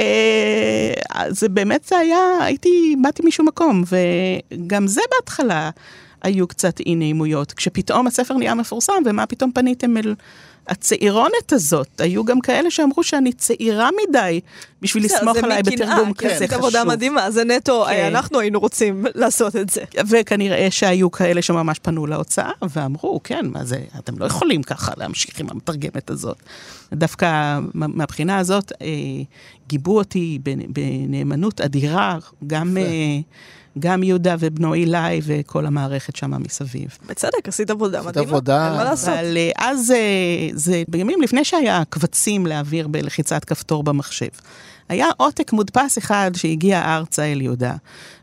אה, 0.00 0.94
זה 1.28 1.48
באמת 1.48 1.84
זה 1.84 1.98
היה, 1.98 2.18
הייתי, 2.40 2.96
באתי 3.02 3.22
משום 3.26 3.48
מקום, 3.48 3.84
וגם 4.52 4.86
זה 4.86 5.00
בהתחלה 5.10 5.70
היו 6.22 6.48
קצת 6.48 6.80
אי 6.80 6.94
נעימויות. 6.94 7.52
כשפתאום 7.52 8.06
הספר 8.06 8.34
נהיה 8.34 8.54
מפורסם, 8.54 9.02
ומה 9.06 9.26
פתאום 9.26 9.52
פניתם 9.52 9.96
אל 9.96 10.14
הצעירונת 10.68 11.52
הזאת? 11.52 12.00
היו 12.00 12.24
גם 12.24 12.40
כאלה 12.40 12.70
שאמרו 12.70 13.02
שאני 13.02 13.32
צעירה 13.32 13.88
מדי 14.08 14.40
בשביל 14.82 15.04
לסמוך 15.04 15.32
זה 15.38 15.44
עליי 15.44 15.62
בתרגום 15.62 16.12
כזה 16.14 16.34
עשית 16.34 16.48
חשוב. 16.50 16.58
עבודה 16.64 16.84
מדהימה, 16.84 17.30
זה 17.30 17.44
נטו, 17.44 17.84
כן. 17.86 17.90
אה, 17.92 18.08
אנחנו 18.08 18.40
היינו 18.40 18.60
רוצים 18.60 19.06
לעשות 19.14 19.56
את 19.56 19.70
זה. 19.70 19.80
וכנראה 20.08 20.70
שהיו 20.70 21.10
כאלה 21.10 21.42
שממש 21.42 21.78
פנו 21.78 22.06
להוצאה 22.06 22.50
ואמרו, 22.74 23.20
כן, 23.24 23.46
מה 23.46 23.64
זה, 23.64 23.80
אתם 23.98 24.18
לא 24.18 24.24
יכולים 24.24 24.62
ככה 24.62 24.92
להמשיך 24.96 25.40
עם 25.40 25.46
המתרגמת 25.50 26.10
הזאת. 26.10 26.36
דווקא 26.92 27.58
מה- 27.74 27.86
מהבחינה 27.86 28.38
הזאת, 28.38 28.72
אה, 28.82 28.86
גיבו 29.68 29.98
אותי 29.98 30.38
בנ- 30.42 30.72
בנאמנות 30.72 31.60
אדירה, 31.60 32.18
גם, 32.46 32.76
גם 33.78 34.02
יהודה 34.02 34.36
ובנו 34.38 34.74
אילי 34.74 35.20
וכל 35.22 35.66
המערכת 35.66 36.16
שם 36.16 36.42
מסביב. 36.42 36.98
בצדק, 37.06 37.48
עשית 37.48 37.70
עבודה 37.70 37.98
עשית 37.98 38.08
מדהימה. 38.08 38.30
עבודה. 38.30 38.68
אין 38.68 38.76
מה 38.76 38.84
לעשות. 38.84 39.08
אבל 39.08 39.36
אה, 39.36 39.50
אז 39.56 39.90
אה, 39.90 40.48
זה 40.52 40.82
בימים 40.88 41.22
לפני 41.22 41.44
שהיה 41.44 41.82
קבצים 41.88 42.46
להעביר 42.46 42.88
בלחיצת 42.88 43.44
כפתור 43.44 43.82
במחשב. 43.82 44.28
היה 44.88 45.06
עותק 45.16 45.52
מודפס 45.52 45.98
אחד 45.98 46.30
שהגיע 46.36 46.96
ארצה 46.96 47.24
אל 47.24 47.40
יהודה. 47.40 47.74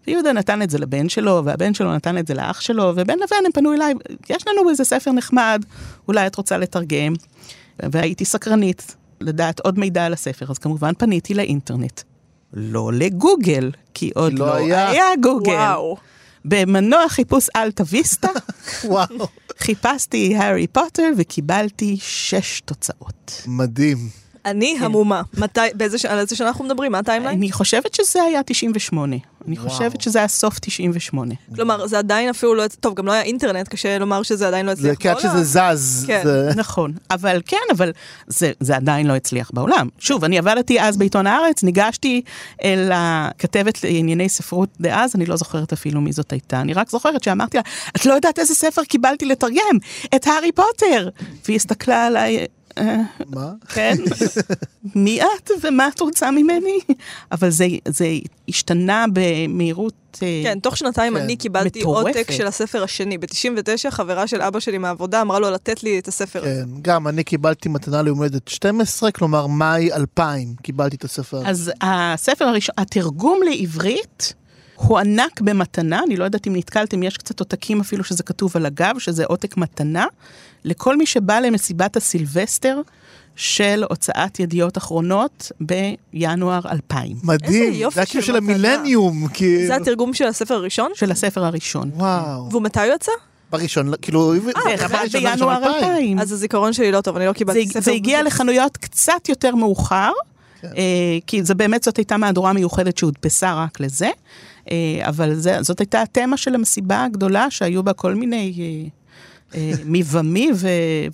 ויהודה 0.08 0.34
נתן 0.34 0.62
את 0.62 0.70
זה 0.70 0.78
לבן 0.78 1.10
שלו, 1.10 1.42
והבן 1.46 1.74
שלו 1.74 1.96
נתן 1.96 2.18
את 2.18 2.28
זה 2.28 2.34
לאח 2.34 2.62
שלו, 2.62 2.94
ובין 2.96 3.20
לבין 3.20 3.46
הם 3.46 3.52
פנו 3.52 3.74
אליי, 3.74 3.94
יש 4.30 4.48
לנו 4.48 4.70
איזה 4.70 4.84
ספר 4.84 5.12
נחמד, 5.12 5.66
אולי 6.08 6.28
את 6.28 6.36
רוצה 6.36 6.58
לתרגם. 6.58 7.14
והייתי 7.80 8.26
סקרנית 8.26 8.96
לדעת 9.22 9.60
עוד 9.60 9.80
מידע 9.80 10.06
על 10.06 10.14
הספר, 10.14 10.46
אז 10.50 10.58
כמובן 10.58 10.94
פניתי 10.98 11.34
לאינטרנט. 11.34 12.02
לא 12.54 12.94
לגוגל, 12.94 13.72
כי 13.94 14.12
עוד 14.16 14.34
לא 14.40 14.46
לא, 14.46 14.54
היה. 14.56 14.90
היה 14.90 15.06
גוגל. 15.22 15.52
וואו. 15.52 15.98
במנוע 16.46 17.10
חיפוש 17.10 17.48
אלטה 17.56 17.84
ויסטה, 17.88 18.28
וואו, 18.84 19.28
חיפשתי 19.60 20.36
הארי 20.36 20.68
פוטר 20.68 21.10
וקיבלתי 21.18 21.98
שש 22.00 22.62
תוצאות. 22.66 23.42
מדהים. 23.48 23.98
אני 24.46 24.78
המומה. 24.80 25.22
מתי, 25.38 25.60
באיזה 25.74 25.98
על 26.10 26.20
איזה 26.20 26.36
שנה 26.36 26.48
אנחנו 26.48 26.66
מדברים? 26.66 26.92
מה 26.92 27.00
ה 27.00 27.03
timeline? 27.03 27.38
אני 27.38 27.52
חושבת 27.52 27.94
שזה 27.94 28.24
היה 28.24 28.44
98. 28.44 29.16
אני 29.48 29.56
וואו. 29.60 29.70
חושבת 29.70 30.02
שזה 30.02 30.20
היה 30.20 30.28
סוף 30.28 30.60
98. 30.60 31.34
כלומר, 31.56 31.88
זה 31.88 32.00
עדיין 32.00 32.30
אפילו 32.30 32.56
לא... 32.56 32.64
טוב, 32.80 32.94
גם 32.96 33.06
לא 33.06 33.12
היה 33.12 33.22
אינטרנט, 33.22 33.68
קשה 33.68 33.98
לומר 33.98 34.24
שזה 34.24 34.48
עדיין 34.48 34.66
לא 34.66 34.76
זה 34.76 34.92
הצליח 34.92 34.98
כי 35.00 35.10
עד 35.10 35.18
בעולם. 35.24 35.44
שזה 35.44 35.74
זז. 35.74 36.04
כן. 36.08 36.22
זה- 36.24 36.50
נכון, 36.56 36.94
אבל 37.12 37.42
כן, 37.46 37.58
אבל 37.72 37.92
זה, 38.28 38.52
זה 38.60 38.76
עדיין 38.76 39.08
לא 39.08 39.14
הצליח 39.16 39.52
בעולם. 39.54 39.88
שוב, 40.00 40.24
אני 40.24 40.38
עבדתי 40.38 40.82
אז 40.82 40.98
בעיתון 40.98 41.28
הארץ, 41.28 41.64
ניגשתי 41.64 42.22
אל 42.64 42.90
הכתבת 42.94 43.84
לענייני 43.84 44.30
ספרות 44.30 44.70
דאז, 44.82 45.16
אני 45.16 45.26
לא 45.26 45.36
זוכרת 45.36 45.74
אפילו 45.74 46.02
מי 46.02 46.12
זאת 46.12 46.32
הייתה, 46.32 46.62
אני 46.62 46.74
רק 46.74 46.90
זוכרת 46.90 47.24
שאמרתי 47.24 47.58
לה, 47.58 47.64
את 47.96 48.06
לא 48.06 48.14
יודעת 48.14 48.40
איזה 48.40 48.56
ספר 48.56 48.84
קיבלתי 48.84 49.26
לתרגם? 49.26 49.78
את 50.16 50.28
הארי 50.28 50.52
פוטר! 50.52 51.10
והיא 51.46 51.56
הסתכלה 51.56 52.06
עליי, 52.08 52.38
"אה, 52.38 52.46
מה? 53.28 53.52
כן, 53.68 53.96
מי 54.96 55.22
את 55.22 55.52
ומה 55.62 55.88
את 55.88 56.00
רוצה 56.00 56.32
ממני? 56.32 56.80
אבל 57.32 57.50
זה, 57.50 57.68
זה 57.88 58.08
השתנה 58.50 59.06
במהירות... 59.14 59.94
אה, 60.24 60.42
כן, 60.44 60.60
תוך 60.60 60.78
שנתיים 60.78 61.14
כן. 61.14 61.22
אני 61.22 61.36
קיבלתי 61.36 61.80
מטורפת. 61.80 62.08
עותק 62.08 62.32
של 62.32 62.48
הספר 62.48 62.84
השני. 62.84 63.18
ב-99, 63.18 63.92
חברה 63.92 64.28
של 64.28 64.42
אבא 64.42 64.60
שלי 64.60 64.78
מהעבודה 64.78 65.22
אמרה 65.22 65.40
לו 65.40 65.50
לתת 65.50 65.84
לי 65.84 66.00
את 66.00 66.08
הספר 66.08 66.40
הזה. 66.40 66.64
כן, 66.66 66.82
גם 66.82 67.08
אני 67.08 67.24
קיבלתי 67.24 67.70
מתנה 67.70 68.02
ליומדת 68.02 68.48
12, 68.48 69.12
כלומר 69.12 69.48
מאי 69.48 69.94
2000 69.94 70.56
קיבלתי 70.62 70.96
את 70.96 71.04
הספר. 71.04 71.42
אז 71.46 71.72
הספר 71.82 72.46
הראשון, 72.46 72.76
התרגום 72.78 73.40
לעברית 73.50 74.34
הוענק 74.88 75.42
במתנה, 75.42 76.02
אני 76.08 76.18
לא 76.18 76.24
יודעת 76.24 76.48
אם 76.48 76.56
נתקלתם, 76.56 77.04
יש 77.04 77.18
קצת 77.18 77.40
עותקים 77.40 77.80
אפילו 77.80 78.04
שזה 78.04 78.24
כתוב 78.24 78.52
על 78.56 78.66
הגב, 78.66 78.96
שזה 79.00 79.26
עותק 79.26 79.58
מתנה, 79.58 80.06
לכל 80.64 80.98
מי 80.98 81.06
שבא 81.06 81.40
למסיבת 81.40 81.98
הסילבסטר 81.98 82.82
של 83.36 83.84
הוצאת 83.90 84.40
ידיעות 84.40 84.78
אחרונות 84.78 85.52
בינואר 85.62 86.60
2000, 86.72 87.18
מדהים, 87.24 87.64
איזה 87.64 87.78
יופי 87.78 88.00
זה 88.00 88.06
כאילו 88.06 88.24
של 88.24 88.28
של. 88.28 88.38
המילניום, 88.38 89.28
כאילו. 89.34 89.68
זה 89.68 89.76
התרגום 89.76 90.14
של 90.14 90.28
הספר 90.28 90.54
הראשון? 90.54 90.92
של 90.96 91.12
הספר 91.12 91.46
הראשון. 91.46 91.92
וואו. 91.96 92.52
והוא 92.52 92.62
מתי 92.62 92.80
הוא 92.80 92.96
יצא? 92.96 93.12
בראשון, 93.52 93.94
כאילו, 94.02 94.34
בראשון, 94.44 95.22
בינואר 95.22 95.60
בראשון 95.60 95.84
2000. 95.84 96.20
אז 96.20 96.32
הזיכרון 96.32 96.74
שלי 96.74 96.92
לא 96.92 97.02
טוב, 97.02 97.16
אני 97.16 97.26
לא 97.26 97.34
קיבלתי 97.34 97.68
ספר. 97.68 97.82
זה 97.82 97.92
הגיע 97.92 98.24
לחנויות 98.24 98.78
קצת 98.78 99.30
יותר 99.30 99.56
מאוחר, 99.56 100.12
כן. 100.62 100.68
אה, 100.68 101.18
כי 101.28 101.44
זה 101.44 101.56
באמת 101.56 101.84
זאת 101.84 101.98
הייתה 101.98 102.18
מהדורה 102.18 102.54
מיוחדת 102.54 102.98
שהודפסה 102.98 103.54
רק 103.54 103.80
לזה, 103.80 104.06
אה, 104.06 104.12
אבל 105.02 105.36
זה, 105.36 105.58
זאת 105.62 105.80
הייתה 105.80 106.02
התמה 106.02 106.38
של 106.38 106.56
המסיבה 106.56 107.04
הגדולה 107.04 107.52
שהיו 107.52 107.84
בה 107.84 107.94
כל 107.94 108.16
מיני 108.16 108.54
אה, 108.60 108.90
אה, 109.56 109.72
מבמי 109.86 110.50
ו, 110.56 110.68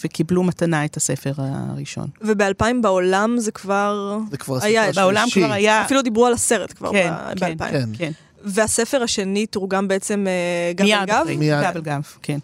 וקיבלו 0.03 0.43
מתנה 0.43 0.85
את 0.85 0.97
הספר 0.97 1.31
הראשון. 1.37 2.07
וב-2000 2.21 2.65
בעולם 2.81 3.35
זה 3.39 3.51
כבר... 3.51 4.17
זה 4.31 4.37
כבר 4.37 4.57
היה, 4.61 4.83
הספר 4.83 5.01
בעולם 5.01 5.23
השלישי. 5.27 5.39
כבר 5.39 5.51
היה... 5.53 5.81
אפילו 5.81 6.01
דיברו 6.01 6.25
על 6.25 6.33
הסרט 6.33 6.73
כבר 6.77 6.91
כן, 6.91 7.11
ב- 7.35 7.39
כן, 7.39 7.57
ב-2000. 7.57 7.71
כן. 7.71 7.89
כן, 7.97 8.11
והספר 8.43 9.03
השני 9.03 9.45
תורגם 9.45 9.87
בעצם 9.87 10.25
אה, 10.27 10.73
גב 10.73 10.85
מיד 10.85 10.97
על 10.97 11.05
גב? 11.05 11.25
מיד. 11.37 11.61
גב 11.61 11.75
על 11.75 11.81
גב, 11.81 12.01
כן. 12.21 12.39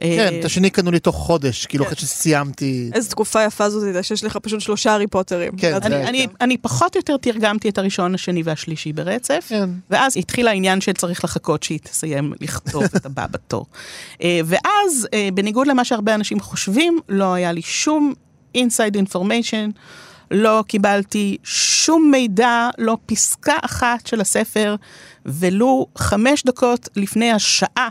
כן, 0.00 0.06
אה, 0.06 0.40
את 0.40 0.44
השני 0.44 0.70
קנו 0.70 0.90
לי 0.90 1.00
תוך 1.00 1.16
חודש, 1.16 1.66
כאילו 1.66 1.84
כן. 1.84 1.92
אחרי 1.92 2.06
שסיימתי. 2.06 2.90
איזה 2.92 3.10
תקופה 3.10 3.44
יפה 3.44 3.70
זאת 3.70 3.84
הייתה, 3.84 4.02
שיש 4.02 4.24
לך 4.24 4.36
פשוט 4.36 4.60
שלושה 4.60 4.92
הארי 4.92 5.06
פוטרים. 5.06 5.56
כן, 5.56 5.78
אני 6.40 6.56
פחות 6.56 6.94
או 6.94 6.98
יותר 6.98 7.16
תרגמתי 7.16 7.68
את 7.68 7.78
הראשון, 7.78 8.14
השני 8.14 8.42
והשלישי 8.42 8.92
ברצף, 8.92 9.46
כן. 9.48 9.70
ואז 9.90 10.16
התחיל 10.16 10.48
העניין 10.48 10.80
שצריך 10.80 11.24
לחכות 11.24 11.62
שהיא 11.62 11.78
תסיים 11.78 12.32
לכתוב 12.40 12.84
את 12.96 13.06
הבא 13.06 13.26
בתור. 13.30 13.66
אה, 14.22 14.40
ואז, 14.44 15.08
אה, 15.14 15.28
בניגוד 15.34 15.66
למה 15.66 15.84
שהרבה 15.84 16.14
אנשים 16.14 16.40
חושבים, 16.40 16.98
לא 17.08 17.34
היה 17.34 17.52
לי 17.52 17.62
שום 17.62 18.12
inside 18.56 18.96
information, 19.12 19.78
לא 20.30 20.64
קיבלתי 20.68 21.36
שום 21.44 22.10
מידע, 22.10 22.68
לא 22.78 22.96
פסקה 23.06 23.56
אחת 23.62 24.06
של 24.06 24.20
הספר, 24.20 24.76
ולו 25.26 25.86
חמש 25.98 26.42
דקות 26.44 26.88
לפני 26.96 27.32
השעה 27.32 27.88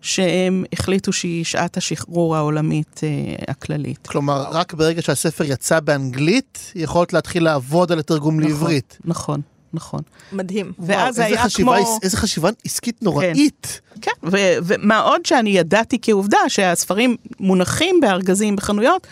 שהם 0.00 0.64
החליטו 0.72 1.12
שהיא 1.12 1.44
שעת 1.44 1.76
השחרור 1.76 2.36
העולמית 2.36 3.00
אה, 3.02 3.08
הכללית. 3.48 4.06
כלומר, 4.06 4.44
רק 4.50 4.74
ברגע 4.74 5.02
שהספר 5.02 5.44
יצא 5.44 5.80
באנגלית, 5.80 6.72
יכולת 6.74 7.12
להתחיל 7.12 7.44
לעבוד 7.44 7.92
על 7.92 7.98
התרגום 7.98 8.40
לעברית. 8.40 8.98
נכון, 9.04 9.40
נכון. 9.74 10.00
מדהים. 10.32 10.72
ואז 10.78 11.18
וואו, 11.18 11.28
היה 11.28 11.44
חשיבה, 11.44 11.76
כמו- 11.78 11.98
איזה 12.02 12.16
חשיבה 12.16 12.50
עסקית 12.64 13.02
נוראית. 13.02 13.80
כן, 14.00 14.10
ו- 14.22 14.56
ומה 14.62 14.98
עוד 15.00 15.26
שאני 15.26 15.50
ידעתי 15.50 15.98
כעובדה 16.02 16.38
שהספרים 16.48 17.16
מונחים 17.40 18.00
בארגזים 18.00 18.56
בחנויות, 18.56 19.06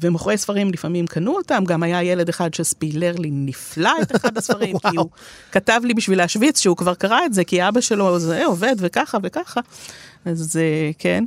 ומוכרי 0.00 0.38
ספרים 0.38 0.70
לפעמים 0.72 1.06
קנו 1.06 1.36
אותם, 1.36 1.64
גם 1.66 1.82
היה 1.82 2.02
ילד 2.02 2.28
אחד 2.28 2.54
שספילר 2.54 3.14
לי 3.18 3.28
נפלא 3.32 3.92
את 4.02 4.16
אחד 4.16 4.38
הספרים, 4.38 4.78
כי 4.90 4.96
הוא 4.96 5.08
כתב 5.52 5.80
לי 5.84 5.94
בשביל 5.94 6.18
להשוויץ 6.18 6.60
שהוא 6.60 6.76
כבר 6.76 6.94
קרא 6.94 7.18
את 7.26 7.34
זה, 7.34 7.44
כי 7.44 7.68
אבא 7.68 7.80
שלו 7.80 8.18
זה 8.18 8.44
עובד 8.44 8.74
וככה 8.78 9.18
וככה. 9.22 9.60
אז 10.24 10.58
כן. 10.98 11.24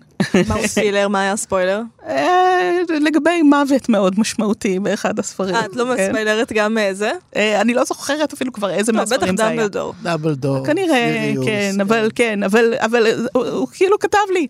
מה 0.48 0.56
הוא 0.56 0.68
ספילר? 0.68 1.08
מה 1.08 1.22
היה 1.22 1.32
הספוילר? 1.32 1.82
אה, 2.08 2.72
לגבי 3.02 3.42
מוות 3.42 3.90
מאוד 3.90 4.20
משמעותי 4.20 4.80
באחד 4.80 5.20
הספרים. 5.20 5.56
אה, 5.56 5.66
את 5.66 5.76
לא 5.76 5.84
כן. 5.84 6.08
מספיילרת 6.08 6.54
גם 6.54 6.78
אה, 6.78 6.94
זה? 6.94 7.12
אה, 7.36 7.62
אני 7.62 7.74
לא 7.74 7.84
זוכרת 7.84 8.34
אפילו 8.34 8.54
כבר 8.54 8.70
איזה 8.70 8.92
לא, 8.92 9.02
בטח 9.02 9.12
מהספרים 9.12 9.38
זה 9.38 9.48
היה. 9.48 9.56
דמבלדור. 9.56 9.94
דאבלדור. 10.04 10.66
כנראה, 10.66 11.18
סיריוס, 11.22 11.46
כן, 11.46 11.82
אבל 11.82 12.10
כן, 12.16 12.44
אבל, 12.44 12.74
אבל 12.78 13.08
הוא, 13.34 13.68
כאילו 13.74 14.00
כתב 14.00 14.18
לי, 14.34 14.48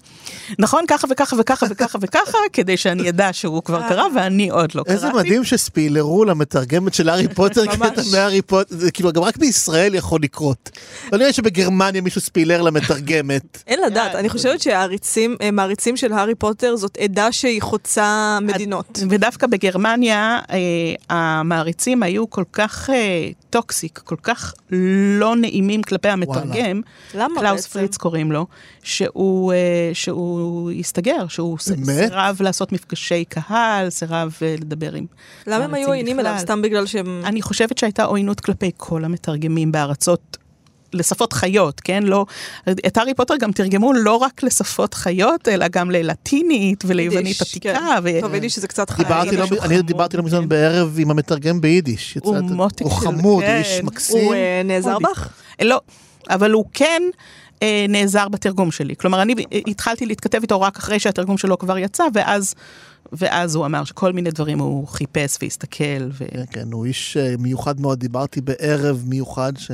נכון, 0.59 0.83
ככה 0.87 1.07
וככה 1.09 1.35
וככה 1.39 1.65
וככה 1.69 1.97
וככה, 2.01 2.37
כדי 2.53 2.77
שאני 2.77 3.09
אדע 3.09 3.29
שהוא 3.33 3.63
כבר 3.63 3.81
קרא 3.89 4.03
ואני 4.15 4.49
עוד 4.49 4.75
לא 4.75 4.83
איזה 4.87 5.07
קראתי. 5.11 5.17
מדהים 5.17 5.43
שספילרו 5.43 6.25
למתרגמת 6.25 6.93
של 6.93 7.09
הארי 7.09 7.27
פוטר. 7.27 7.65
קטע 7.65 8.01
מהארי 8.11 8.41
פוטר, 8.41 8.75
זה 8.75 8.91
כאילו 8.91 9.11
גם 9.11 9.23
רק 9.23 9.37
בישראל 9.37 9.95
יכול 9.95 10.19
לקרות. 10.23 10.69
לא 11.11 11.17
נראה 11.17 11.33
שבגרמניה 11.33 12.01
מישהו 12.01 12.21
ספילר 12.21 12.61
למתרגמת. 12.61 13.63
אין 13.67 13.79
לדעת, 13.85 14.15
אני 14.15 14.29
חושבת 14.37 14.61
שהעריצים, 14.61 15.35
אה, 15.41 15.51
מעריצים 15.51 15.97
של 15.97 16.13
הארי 16.13 16.35
פוטר 16.35 16.75
זאת 16.75 16.97
עדה 16.97 17.31
שהיא 17.31 17.61
חוצה 17.61 18.39
מדינות. 18.41 18.99
ודווקא 19.09 19.47
בגרמניה 19.47 20.39
אה, 20.51 20.57
המעריצים 21.09 22.03
היו 22.03 22.29
כל 22.29 22.43
כך 22.53 22.89
אה, 22.89 23.29
toxic, 23.49 23.97
כל 23.97 24.15
כך 24.23 24.53
לא 25.19 25.35
נעימים 25.35 25.83
כלפי 25.83 26.09
המתרגם, 26.09 26.81
למה 27.13 27.39
קלאוס 27.39 27.61
בעצם? 27.61 27.79
פריץ 27.79 27.97
קוראים 27.97 28.31
לו, 28.31 28.45
שהוא, 28.83 29.53
אה, 29.53 29.89
שהוא 29.93 30.71
הסתגר, 30.71 31.27
שהוא? 31.27 31.57
סירב 31.59 32.37
לעשות 32.39 32.71
מפגשי 32.71 33.25
קהל, 33.25 33.89
סירב 33.89 34.37
אה, 34.41 34.55
לדבר 34.61 34.93
עם 34.93 35.05
למה 35.47 35.63
הם 35.65 35.73
היו 35.73 35.87
עוינים 35.87 36.19
אליו? 36.19 36.31
בכלל. 36.31 36.45
סתם 36.45 36.61
בגלל 36.61 36.85
שהם... 36.85 37.21
אני 37.25 37.41
חושבת 37.41 37.77
שהייתה 37.77 38.03
עוינות 38.03 38.39
כלפי 38.39 38.71
כל 38.77 39.05
המתרגמים 39.05 39.71
בארצות 39.71 40.37
לשפות 40.93 41.33
חיות, 41.33 41.79
כן? 41.81 42.03
לא, 42.03 42.25
את 42.87 42.97
הארי 42.97 43.13
פוטר 43.13 43.35
גם 43.37 43.51
תרגמו 43.51 43.93
לא 43.93 44.15
רק 44.15 44.43
לשפות 44.43 44.93
חיות, 44.93 45.47
אלא 45.47 45.67
גם 45.67 45.91
ללטינית 45.91 46.83
וליוונית 46.87 47.41
עתיקה. 47.41 47.73
כן. 47.73 47.79
ו... 48.03 48.09
טוב, 48.21 48.33
יידיש 48.33 48.55
שזה 48.55 48.67
קצת 48.67 48.89
חי. 48.89 49.03
דיברתי 49.03 49.29
זה 49.29 49.37
לא- 49.37 49.43
משהו 49.43 49.57
אני 49.61 49.67
חמוד, 49.69 49.87
דיברתי 49.87 50.17
לא 50.17 50.23
מזמן 50.23 50.41
כן. 50.41 50.49
בערב 50.49 50.95
עם 50.99 51.11
המתרגם 51.11 51.61
ביידיש. 51.61 52.17
הוא 52.23 52.39
מותק 52.39 52.81
הוא 52.81 52.91
של- 52.91 52.95
חמוד, 52.97 53.23
הוא 53.23 53.41
כן. 53.41 53.57
איש 53.65 53.81
מקסים. 53.83 54.25
הוא 54.25 54.33
אה, 54.33 54.61
נעזר. 54.65 54.97
בך? 54.99 55.27
לא, 55.61 55.81
אבל 56.29 56.51
הוא 56.51 56.65
כן 56.73 57.01
אה, 57.63 57.85
נעזר 57.89 58.27
בתרגום 58.27 58.71
שלי. 58.71 58.95
כלומר, 58.95 59.21
אני 59.21 59.33
התחלתי 59.67 60.05
להתכתב 60.05 60.39
איתו 60.41 60.61
רק 60.61 60.77
אחרי 60.77 60.99
שהתרגום 60.99 61.37
שלו 61.37 61.57
כבר 61.57 61.77
יצא, 61.77 62.03
ואז, 62.13 62.53
ואז 63.11 63.55
הוא 63.55 63.65
אמר 63.65 63.83
שכל 63.83 64.13
מיני 64.13 64.31
דברים 64.31 64.59
הוא 64.59 64.87
חיפש 64.87 65.37
והסתכל. 65.41 65.83
ו... 66.11 66.25
כן, 66.31 66.43
כן, 66.51 66.71
הוא 66.71 66.85
איש 66.85 67.17
אה, 67.17 67.35
מיוחד 67.39 67.79
מאוד, 67.81 67.99
דיברתי 67.99 68.41
בערב 68.41 69.03
מיוחד 69.05 69.53
ש- 69.57 69.71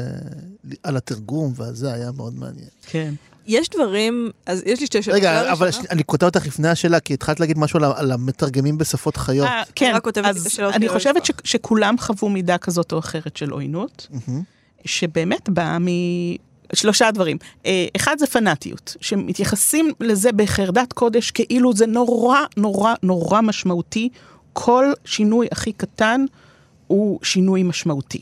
על 0.84 0.98
התרגום, 0.98 1.54
וזה 1.58 1.93
היה 1.93 2.12
מאוד 2.12 2.34
מעניין. 2.36 2.67
כן. 2.89 3.13
יש 3.48 3.69
דברים, 3.69 4.30
אז 4.46 4.63
יש 4.65 4.80
לי 4.80 4.86
שתי 4.86 5.02
שאלות. 5.04 5.19
שאלה 5.22 5.41
רגע, 5.41 5.52
אבל 5.52 5.67
ראשונה- 5.67 5.84
ש- 5.88 5.91
אני 5.91 6.04
קוטע 6.04 6.26
אותך 6.26 6.46
לפני 6.46 6.67
השאלה, 6.69 7.00
כי 7.00 7.13
התחלת 7.13 7.39
להגיד 7.39 7.58
משהו 7.58 7.80
על 7.80 7.91
על 7.96 8.12
המתרגמים 8.12 8.78
בשפות 8.78 9.17
חיות. 9.17 9.48
אה, 9.48 9.63
כן, 9.76 9.93
אז 10.24 10.48
אני 10.74 10.89
חושבת 10.89 11.26
ש. 11.26 11.32
שכולם 11.43 11.96
חוו 12.00 12.30
מידה 12.30 12.58
כזאת 12.58 12.91
או 12.91 13.00
אחרת 13.00 13.38
של 13.38 13.50
עוינות, 13.50 14.08
מהמם. 14.28 14.41
שבאמת 14.86 15.50
באה 15.50 15.78
שלושה 16.73 17.12
דברים. 17.12 17.38
אה, 17.65 17.86
אחד 17.95 18.15
זה 18.19 18.28
פנאטיות, 18.28 18.95
שמתייחסים 19.02 19.91
לזה 19.99 20.32
בחרדת 20.32 20.93
קודש 20.93 21.32
כאילו 21.32 21.73
זה 21.73 21.86
נורא 21.86 22.39
נורא 22.58 22.93
נורא 23.04 23.41
משמעותי. 23.41 24.10
כל 24.54 24.86
שינוי 25.06 25.47
הכי 25.52 25.71
קטן 25.73 26.26
הוא 26.88 27.19
שינוי 27.23 27.63
משמעותי. 27.63 28.21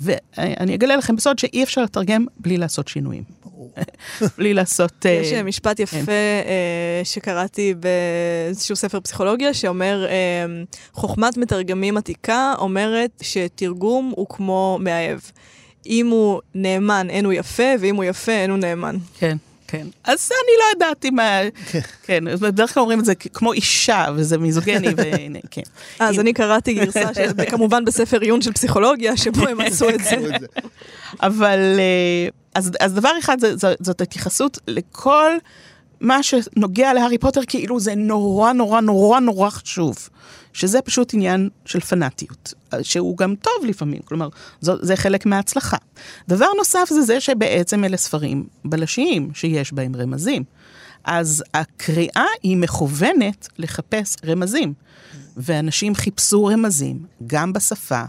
ואני 0.00 0.74
אגלה 0.74 0.96
לכם 0.96 1.16
בסוד 1.16 1.38
שאי 1.38 1.62
אפשר 1.62 1.82
לתרגם 1.82 2.26
בלי 2.40 2.56
לעשות 2.56 2.88
שינויים. 2.88 3.22
בלי 4.38 4.54
לעשות... 4.54 5.04
יש 5.04 5.32
אה, 5.32 5.38
אה, 5.38 5.42
משפט 5.42 5.80
יפה 5.80 6.12
אה, 6.12 7.00
שקראתי 7.04 7.74
באיזשהו 7.74 8.76
ספר 8.76 9.00
פסיכולוגיה, 9.00 9.54
שאומר, 9.54 10.06
אה, 10.08 10.12
חוכמת 10.92 11.36
מתרגמים 11.36 11.96
עתיקה 11.96 12.54
אומרת 12.58 13.10
שתרגום 13.22 14.12
הוא 14.16 14.26
כמו 14.28 14.78
מאהב. 14.80 15.18
אם 15.86 16.06
הוא 16.06 16.40
נאמן, 16.54 17.06
אין 17.10 17.24
הוא 17.24 17.32
יפה, 17.32 17.62
ואם 17.80 17.96
הוא 17.96 18.04
יפה, 18.04 18.32
אין 18.32 18.50
הוא 18.50 18.58
נאמן. 18.58 18.96
כן, 19.18 19.36
כן. 19.66 19.86
אז 20.04 20.30
אני 20.32 20.52
לא 20.58 20.64
ידעתי 20.76 21.10
מה... 21.10 21.38
כן, 22.06 22.24
בדרך 22.40 22.74
כלל 22.74 22.80
אומרים 22.80 23.00
את 23.00 23.04
זה 23.04 23.14
כמו 23.14 23.52
אישה, 23.52 24.06
וזה 24.16 24.38
מיזוגני, 24.38 24.88
והנה, 24.96 25.38
כן. 25.50 25.62
אז 25.98 26.20
אני 26.20 26.32
קראתי 26.32 26.74
גרסה, 26.74 27.10
כמובן 27.50 27.84
בספר 27.84 28.20
עיון 28.20 28.42
של 28.42 28.52
פסיכולוגיה, 28.52 29.16
שבו 29.16 29.48
הם 29.48 29.60
עשו 29.60 29.88
את 29.88 30.04
זה. 30.04 30.16
אבל 31.20 31.58
אה, 31.78 32.28
אז, 32.54 32.70
אז 32.80 32.94
דבר 32.94 33.12
אחד 33.18 33.40
זה, 33.40 33.56
זה, 33.56 33.74
זאת 33.80 34.00
התייחסות 34.00 34.58
לכל 34.66 35.32
מה 36.00 36.22
שנוגע 36.22 36.94
להארי 36.94 37.18
פוטר 37.18 37.40
כאילו 37.46 37.80
זה 37.80 37.94
נורא 37.94 38.52
נורא 38.52 38.80
נורא 38.80 39.20
נורא 39.20 39.50
חשוב. 39.50 40.08
שזה 40.52 40.82
פשוט 40.82 41.14
עניין 41.14 41.48
של 41.64 41.80
פנאטיות, 41.80 42.54
שהוא 42.82 43.16
גם 43.16 43.34
טוב 43.34 43.64
לפעמים, 43.66 44.00
כלומר, 44.04 44.28
זו, 44.60 44.76
זה 44.80 44.96
חלק 44.96 45.26
מההצלחה. 45.26 45.76
דבר 46.28 46.46
נוסף 46.58 46.88
זה 46.88 47.02
זה 47.02 47.20
שבעצם 47.20 47.84
אלה 47.84 47.96
ספרים 47.96 48.46
בלשיים, 48.64 49.30
שיש 49.34 49.72
בהם 49.72 49.96
רמזים. 49.96 50.44
אז 51.04 51.44
הקריאה 51.54 52.26
היא 52.42 52.56
מכוונת 52.56 53.48
לחפש 53.58 54.16
רמזים, 54.26 54.72
ואנשים 55.36 55.94
חיפשו 55.94 56.44
רמזים 56.44 56.98
גם 57.26 57.52
בשפה 57.52 58.04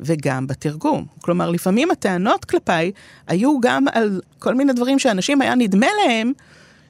וגם 0.00 0.46
בתרגום. 0.46 1.06
כלומר, 1.20 1.50
לפעמים 1.50 1.90
הטענות 1.90 2.44
כלפיי 2.44 2.92
היו 3.26 3.60
גם 3.60 3.84
על 3.92 4.20
כל 4.38 4.54
מיני 4.54 4.72
דברים 4.72 4.98
שאנשים 4.98 5.42
היה 5.42 5.54
נדמה 5.54 5.86
להם 6.04 6.32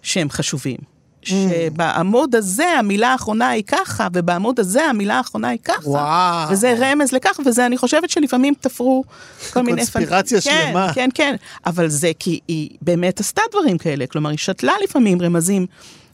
שהם 0.02 0.30
חשובים. 0.30 0.97
שבעמוד 1.28 2.34
הזה 2.34 2.68
המילה 2.78 3.08
האחרונה 3.12 3.48
היא 3.48 3.62
ככה, 3.66 4.08
ובעמוד 4.12 4.60
הזה 4.60 4.84
המילה 4.84 5.14
האחרונה 5.14 5.48
היא 5.48 5.58
ככה. 5.64 5.90
וואו. 5.90 6.50
וזה 6.50 6.74
רמז 6.78 7.12
לכך, 7.12 7.40
וזה 7.46 7.66
אני 7.66 7.78
חושבת 7.78 8.10
שלפעמים 8.10 8.54
תפרו 8.60 9.04
כל 9.52 9.60
מיני... 9.62 9.76
קונספירציה 9.76 10.40
כן, 10.40 10.66
שלמה. 10.66 10.92
כן, 10.94 11.08
כן, 11.14 11.36
אבל 11.66 11.88
זה 11.88 12.10
כי 12.18 12.40
היא 12.48 12.70
באמת 12.82 13.20
עשתה 13.20 13.42
דברים 13.50 13.78
כאלה, 13.78 14.06
כלומר, 14.06 14.30
היא 14.30 14.38
שתלה 14.38 14.72
לפעמים 14.84 15.22
רמזים 15.22 15.66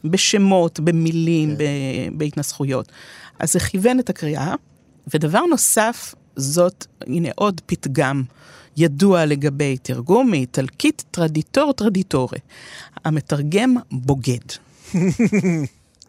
בשמות, 0.05 0.79
במילים, 0.79 1.55
כן. 1.57 2.17
בהתנסחויות. 2.17 2.91
אז 3.39 3.53
זה 3.53 3.59
כיוון 3.59 3.99
את 3.99 4.09
הקריאה, 4.09 4.53
ודבר 5.13 5.41
נוסף, 5.49 6.15
זאת, 6.35 6.85
הנה 7.07 7.29
עוד 7.35 7.61
פתגם 7.65 8.23
ידוע 8.77 9.25
לגבי 9.25 9.77
תרגום 9.77 10.31
מאיטלקית 10.31 11.03
טרדיטור 11.11 11.73
טרדיטורי. 11.73 12.39
המתרגם 13.05 13.75
בוגד. 13.91 14.64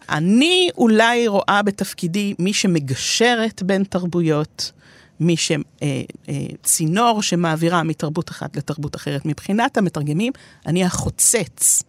אני 0.08 0.68
אולי 0.78 1.28
רואה 1.28 1.62
בתפקידי 1.64 2.34
מי 2.38 2.52
שמגשרת 2.52 3.62
בין 3.62 3.84
תרבויות, 3.84 4.72
מי 5.20 5.34
שצינור 5.36 7.22
שמעבירה 7.22 7.82
מתרבות 7.82 8.30
אחת 8.30 8.56
לתרבות 8.56 8.96
אחרת. 8.96 9.26
מבחינת 9.26 9.76
המתרגמים, 9.76 10.32
אני 10.66 10.84
החוצץ 10.84 11.82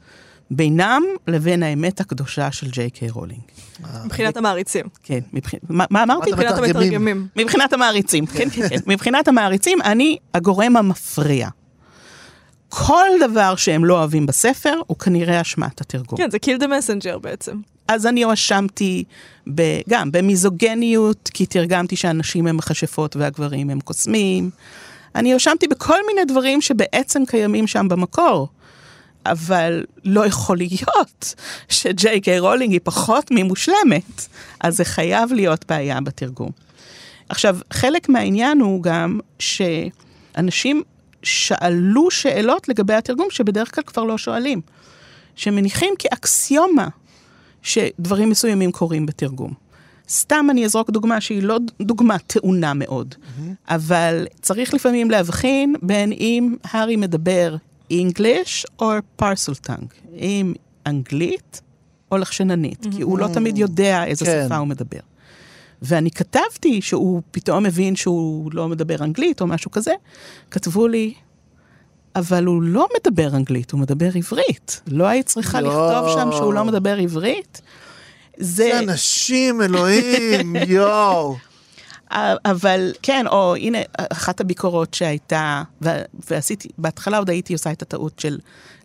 בינם 0.51 1.03
לבין 1.27 1.63
האמת 1.63 1.99
הקדושה 1.99 2.51
של 2.51 2.69
ג'יי 2.69 2.89
קיי 2.89 3.09
רולינג. 3.09 3.41
מבחינת 4.05 4.37
המעריצים. 4.37 4.85
כן, 5.03 5.19
מה, 5.69 6.03
אמרתי? 6.03 6.11
אמרת 6.11 6.27
מבחינת 6.27 6.53
מתרגמים. 6.53 6.75
המתרגמים. 6.75 7.27
מבחינת 7.35 7.73
המעריצים, 7.73 8.25
כן, 8.25 8.49
כן, 8.49 8.69
כן. 8.69 8.79
מבחינת 8.87 9.27
המעריצים, 9.27 9.81
אני 9.81 10.17
הגורם 10.33 10.77
המפריע. 10.77 11.49
כל 12.69 13.09
דבר 13.29 13.55
שהם 13.55 13.85
לא 13.85 13.97
אוהבים 13.99 14.25
בספר, 14.25 14.79
הוא 14.87 14.97
כנראה 14.97 15.41
אשמת 15.41 15.81
התרגום. 15.81 16.17
כן, 16.17 16.31
זה 16.31 16.37
kill 16.45 16.61
the 16.61 16.65
messenger 16.65 17.17
בעצם. 17.17 17.57
אז 17.87 18.05
אני 18.05 18.23
הואשמתי 18.23 19.03
גם 19.89 20.11
במיזוגניות, 20.11 21.29
כי 21.33 21.45
תרגמתי 21.45 21.95
שהנשים 21.95 22.47
הן 22.47 22.55
מכשפות 22.55 23.15
והגברים 23.15 23.69
הם 23.69 23.79
קוסמים. 23.79 24.49
אני 25.15 25.31
הואשמתי 25.31 25.67
בכל 25.67 26.05
מיני 26.07 26.25
דברים 26.25 26.61
שבעצם 26.61 27.23
קיימים 27.27 27.67
שם 27.67 27.87
במקור. 27.87 28.47
אבל 29.25 29.83
לא 30.03 30.25
יכול 30.25 30.57
להיות 30.57 31.35
שג'יי 31.69 32.21
קיי 32.21 32.39
רולינג 32.39 32.71
היא 32.71 32.79
פחות 32.83 33.27
ממושלמת, 33.31 34.27
אז 34.59 34.77
זה 34.77 34.85
חייב 34.85 35.33
להיות 35.33 35.65
בעיה 35.69 36.01
בתרגום. 36.01 36.49
עכשיו, 37.29 37.57
חלק 37.73 38.09
מהעניין 38.09 38.59
הוא 38.59 38.83
גם 38.83 39.19
שאנשים 39.39 40.83
שאלו 41.23 42.11
שאלות 42.11 42.69
לגבי 42.69 42.93
התרגום 42.93 43.27
שבדרך 43.29 43.75
כלל 43.75 43.83
כבר 43.83 44.03
לא 44.03 44.17
שואלים. 44.17 44.61
שמניחים 45.35 45.93
כאקסיומה 45.99 46.87
שדברים 47.61 48.29
מסוימים 48.29 48.71
קורים 48.71 49.05
בתרגום. 49.05 49.53
סתם 50.09 50.47
אני 50.49 50.65
אזרוק 50.65 50.89
דוגמה 50.89 51.21
שהיא 51.21 51.43
לא 51.43 51.57
דוגמה 51.81 52.17
טעונה 52.19 52.73
מאוד, 52.73 53.15
אבל 53.67 54.27
צריך 54.41 54.73
לפעמים 54.73 55.11
להבחין 55.11 55.75
בין 55.81 56.11
אם 56.11 56.55
הארי 56.63 56.95
מדבר 56.95 57.55
English 57.93 58.65
או 58.79 58.91
parcel 59.21 59.67
tongue, 59.67 60.15
אם 60.15 60.53
אנגלית 60.85 61.61
או 62.11 62.17
לחשננית, 62.17 62.85
כי 62.95 63.01
הוא 63.01 63.19
לא 63.19 63.27
תמיד 63.33 63.57
יודע 63.57 64.03
איזה 64.05 64.25
כן. 64.25 64.43
שפה 64.45 64.57
הוא 64.57 64.67
מדבר. 64.67 64.99
ואני 65.81 66.11
כתבתי 66.11 66.81
שהוא 66.81 67.21
פתאום 67.31 67.63
מבין 67.63 67.95
שהוא 67.95 68.51
לא 68.53 68.67
מדבר 68.67 69.03
אנגלית 69.03 69.41
או 69.41 69.47
משהו 69.47 69.71
כזה, 69.71 69.93
כתבו 70.51 70.87
לי, 70.87 71.13
אבל 72.15 72.45
הוא 72.45 72.61
לא 72.61 72.87
מדבר 72.99 73.35
אנגלית, 73.35 73.71
הוא 73.71 73.79
מדבר 73.79 74.09
עברית. 74.15 74.81
לא 74.87 75.05
היית 75.05 75.25
צריכה 75.25 75.61
לא. 75.61 75.69
לכתוב 75.69 76.09
שם 76.13 76.29
שהוא 76.31 76.53
לא 76.53 76.65
מדבר 76.65 76.97
עברית? 76.97 77.61
זה, 78.37 78.53
זה 78.53 78.79
אנשים, 78.79 79.61
אלוהים, 79.61 80.55
יואו. 80.67 81.37
אבל 82.45 82.93
כן, 83.01 83.27
או 83.27 83.55
הנה, 83.55 83.77
אחת 83.97 84.41
הביקורות 84.41 84.93
שהייתה, 84.93 85.63
ו- 85.81 86.01
ועשיתי, 86.29 86.69
בהתחלה 86.77 87.17
עוד 87.17 87.29
הייתי 87.29 87.53
עושה 87.53 87.71
את 87.71 87.81
הטעות 87.81 88.19
של 88.19 88.37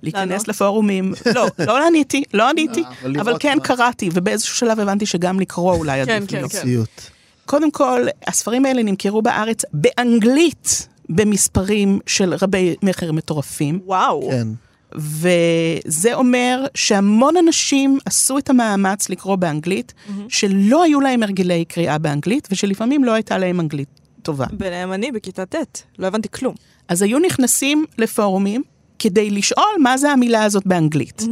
להיכנס 0.03 0.31
לענות? 0.31 0.49
לפורומים. 0.49 1.15
לא, 1.35 1.47
לא 1.59 1.87
עניתי, 1.87 2.23
לא 2.35 2.49
עניתי, 2.49 2.83
אה, 2.83 3.21
אבל 3.21 3.37
כן 3.41 3.59
מה. 3.59 3.65
קראתי, 3.65 4.11
ובאיזשהו 4.13 4.57
שלב 4.57 4.81
הבנתי 4.81 5.07
שגם 5.07 5.41
לקרוא 5.41 5.75
אולי 5.75 6.07
כן, 6.07 6.13
עדיף 6.17 6.31
כן, 6.31 6.43
לי. 6.43 6.49
כן. 6.49 6.61
סיוט. 6.61 7.01
קודם 7.47 7.71
כל, 7.71 8.07
הספרים 8.27 8.67
האלה 8.67 8.83
נמכרו 8.83 9.23
בארץ 9.23 9.63
באנגלית 9.73 10.89
במספרים 11.09 12.01
של 12.07 12.35
רבי 12.41 12.75
מכר 12.83 13.13
מטורפים, 13.13 13.81
וואו. 13.85 14.29
כן. 14.31 14.49
וזה 14.97 16.15
אומר 16.15 16.67
שהמון 16.75 17.37
אנשים 17.37 17.99
עשו 18.05 18.39
את 18.39 18.51
המאמץ 18.51 19.09
לקרוא 19.09 19.37
באנגלית, 19.37 19.95
שלא 20.29 20.83
היו 20.83 21.01
להם 21.01 21.23
הרגלי 21.23 21.65
קריאה 21.65 21.99
באנגלית, 21.99 22.49
ושלפעמים 22.51 23.05
לא 23.05 23.13
הייתה 23.13 23.39
להם 23.39 23.61
אנגלית 23.61 23.89
טובה. 24.23 24.47
ביניהם 24.53 24.93
אני 24.93 25.13
בכיתה 25.13 25.47
ט', 25.47 25.83
לא 25.99 26.07
הבנתי 26.07 26.29
כלום. 26.29 26.55
אז 26.89 27.03
היו 27.03 27.19
נכנסים 27.19 27.85
לפורומים 27.99 28.63
כדי 28.99 29.31
לשאול 29.31 29.75
מה 29.83 29.99
זה 29.99 30.11
המילה 30.11 30.45
הזאת 30.45 30.67
באנגלית. 30.67 31.23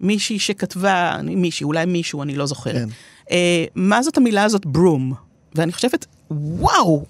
מישהי 0.00 0.38
שכתבה, 0.38 1.16
מישהי, 1.22 1.64
אולי 1.64 1.84
מישהו, 1.86 2.22
אני 2.22 2.36
לא 2.36 2.46
זוכרת. 2.46 2.74
כן. 2.74 2.88
אה, 3.30 3.64
מה 3.74 4.02
זאת 4.02 4.16
המילה 4.16 4.44
הזאת 4.44 4.66
ברום? 4.66 5.12
ואני 5.54 5.72
חושבת, 5.72 6.06
וואו, 6.30 7.04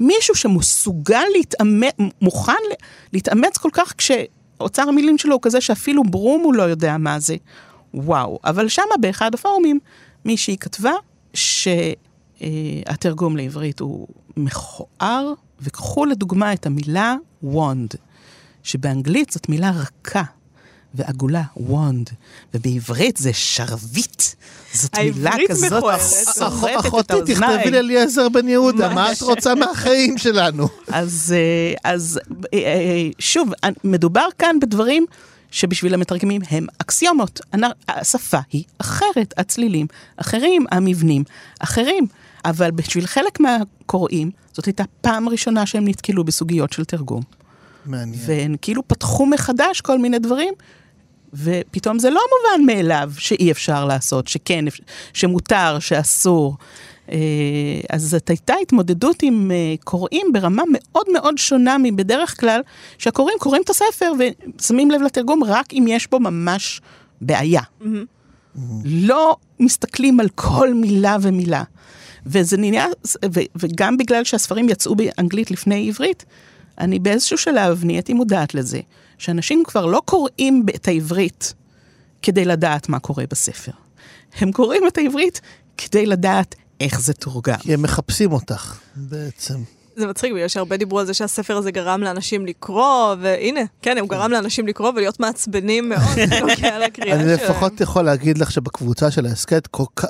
מישהו 0.00 0.34
שמסוגל 0.34 1.24
להתאמץ, 1.36 1.94
מוכן 2.22 2.52
להתאמץ 3.12 3.58
כל 3.58 3.68
כך 3.72 3.94
כשאוצר 4.58 4.82
המילים 4.82 5.18
שלו 5.18 5.34
הוא 5.34 5.42
כזה 5.42 5.60
שאפילו 5.60 6.04
ברום 6.04 6.42
הוא 6.42 6.54
לא 6.54 6.62
יודע 6.62 6.98
מה 6.98 7.20
זה. 7.20 7.36
וואו. 7.94 8.38
אבל 8.44 8.68
שמה 8.68 8.94
באחד 9.00 9.34
הפורומים 9.34 9.78
מישהי 10.24 10.56
כתבה 10.56 10.92
שהתרגום 11.34 13.36
לעברית 13.36 13.80
הוא 13.80 14.08
מכוער, 14.36 15.32
וקחו 15.60 16.04
לדוגמה 16.04 16.52
את 16.52 16.66
המילה 16.66 17.16
וונד, 17.42 17.94
שבאנגלית 18.62 19.30
זאת 19.30 19.48
מילה 19.48 19.70
רכה. 19.70 20.22
ועגולה, 20.96 21.42
וונד, 21.56 22.10
ובעברית 22.54 23.16
זה 23.16 23.32
שרביט. 23.32 24.22
זאת 24.72 24.98
מילה 24.98 25.32
כזאת. 25.48 25.82
שורטת 26.38 26.80
את 26.80 26.86
אחותי, 26.86 27.14
תכתבי 27.26 27.46
האוזניים. 27.46 27.74
לאליעזר 27.74 28.28
בן 28.28 28.48
יהודה, 28.48 28.94
מה 28.94 29.12
את 29.12 29.22
רוצה 29.22 29.54
מהחיים 29.54 30.18
שלנו? 30.18 30.68
אז, 30.88 31.34
אה, 31.36 31.90
אז 31.92 32.20
אה, 32.54 32.58
אה, 32.58 33.08
שוב, 33.18 33.50
מדובר 33.84 34.26
כאן 34.38 34.60
בדברים 34.60 35.06
שבשביל 35.50 35.94
המתרגמים 35.94 36.42
הם 36.50 36.66
אקסיומות. 36.78 37.40
השפה 37.88 38.38
היא 38.52 38.64
אחרת, 38.78 39.34
הצלילים 39.36 39.86
אחרים, 40.16 40.64
המבנים 40.72 41.24
אחרים. 41.58 42.06
אבל 42.44 42.70
בשביל 42.70 43.06
חלק 43.06 43.40
מהקוראים, 43.40 44.30
זאת 44.52 44.64
הייתה 44.64 44.84
פעם 45.00 45.28
ראשונה 45.28 45.66
שהם 45.66 45.88
נתקלו 45.88 46.24
בסוגיות 46.24 46.72
של 46.72 46.84
תרגום. 46.84 47.22
מעניין. 47.86 48.22
והן 48.26 48.56
כאילו 48.62 48.88
פתחו 48.88 49.26
מחדש 49.26 49.80
כל 49.80 49.98
מיני 49.98 50.18
דברים, 50.18 50.54
ופתאום 51.34 51.98
זה 51.98 52.10
לא 52.10 52.20
מובן 52.20 52.66
מאליו 52.66 53.12
שאי 53.18 53.50
אפשר 53.50 53.84
לעשות, 53.84 54.28
שכן, 54.28 54.64
שמותר, 55.12 55.78
שאסור. 55.78 56.56
אה, 57.12 57.16
אז 57.90 58.02
זאת 58.10 58.28
הייתה 58.28 58.54
התמודדות 58.62 59.22
עם 59.22 59.50
אה, 59.50 59.74
קוראים 59.84 60.26
ברמה 60.32 60.62
מאוד 60.72 61.06
מאוד 61.12 61.38
שונה 61.38 61.76
מבדרך 61.78 62.40
כלל, 62.40 62.60
שהקוראים 62.98 63.38
קוראים 63.38 63.62
את 63.62 63.70
הספר 63.70 64.12
ושמים 64.18 64.90
לב 64.90 65.02
לתרגום 65.02 65.44
רק 65.44 65.72
אם 65.72 65.84
יש 65.88 66.10
בו 66.10 66.20
ממש 66.20 66.80
בעיה. 67.20 67.62
לא 68.84 69.36
מסתכלים 69.60 70.20
על 70.20 70.28
כל 70.34 70.74
מילה 70.74 71.16
ומילה. 71.22 71.62
וזה 72.26 72.56
נהיה, 72.56 72.86
ו, 73.34 73.40
וגם 73.56 73.96
בגלל 73.96 74.24
שהספרים 74.24 74.68
יצאו 74.68 74.94
באנגלית 74.94 75.50
לפני 75.50 75.88
עברית, 75.88 76.24
אני 76.78 76.98
באיזשהו 76.98 77.38
שלב 77.38 77.84
נהייתי 77.84 78.12
מודעת 78.12 78.54
לזה, 78.54 78.80
שאנשים 79.18 79.62
כבר 79.66 79.86
לא 79.86 80.02
קוראים 80.04 80.64
את 80.74 80.88
העברית 80.88 81.54
כדי 82.22 82.44
לדעת 82.44 82.88
מה 82.88 82.98
קורה 82.98 83.24
בספר. 83.30 83.72
הם 84.38 84.52
קוראים 84.52 84.82
את 84.88 84.98
העברית 84.98 85.40
כדי 85.76 86.06
לדעת 86.06 86.54
איך 86.80 87.00
זה 87.00 87.12
תורגם. 87.12 87.58
כי 87.58 87.74
הם 87.74 87.82
מחפשים 87.82 88.32
אותך, 88.32 88.78
בעצם. 88.96 89.54
זה 89.96 90.06
מצחיק, 90.06 90.32
בגלל 90.32 90.48
שהרבה 90.48 90.76
דיברו 90.76 90.98
על 90.98 91.06
זה 91.06 91.14
שהספר 91.14 91.56
הזה 91.56 91.70
גרם 91.70 92.02
לאנשים 92.02 92.46
לקרוא, 92.46 93.14
והנה, 93.20 93.60
כן, 93.82 93.98
הוא 93.98 94.08
גרם 94.08 94.30
לאנשים 94.30 94.66
לקרוא 94.66 94.92
ולהיות 94.96 95.20
מעצבנים 95.20 95.88
מאוד 95.88 96.16
בנוגע 96.30 96.78
לקריאה 96.78 97.16
שלהם. 97.16 97.20
אני 97.20 97.32
לפחות 97.32 97.80
יכול 97.80 98.02
להגיד 98.02 98.38
לך 98.38 98.50
שבקבוצה 98.50 99.10
של 99.10 99.26
ההסכת, 99.26 99.66
כל 99.66 99.84
כך... 99.96 100.08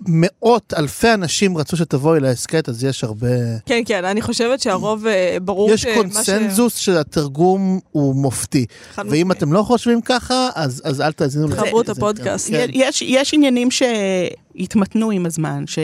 מאות 0.00 0.74
אלפי 0.78 1.14
אנשים 1.14 1.58
רצו 1.58 1.76
שתבואי 1.76 2.20
להסכת, 2.20 2.68
אז 2.68 2.84
יש 2.84 3.04
הרבה... 3.04 3.28
כן, 3.66 3.82
כן, 3.86 4.04
אני 4.04 4.22
חושבת 4.22 4.60
שהרוב 4.60 5.06
אה, 5.06 5.36
ברור 5.42 5.70
יש 5.70 5.86
קונסנזוס 5.86 6.76
ש... 6.76 6.84
שהתרגום 6.84 7.80
הוא 7.90 8.14
מופתי. 8.14 8.66
ואם 9.10 9.32
אתם 9.32 9.52
לא 9.52 9.62
חושבים 9.62 10.00
ככה, 10.00 10.48
אז, 10.54 10.82
אז 10.84 11.00
אל 11.00 11.12
תאזינו 11.12 11.46
לזה. 11.46 11.56
חברו 11.56 11.80
את 11.80 11.88
הפודקאסט. 11.88 12.50
כן. 12.50 12.66
יש, 12.72 13.02
יש 13.02 13.34
עניינים 13.34 13.68
שהתמתנו 13.70 15.10
עם 15.10 15.26
הזמן, 15.26 15.64
ש... 15.66 15.78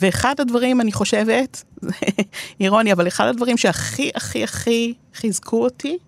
ואחד 0.00 0.34
הדברים, 0.38 0.80
אני 0.80 0.92
חושבת, 0.92 1.64
אירוני, 2.60 2.92
אבל 2.92 3.08
אחד 3.08 3.26
הדברים 3.26 3.56
שהכי 3.56 4.10
הכי 4.14 4.44
הכי 4.44 4.94
חיזקו 5.14 5.64
אותי, 5.64 5.98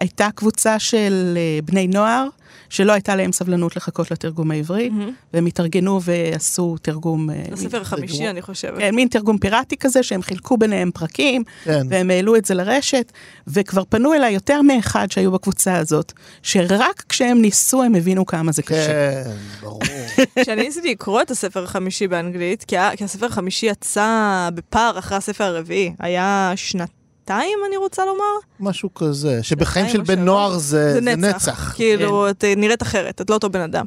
הייתה 0.00 0.28
קבוצה 0.34 0.78
של 0.78 1.34
אה, 1.36 1.58
בני 1.64 1.86
נוער 1.86 2.28
שלא 2.68 2.92
הייתה 2.92 3.16
להם 3.16 3.32
סבלנות 3.32 3.76
לחכות 3.76 4.10
לתרגום 4.10 4.50
העברי, 4.50 4.90
mm-hmm. 4.92 5.32
והם 5.32 5.46
התארגנו 5.46 6.00
ועשו 6.02 6.76
תרגום... 6.82 7.30
אה, 7.30 7.42
הספר 7.52 7.80
החמישי, 7.80 8.28
אני 8.28 8.42
חושבת. 8.42 8.78
כן, 8.78 8.94
מין 8.94 9.08
תרגום 9.08 9.38
פיראטי 9.38 9.76
כזה, 9.76 10.02
שהם 10.02 10.22
חילקו 10.22 10.56
ביניהם 10.56 10.90
פרקים, 10.90 11.42
כן. 11.64 11.86
והם 11.90 12.10
העלו 12.10 12.36
את 12.36 12.44
זה 12.44 12.54
לרשת, 12.54 13.12
וכבר 13.46 13.82
פנו 13.88 14.14
אליי 14.14 14.34
יותר 14.34 14.62
מאחד 14.62 15.10
שהיו 15.10 15.32
בקבוצה 15.32 15.76
הזאת, 15.76 16.12
שרק 16.42 17.04
כשהם 17.08 17.42
ניסו 17.42 17.82
הם 17.82 17.94
הבינו 17.94 18.26
כמה 18.26 18.52
זה 18.52 18.62
קשה. 18.62 18.86
כן, 18.86 19.30
ברור. 19.60 19.80
כשאני 20.42 20.62
ניסיתי 20.62 20.90
לקרוא 20.90 21.22
את 21.22 21.30
הספר 21.30 21.64
החמישי 21.64 22.08
באנגלית, 22.08 22.64
כי, 22.64 22.76
כי 22.96 23.04
הספר 23.04 23.26
החמישי 23.26 23.66
יצא 23.66 24.48
בפער 24.54 24.98
אחרי 24.98 25.16
הספר 25.16 25.44
הרביעי, 25.44 25.92
היה 25.98 26.52
שנת... 26.56 26.97
שנתיים, 27.28 27.58
אני 27.68 27.76
רוצה 27.76 28.04
לומר. 28.04 28.34
משהו 28.60 28.94
כזה, 28.94 29.42
שבחיים 29.42 29.88
של 29.88 30.00
בן 30.00 30.18
נוער 30.18 30.52
זה, 30.52 30.58
זה, 30.58 30.92
זה 30.92 31.00
נצח. 31.00 31.36
נצח. 31.36 31.72
כאילו, 31.76 32.24
כן. 32.24 32.30
את 32.30 32.44
אה, 32.44 32.54
נראית 32.56 32.82
אחרת, 32.82 33.20
את 33.20 33.30
לא 33.30 33.34
אותו 33.34 33.50
בן 33.50 33.60
אדם. 33.60 33.84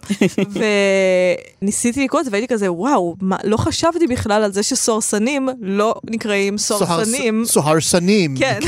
וניסיתי 1.62 2.04
לקרוא 2.04 2.20
את 2.20 2.26
זה 2.26 2.32
והייתי 2.32 2.54
כזה, 2.54 2.72
וואו, 2.72 3.16
מה, 3.22 3.38
לא 3.44 3.58
חשבתי 3.58 4.08
בכלל 4.08 4.44
על 4.44 4.52
זה 4.52 4.64
שסוהרסנים 4.64 5.50
לא 5.62 5.96
נקראים 6.10 6.58
סוהרסנים. 6.58 7.46
סוהרסנים. 7.46 8.36
כן. 8.38 8.60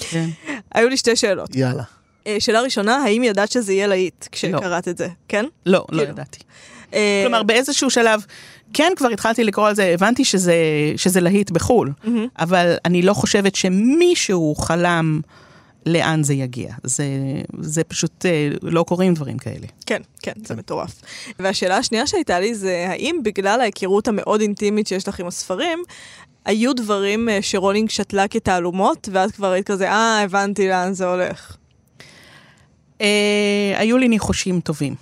כן. 0.00 0.28
היו 0.74 0.88
לי 0.88 0.96
שתי 0.96 1.16
שאלות. 1.16 1.56
יאללה. 1.56 1.82
אה, 2.26 2.36
שאלה 2.38 2.60
ראשונה, 2.60 2.96
האם 2.96 3.24
ידעת 3.24 3.52
שזה 3.52 3.72
יהיה 3.72 3.86
להיט 3.86 4.26
כשקראת 4.32 4.86
לא. 4.86 4.92
את 4.92 4.98
זה? 4.98 5.08
כן? 5.28 5.44
לא, 5.66 5.72
לא 5.72 5.86
כאילו. 5.88 6.02
ידעתי. 6.02 6.38
אה, 6.94 7.22
כלומר, 7.24 7.42
באיזשהו 7.42 7.90
שלב, 7.90 8.24
כן 8.72 8.92
כבר 8.96 9.08
התחלתי 9.08 9.44
לקרוא 9.44 9.68
על 9.68 9.74
זה, 9.74 9.84
הבנתי 9.94 10.24
שזה, 10.24 10.54
שזה 10.96 11.20
להיט 11.20 11.50
בחו"ל, 11.50 11.92
mm-hmm. 12.04 12.08
אבל 12.38 12.76
אני 12.84 13.02
לא 13.02 13.14
חושבת 13.14 13.54
שמישהו 13.54 14.54
חלם 14.54 15.20
לאן 15.86 16.22
זה 16.22 16.34
יגיע. 16.34 16.74
זה, 16.82 17.04
זה 17.60 17.84
פשוט, 17.84 18.26
אה, 18.26 18.48
לא 18.62 18.82
קורים 18.82 19.14
דברים 19.14 19.38
כאלה. 19.38 19.66
כן, 19.86 20.02
כן, 20.22 20.32
זה 20.46 20.54
מטורף. 20.54 21.02
והשאלה 21.38 21.76
השנייה 21.76 22.06
שהייתה 22.06 22.40
לי 22.40 22.54
זה, 22.54 22.86
האם 22.88 23.20
בגלל 23.22 23.60
ההיכרות 23.60 24.08
המאוד 24.08 24.40
אינטימית 24.40 24.86
שיש 24.86 25.08
לך 25.08 25.20
עם 25.20 25.26
הספרים, 25.26 25.82
היו 26.44 26.72
דברים 26.72 27.28
שרולינג 27.40 27.90
שתלה 27.90 28.28
כתעלומות, 28.28 29.08
ואז 29.12 29.30
כבר 29.30 29.50
היית 29.50 29.66
כזה, 29.66 29.90
אה, 29.90 30.22
הבנתי 30.22 30.68
לאן 30.68 30.92
זה 30.92 31.06
הולך. 31.06 31.56
אה, 33.00 33.74
היו 33.76 33.98
לי 33.98 34.08
ניחושים 34.08 34.60
טובים. 34.60 34.94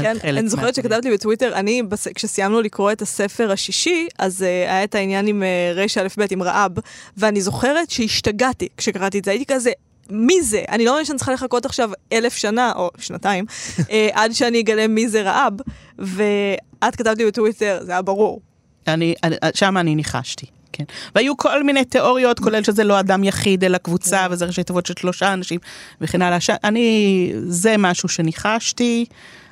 כן, 0.00 0.16
אני 0.24 0.48
זוכרת 0.48 0.74
שכתבתי 0.74 1.10
בטוויטר, 1.10 1.52
אני, 1.54 1.82
כשסיימנו 2.14 2.60
לקרוא 2.60 2.92
את 2.92 3.02
הספר 3.02 3.52
השישי, 3.52 4.08
אז 4.18 4.42
uh, 4.42 4.44
היה 4.44 4.84
את 4.84 4.94
העניין 4.94 5.26
עם 5.26 5.42
uh, 5.42 5.78
רש"א 5.78 6.06
ב' 6.18 6.26
עם 6.30 6.42
רעב, 6.42 6.72
ואני 7.16 7.40
זוכרת 7.40 7.90
שהשתגעתי 7.90 8.68
כשקראתי 8.76 9.18
את 9.18 9.24
זה, 9.24 9.30
הייתי 9.30 9.54
כזה, 9.54 9.70
מי 10.10 10.42
זה? 10.42 10.62
אני 10.68 10.84
לא 10.84 10.90
אומרת 10.90 11.06
שאני 11.06 11.18
צריכה 11.18 11.32
לחכות 11.32 11.66
עכשיו 11.66 11.90
אלף 12.12 12.36
שנה, 12.36 12.72
או 12.76 12.90
שנתיים, 12.98 13.44
uh, 13.78 13.82
עד 14.12 14.32
שאני 14.32 14.60
אגלה 14.60 14.86
מי 14.86 15.08
זה 15.08 15.22
רעב, 15.22 15.52
ואת 15.98 16.96
כתבת 16.96 17.18
לי 17.18 17.26
בטוויטר, 17.26 17.78
זה 17.82 17.92
היה 17.92 18.02
ברור. 18.02 18.40
אני, 18.86 19.14
שם 19.54 19.76
אני 19.76 19.94
ניחשתי. 19.94 20.46
כן. 20.76 20.84
והיו 21.14 21.36
כל 21.36 21.64
מיני 21.64 21.84
תיאוריות, 21.84 22.40
כולל 22.40 22.62
שזה 22.62 22.84
לא 22.84 23.00
אדם 23.00 23.24
יחיד, 23.24 23.64
אלא 23.64 23.78
קבוצה, 23.78 24.24
כן. 24.28 24.32
וזה 24.32 24.44
ראשי 24.44 24.62
תיבות 24.62 24.86
של 24.86 24.94
שלושה 24.98 25.32
אנשים, 25.32 25.60
וכן 26.00 26.22
הלאה. 26.22 26.38
אני, 26.64 27.32
זה 27.46 27.74
משהו 27.78 28.08
שניחשתי. 28.08 29.04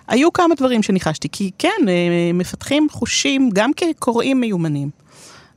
היו 0.09 0.33
כמה 0.33 0.55
דברים 0.55 0.83
שניחשתי, 0.83 1.29
כי 1.33 1.51
כן, 1.59 1.89
אה, 1.89 2.31
מפתחים 2.35 2.87
חושים 2.91 3.51
גם 3.53 3.71
כקוראים 3.77 4.41
מיומנים, 4.41 4.91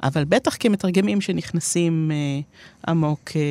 אבל 0.04 0.24
בטח 0.24 0.56
כמתרגמים 0.60 1.22
שנכנסים 1.22 2.12
אה, 2.12 2.92
עמוק, 2.92 3.32
אה, 3.36 3.42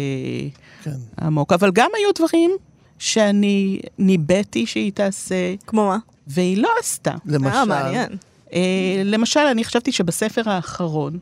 כן. 0.82 1.24
עמוק. 1.26 1.52
אבל 1.52 1.70
גם 1.74 1.90
היו 1.96 2.08
דברים 2.18 2.50
שאני 2.98 3.80
ניבאתי 3.98 4.66
שהיא 4.66 4.92
תעשה. 4.92 5.54
כמו 5.66 5.86
מה? 5.86 5.98
והיא 6.26 6.58
לא 6.62 6.70
עשתה. 6.80 7.14
למשל? 7.26 7.56
אה, 7.56 7.64
מעניין. 7.64 8.16
אה, 8.52 9.02
למשל, 9.04 9.40
אני 9.40 9.64
חשבתי 9.64 9.92
שבספר 9.92 10.50
האחרון 10.50 11.18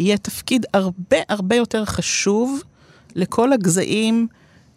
יהיה 0.00 0.18
תפקיד 0.18 0.66
הרבה 0.74 1.16
הרבה 1.28 1.56
יותר 1.56 1.84
חשוב 1.84 2.62
לכל 3.14 3.52
הגזעים 3.52 4.26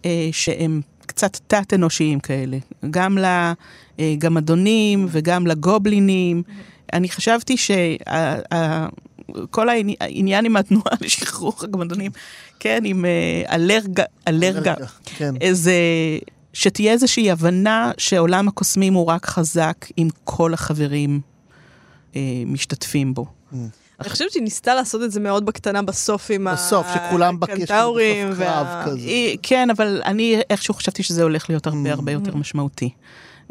אה, 0.05 0.29
שהם 0.31 0.81
קצת 1.05 1.39
תת-אנושיים 1.47 2.19
כאלה. 2.19 2.57
גם 2.89 3.17
לגמדונים 3.99 5.07
וגם 5.09 5.47
לגובלינים. 5.47 6.43
אני 6.93 7.09
חשבתי 7.09 7.55
שכל 7.57 9.69
העניין 9.69 10.45
עם 10.45 10.55
התנועה 10.55 10.95
לשחרור 11.01 11.53
הגמדונים, 11.61 12.11
כן, 12.59 12.81
עם 12.85 13.05
אה, 13.05 13.55
אלרגה, 13.55 14.03
אלרגה, 14.27 14.73
כן. 15.05 15.33
איזה... 15.41 15.73
שתהיה 16.55 16.91
איזושהי 16.91 17.31
הבנה 17.31 17.91
שעולם 17.97 18.47
הקוסמים 18.47 18.93
הוא 18.93 19.05
רק 19.05 19.25
חזק 19.25 19.85
אם 19.97 20.07
כל 20.23 20.53
החברים 20.53 21.21
אה, 22.15 22.21
משתתפים 22.45 23.13
בו. 23.13 23.25
Mm. 23.53 23.55
אני 23.99 24.09
חושבת 24.09 24.31
שהיא 24.31 24.43
ניסתה 24.43 24.75
לעשות 24.75 25.03
את 25.03 25.11
זה 25.11 25.19
מאוד 25.19 25.45
בקטנה 25.45 25.81
בסוף 25.81 26.31
עם 26.31 26.47
בסוף, 26.51 26.87
שכולם 26.93 27.37
הקנטאורים. 27.41 28.29
בסוף 28.29 28.43
קרב 28.43 28.67
כזה. 28.85 28.99
כן, 29.43 29.69
אבל 29.69 30.01
אני 30.05 30.41
איכשהו 30.49 30.73
חשבתי 30.73 31.03
שזה 31.03 31.23
הולך 31.23 31.49
להיות 31.49 31.67
הרבה 31.67 31.91
הרבה 31.91 32.11
יותר 32.11 32.31
mm. 32.31 32.37
משמעותי. 32.37 32.89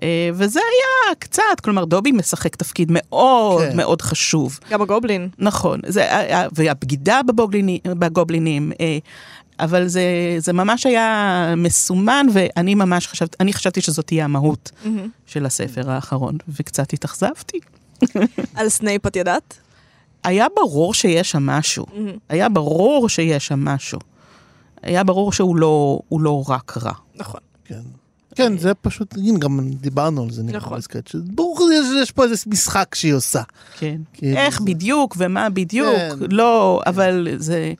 אה, 0.02 0.30
וזה 0.34 0.60
היה 0.60 1.14
קצת, 1.14 1.60
כלומר 1.64 1.84
דובי 1.84 2.12
משחק 2.12 2.56
תפקיד 2.56 2.88
מאוד 2.90 3.62
כן. 3.62 3.76
מאוד 3.76 4.02
חשוב. 4.02 4.58
גם 4.70 4.82
הגובלין. 4.82 5.28
נכון, 5.38 5.80
זה, 5.86 6.08
והבגידה 6.52 7.20
בגובלינים, 7.26 7.80
בגובלינים 7.84 8.72
אה, 8.80 8.98
אבל 9.60 9.88
זה, 9.88 10.02
זה 10.38 10.52
ממש 10.52 10.86
היה 10.86 11.54
מסומן, 11.56 12.26
ואני 12.32 12.74
ממש 12.74 13.06
חשבתי, 13.06 13.36
אני 13.40 13.52
חשבתי 13.52 13.80
שזאת 13.80 14.06
תהיה 14.06 14.24
המהות 14.24 14.70
mm-hmm. 14.70 14.88
של 15.26 15.46
הספר 15.46 15.90
האחרון, 15.90 16.38
וקצת 16.48 16.92
התאכזבתי. 16.92 17.60
על 18.56 18.68
סנייפ 18.68 19.06
את 19.06 19.16
ידעת? 19.16 19.58
היה 20.24 20.46
ברור 20.56 20.94
שיש 20.94 21.30
שם 21.30 21.46
משהו. 21.46 21.86
Mm-hmm. 21.86 22.18
היה 22.28 22.48
ברור 22.48 23.08
שיש 23.08 23.46
שם 23.46 23.64
משהו. 23.64 23.98
היה 24.82 25.04
ברור 25.04 25.32
שהוא 25.32 25.56
לא, 25.56 26.00
לא 26.12 26.44
רק 26.48 26.76
רע. 26.82 26.92
נכון. 27.14 27.40
כן. 27.64 27.80
כן, 28.34 28.58
זה 28.58 28.74
פשוט, 28.74 29.14
הנה, 29.16 29.38
גם 29.38 29.60
דיברנו 29.70 30.22
על 30.22 30.30
זה, 30.30 30.42
נראה 30.42 30.56
נכון. 30.56 30.78
לי, 31.14 31.20
ברור 31.24 31.58
שיש 31.90 32.10
פה 32.10 32.24
איזה 32.24 32.34
משחק 32.46 32.94
שהיא 32.94 33.14
עושה. 33.14 33.42
כן. 33.78 34.00
כאילו 34.12 34.36
איך 34.36 34.58
זה... 34.58 34.64
בדיוק 34.64 35.14
ומה 35.18 35.50
בדיוק, 35.50 35.96
כן. 35.96 36.30
לא, 36.30 36.80
כן. 36.84 36.90
אבל 36.90 37.28
זה, 37.36 37.72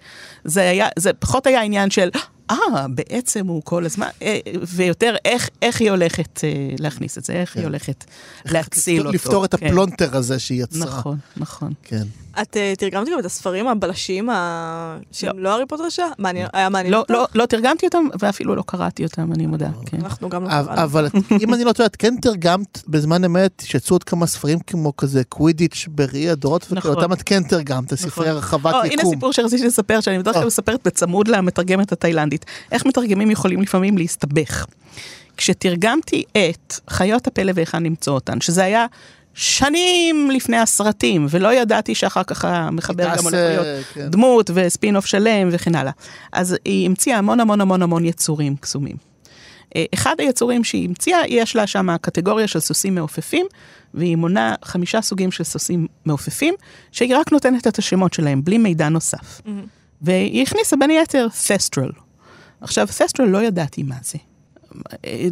זה 0.44 0.60
היה, 0.70 0.88
זה 0.98 1.12
פחות 1.12 1.46
היה 1.46 1.62
עניין 1.62 1.90
של, 1.90 2.08
אה, 2.52 2.86
בעצם 2.88 3.46
הוא 3.46 3.62
כל 3.64 3.84
הזמן, 3.84 4.06
אה, 4.22 4.38
ויותר 4.66 5.14
איך, 5.24 5.48
איך 5.62 5.80
היא 5.80 5.90
הולכת 5.90 6.44
אה, 6.44 6.48
להכניס 6.78 7.18
את 7.18 7.24
זה, 7.24 7.32
איך 7.32 7.56
היא 7.56 7.64
הולכת 7.64 8.04
להציל 8.46 9.00
אותו. 9.00 9.12
לפתור 9.12 9.44
את 9.44 9.54
כן. 9.54 9.66
הפלונטר 9.66 10.16
הזה 10.16 10.38
שהיא 10.38 10.62
יצרה. 10.62 10.80
נכון, 10.86 11.18
נכון. 11.36 11.72
כן. 11.82 12.02
את 12.42 12.56
אה, 12.56 12.72
תרגמת 12.78 13.08
גם 13.12 13.18
את 13.18 13.24
הספרים 13.24 13.68
הבלשים 13.68 14.30
ה- 14.30 14.96
שהם 15.12 15.38
לא 15.38 15.48
הארי 15.52 15.66
פוטר 15.66 15.88
שלה? 15.88 16.06
מעניין, 16.18 16.46
היה 16.52 16.68
מעניין 16.68 16.92
לא, 16.92 16.98
אותך? 16.98 17.10
לא, 17.10 17.26
לא 17.34 17.46
תרגמתי 17.46 17.86
אותם, 17.86 18.04
ואפילו 18.20 18.54
לא 18.54 18.62
קראתי 18.66 19.04
אותם, 19.04 19.32
אני 19.32 19.46
מודה. 19.46 19.68
כן. 19.86 19.96
אנחנו 20.02 20.28
גם 20.28 20.44
לא 20.44 20.48
אבל- 20.48 20.66
קראנו. 20.66 20.82
אבל 20.82 21.08
אם 21.40 21.54
אני 21.54 21.64
לא 21.64 21.72
טועה, 21.72 21.86
את 21.86 21.96
כן 21.96 22.14
תרגמת 22.22 22.82
בזמן 22.88 23.24
אמת, 23.24 23.62
שיצאו 23.66 23.94
עוד 23.94 24.04
כמה 24.04 24.26
ספרים 24.26 24.58
כמו 24.66 24.96
כזה 24.96 25.24
קווידיץ' 25.24 25.86
בראי 25.90 26.30
הדורות, 26.30 26.66
נכון. 26.70 26.90
ואותם 26.90 27.12
את 27.12 27.22
כן 27.22 27.42
תרגמת, 27.42 27.94
ספרי 27.94 28.28
הרחבת 28.28 28.74
או, 28.74 28.78
הנה 28.82 28.92
יקום. 28.94 29.10
סיפור 29.14 29.32
שרציתי 29.32 29.66
לספר, 29.66 30.00
שאני 30.00 30.18
בדרך 30.18 30.34
כלל. 30.34 30.46
מספרת 30.46 30.80
בצמוד 30.84 31.28
למתרגמת 31.28 31.92
התאילנדית. 31.92 32.41
איך 32.72 32.86
מתרגמים 32.86 33.30
יכולים 33.30 33.62
לפעמים 33.62 33.98
להסתבך. 33.98 34.66
כשתרגמתי 35.36 36.22
את 36.32 36.74
חיות 36.90 37.26
הפלא 37.26 37.52
והיכן 37.54 37.82
למצוא 37.82 38.14
אותן, 38.14 38.40
שזה 38.40 38.64
היה 38.64 38.86
שנים 39.34 40.30
לפני 40.30 40.56
הסרטים, 40.56 41.26
ולא 41.30 41.54
ידעתי 41.54 41.94
שאחר 41.94 42.22
כך 42.22 42.44
המחבר 42.44 43.04
גם 43.04 43.22
הולך 43.22 43.34
להיות 43.34 43.66
כן. 43.94 44.08
דמות 44.10 44.50
וספין 44.54 44.96
אוף 44.96 45.06
שלם 45.06 45.48
וכן 45.52 45.74
הלאה. 45.74 45.92
אז 46.32 46.56
היא 46.64 46.86
המציאה 46.86 47.18
המון 47.18 47.40
המון 47.40 47.60
המון 47.60 47.82
המון 47.82 48.04
יצורים 48.04 48.56
קסומים. 48.56 48.96
אה, 49.76 49.84
אחד 49.94 50.14
היצורים 50.18 50.64
שהיא 50.64 50.88
המציאה, 50.88 51.20
יש 51.28 51.56
לה 51.56 51.66
שם 51.66 51.96
קטגוריה 52.00 52.46
של 52.46 52.60
סוסים 52.60 52.94
מעופפים, 52.94 53.46
והיא 53.94 54.16
מונה 54.16 54.54
חמישה 54.64 55.02
סוגים 55.02 55.30
של 55.30 55.44
סוסים 55.44 55.86
מעופפים, 56.04 56.54
שהיא 56.92 57.16
רק 57.16 57.32
נותנת 57.32 57.66
את 57.66 57.78
השמות 57.78 58.12
שלהם, 58.12 58.44
בלי 58.44 58.58
מידע 58.58 58.88
נוסף. 58.88 59.40
והיא 60.02 60.42
הכניסה 60.42 60.76
בין 60.76 60.90
היתר 60.90 61.26
תסטרל. 61.28 61.90
עכשיו, 62.62 62.86
תסטרל 62.86 63.28
לא 63.28 63.42
ידעתי 63.42 63.82
מה 63.82 63.96
זה. 64.02 64.18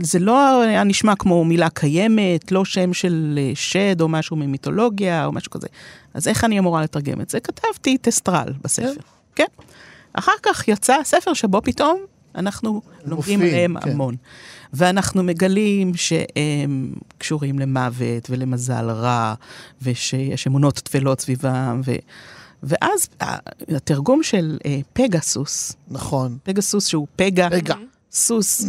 זה 0.03 0.19
לא 0.19 0.63
היה 0.63 0.85
נשמע 0.85 1.17
כמו 1.17 1.45
מילה 1.45 1.71
קיימת, 1.71 2.53
לא 2.53 2.65
שם 2.65 2.93
של 2.95 3.39
אה, 3.43 3.53
שד 3.55 4.01
או 4.01 4.09
משהו 4.09 4.37
ממיתולוגיה 4.37 5.25
או 5.25 5.33
משהו 5.33 5.51
כזה. 5.51 5.67
אז 6.15 6.29
איך 6.29 6.45
אני 6.45 6.59
אמורה 6.59 6.83
לתרגם 6.83 7.21
את 7.21 7.31
זה? 7.31 7.41
כתבתי 7.41 7.99
טסטרל 7.99 8.53
בספר. 8.65 9.01
כן. 9.35 9.45
אחר 10.13 10.33
כך 10.43 10.69
יצא 10.69 10.97
ספר 11.05 11.35
שבו 11.35 11.61
פתאום 11.63 12.01
אנחנו 12.35 12.83
לומדים 13.05 13.41
עליהם 13.41 13.81
כן. 13.81 13.91
המון. 13.91 14.15
ואנחנו 14.73 15.23
מגלים 15.23 15.95
שהם 15.95 16.95
קשורים 17.19 17.59
למוות 17.59 18.31
ולמזל 18.31 18.91
רע, 18.91 19.35
ושיש 19.83 20.47
אמונות 20.47 20.75
טפלות 20.75 21.21
סביבם, 21.21 21.81
ו... 21.85 21.93
ואז 22.63 23.09
ה- 23.23 23.37
התרגום 23.77 24.23
של 24.23 24.59
אה, 24.67 24.79
פגסוס, 24.93 25.73
נכון. 25.89 26.39
פגסוס 26.43 26.87
שהוא 26.87 27.07
פגה, 27.17 27.49
רגע. 27.49 27.75
סוס, 28.13 28.65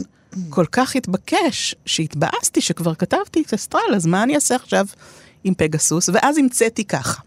כל 0.49 0.65
כך 0.71 0.95
התבקש, 0.95 1.75
שהתבאסתי 1.85 2.61
שכבר 2.61 2.95
כתבתי 2.95 3.41
את 3.47 3.53
אסטרל, 3.53 3.95
אז 3.95 4.05
מה 4.05 4.23
אני 4.23 4.35
אעשה 4.35 4.55
עכשיו 4.55 4.85
עם 5.43 5.53
פגסוס? 5.53 6.09
ואז 6.13 6.37
המצאתי 6.37 6.85
ככה. 6.85 7.21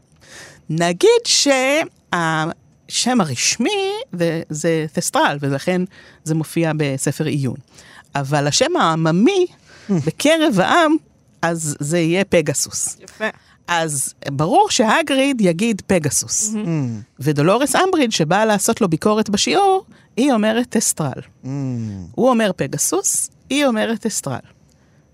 נגיד 0.70 1.08
שהשם 1.24 3.20
הרשמי 3.20 3.70
זה- 4.12 4.42
זה 4.50 4.86
תסטרל, 4.92 5.36
ולכן 5.40 5.82
זה 6.24 6.34
מופיע 6.34 6.72
בספר 6.76 7.24
עיון. 7.24 7.56
אבל 8.14 8.46
השם 8.46 8.76
העממי 8.76 9.46
בקרב 9.88 10.60
העם, 10.60 10.96
אז 11.42 11.76
זה 11.80 11.98
יהיה 11.98 12.24
פגסוס. 12.24 12.96
יפה. 13.00 13.24
אז 13.68 14.14
ברור 14.30 14.66
שהגריד 14.70 15.40
יגיד 15.40 15.82
פגסוס. 15.86 16.54
Mm, 16.54 16.58
ודולורס 17.20 17.76
אמבריד, 17.76 18.12
שבאה 18.12 18.44
לעשות 18.44 18.80
לו 18.80 18.88
ביקורת 18.88 19.30
בשיעור, 19.30 19.84
היא 20.16 20.32
אומרת 20.32 20.76
אסטרל. 20.76 21.20
mm. 21.44 21.48
הוא 22.14 22.28
אומר 22.28 22.50
פגסוס, 22.56 23.30
היא 23.50 23.66
אומרת 23.66 24.06
אסטרל. 24.06 24.38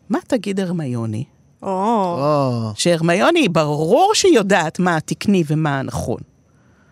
מה 0.09 0.19
תגיד 0.27 0.61
הרמיוני? 0.61 1.25
או, 1.63 1.69
או, 1.69 2.73
שהרמיוני, 2.75 3.49
ברור 3.49 4.11
שהיא 4.15 4.35
יודעת 4.35 4.79
מה 4.79 4.97
התקני 4.97 5.45
ומה 5.47 5.79
הנכון, 5.79 6.21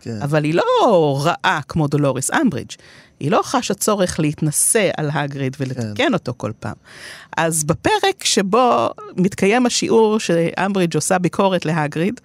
כן. 0.00 0.22
אבל 0.22 0.44
היא 0.44 0.54
לא 0.54 1.20
רעה 1.24 1.61
כמו 1.68 1.86
דולורס 1.88 2.30
אמברידג'. 2.30 2.74
היא 3.20 3.30
לא 3.30 3.40
חשה 3.44 3.74
צורך 3.74 4.20
להתנשא 4.20 4.90
על 4.96 5.10
הגריד 5.12 5.56
ולתקן 5.60 5.94
כן. 5.94 6.14
אותו 6.14 6.34
כל 6.36 6.52
פעם. 6.60 6.74
אז 7.36 7.64
בפרק 7.64 8.24
שבו 8.24 8.88
מתקיים 9.16 9.66
השיעור 9.66 10.20
שאמברידג' 10.20 10.94
עושה 10.94 11.18
ביקורת 11.18 11.64
להגריד, 11.64 12.20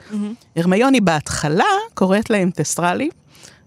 הרמיוני 0.55 1.01
בהתחלה 1.01 1.65
קוראת 1.93 2.29
להם 2.29 2.51
טסטרלים, 2.51 3.09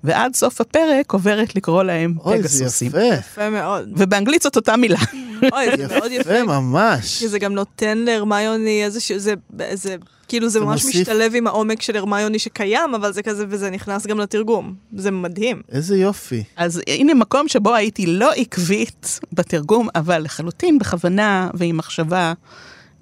ועד 0.05 0.35
סוף 0.35 0.61
הפרק 0.61 1.13
עוברת 1.13 1.57
לקרוא 1.57 1.83
להם 1.83 2.15
אוי, 2.25 2.43
זה 2.43 2.49
פגסוסים. 2.49 2.89
יפה. 2.89 3.03
יפה 3.19 3.51
מאוד. 3.51 3.89
ובאנגלית 3.97 4.43
זאת 4.43 4.57
אותה 4.57 4.77
מילה. 4.77 4.99
אוי, 5.53 5.77
זה 5.77 5.87
מאוד 5.99 6.13
יפה. 6.13 6.33
יפה 6.35 6.61
ממש. 6.61 7.19
כי 7.19 7.29
זה 7.29 7.39
גם 7.39 7.53
נותן 7.55 7.99
להרמיוני 7.99 8.85
איזשהו, 8.85 9.19
זה, 9.19 9.35
זה, 9.75 9.97
כאילו 10.29 10.49
זה 10.49 10.61
ממש 10.61 10.85
מוסיף- 10.85 11.01
משתלב 11.01 11.33
עם 11.35 11.47
העומק 11.47 11.83
של 11.83 11.97
הרמיוני 11.97 12.39
שקיים, 12.39 12.95
אבל 12.95 13.13
זה 13.13 13.23
כזה, 13.23 13.45
וזה 13.49 13.71
נכנס 13.71 14.07
גם 14.07 14.19
לתרגום. 14.21 14.75
זה 14.97 15.11
מדהים. 15.11 15.63
איזה 15.73 15.97
יופי. 15.97 16.45
אז 16.57 16.81
הנה 16.87 17.15
מקום 17.15 17.49
שבו 17.49 17.75
הייתי 17.75 18.07
לא 18.07 18.33
עקבית 18.33 19.21
בתרגום, 19.33 19.89
אבל 19.95 20.23
לחלוטין 20.23 20.79
בכוונה 20.79 21.51
ועם 21.55 21.77
מחשבה. 21.77 22.33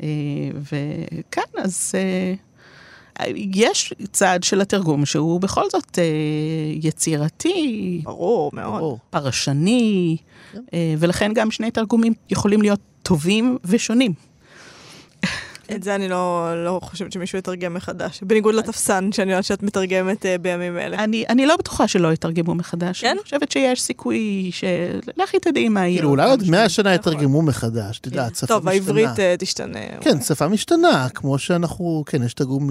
אה, 0.02 0.08
וכאן, 0.62 1.42
אז 1.56 1.92
אה, 1.94 2.34
יש 3.54 3.92
צד 4.12 4.38
של 4.42 4.60
התרגום 4.60 5.06
שהוא 5.06 5.40
בכל 5.40 5.64
זאת 5.72 5.98
אה, 5.98 6.04
יצירתי, 6.82 8.00
ברור, 8.04 8.50
מאוד. 8.52 8.80
ברור. 8.80 8.98
פרשני, 9.10 10.16
אה, 10.74 10.94
ולכן 10.98 11.32
גם 11.34 11.50
שני 11.50 11.70
תרגומים 11.70 12.12
יכולים 12.30 12.62
להיות 12.62 12.80
טובים 13.02 13.58
ושונים. 13.64 14.12
את 15.74 15.82
זה 15.82 15.94
אני 15.94 16.08
לא, 16.08 16.50
לא 16.64 16.80
חושבת 16.82 17.12
שמישהו 17.12 17.38
יתרגם 17.38 17.74
מחדש. 17.74 18.20
בניגוד 18.22 18.54
לתפסן, 18.54 19.12
שאני 19.12 19.30
יודעת 19.32 19.44
שאת 19.44 19.62
מתרגמת 19.62 20.26
אה, 20.26 20.38
בימים 20.38 20.78
אלה. 20.78 21.04
אני, 21.04 21.24
אני 21.28 21.46
לא 21.46 21.56
בטוחה 21.56 21.88
שלא 21.88 22.12
יתרגמו 22.12 22.54
מחדש. 22.54 23.00
כן? 23.00 23.10
אני 23.10 23.22
חושבת 23.22 23.52
שיש 23.52 23.82
סיכוי 23.82 24.50
ש... 24.52 24.64
לכי 25.16 25.38
תדעי 25.38 25.68
מה 25.68 25.80
יהיה. 25.86 25.96
כאילו, 25.96 26.10
אולי 26.10 26.30
עוד 26.30 26.42
מאה 26.50 26.68
שנה 26.68 26.94
נכון. 26.96 27.12
יתרגמו 27.12 27.42
מחדש, 27.42 27.98
את 27.98 28.06
יודעת, 28.06 28.36
שפה 28.36 28.44
משתנה. 28.44 28.56
טוב, 28.58 28.68
העברית 28.68 29.20
אה, 29.20 29.34
תשתנה. 29.38 29.78
כן, 30.00 30.20
שפה 30.20 30.48
משתנה, 30.48 31.06
כמו 31.14 31.38
שאנחנו, 31.38 32.02
כן, 32.06 32.22
יש 32.22 32.34
תרגום 32.34 32.70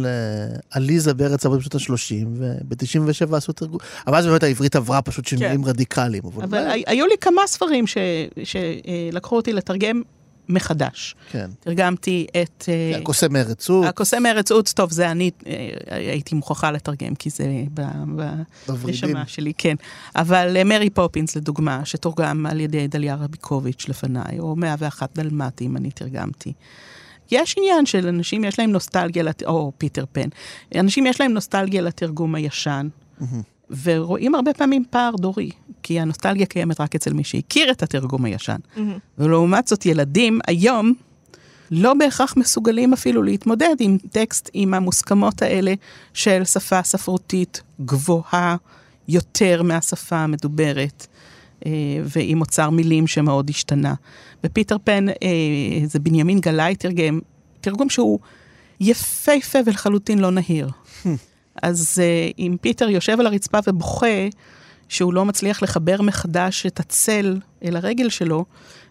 לעליזה 0.75 1.13
בארץ 1.13 1.45
אבות 1.45 1.59
בשנות 1.59 1.75
ה-30, 1.75 2.27
וב-97 2.37 3.35
עשו 3.35 3.51
תרגום, 3.53 3.79
אבל 4.07 4.17
אז 4.17 4.25
באמת 4.25 4.43
העברית 4.43 4.75
עברה 4.75 5.01
פשוט 5.01 5.27
שינויים 5.27 5.65
רדיקליים. 5.65 6.23
אבל 6.25 6.43
אבל 6.43 6.57
אולי- 6.59 6.71
הי- 6.71 6.83
היו 6.87 7.05
לי 7.05 7.15
כמה 7.21 7.41
ספרים 7.47 7.85
שלקחו 8.43 9.35
אותי 9.35 9.53
לתרגם 9.53 10.01
מחדש. 10.49 11.15
כן, 11.31 11.49
תרגמתי 11.59 12.27
את... 12.41 12.65
אה, 12.69 12.91
כן, 12.93 12.99
הקוסם 13.01 13.33
מארץ 13.33 13.69
הוא, 13.69 13.85
הקוסם 13.85 14.23
מארץ 14.23 14.51
עוץ, 14.51 14.73
טוב, 14.73 14.91
זה 14.91 15.11
אני 15.11 15.31
אה, 15.47 15.69
הייתי 15.89 16.35
מוכרחה 16.35 16.71
לתרגם, 16.71 17.15
כי 17.15 17.29
זה 17.29 17.45
ב- 17.73 17.81
ב- 18.15 18.41
בוורידים. 18.67 19.09
נשמה 19.09 19.23
שלי, 19.27 19.53
כן. 19.57 19.75
אבל 20.15 20.57
אה, 20.57 20.63
מרי 20.63 20.89
פופינס, 20.89 21.35
לדוגמה, 21.35 21.85
שתורגם 21.85 22.45
על 22.45 22.59
ידי 22.59 22.87
דליה 22.87 23.15
רביקוביץ' 23.15 23.85
לפניי, 23.89 24.39
או 24.39 24.55
101 24.55 25.09
דלמטים, 25.15 25.77
אני 25.77 25.91
תרגמתי. 25.91 26.53
יש 27.31 27.55
עניין 27.57 27.85
של 27.85 28.07
אנשים, 28.07 28.43
יש 28.43 28.59
להם 28.59 28.71
נוסטלגיה, 28.71 29.23
לת- 29.23 29.43
או 29.43 29.71
פיטר 29.77 30.05
פן, 30.11 30.27
אנשים 30.75 31.05
יש 31.05 31.21
להם 31.21 31.31
נוסטלגיה 31.33 31.81
לתרגום 31.81 32.35
הישן, 32.35 32.87
ורואים 33.83 34.35
הרבה 34.35 34.53
פעמים 34.53 34.83
פער 34.89 35.15
דורי, 35.15 35.49
כי 35.83 35.99
הנוסטלגיה 35.99 36.45
קיימת 36.45 36.81
רק 36.81 36.95
אצל 36.95 37.13
מי 37.13 37.23
שהכיר 37.23 37.71
את 37.71 37.83
התרגום 37.83 38.25
הישן. 38.25 38.57
ולעומת 39.17 39.67
זאת, 39.67 39.85
ילדים 39.85 40.39
היום 40.47 40.93
לא 41.71 41.93
בהכרח 41.93 42.37
מסוגלים 42.37 42.93
אפילו 42.93 43.23
להתמודד 43.23 43.75
עם 43.79 43.97
טקסט, 44.11 44.49
עם 44.53 44.73
המוסכמות 44.73 45.41
האלה 45.41 45.73
של 46.13 46.45
שפה 46.45 46.83
ספרותית 46.83 47.61
גבוהה 47.85 48.55
יותר 49.07 49.63
מהשפה 49.63 50.15
המדוברת, 50.15 51.07
אה, 51.65 51.71
ועם 52.03 52.41
אוצר 52.41 52.69
מילים 52.69 53.07
שמאוד 53.07 53.49
השתנה. 53.49 53.93
ופיטר 54.43 54.77
פן, 54.83 55.09
אה, 55.09 55.15
זה 55.85 55.99
בנימין 55.99 56.39
גלאי 56.39 56.75
תרגם, 56.75 57.19
תרגום 57.61 57.89
שהוא 57.89 58.19
יפהפה 58.79 59.59
ולחלוטין 59.65 60.19
לא 60.19 60.31
נהיר. 60.31 60.69
אז 61.61 61.99
אה, 62.03 62.29
אם 62.39 62.55
פיטר 62.61 62.89
יושב 62.89 63.19
על 63.19 63.27
הרצפה 63.27 63.57
ובוכה, 63.67 64.27
שהוא 64.89 65.13
לא 65.13 65.25
מצליח 65.25 65.63
לחבר 65.63 66.01
מחדש 66.01 66.65
את 66.65 66.79
הצל 66.79 67.37
אל 67.63 67.75
הרגל 67.75 68.09
שלו, 68.09 68.45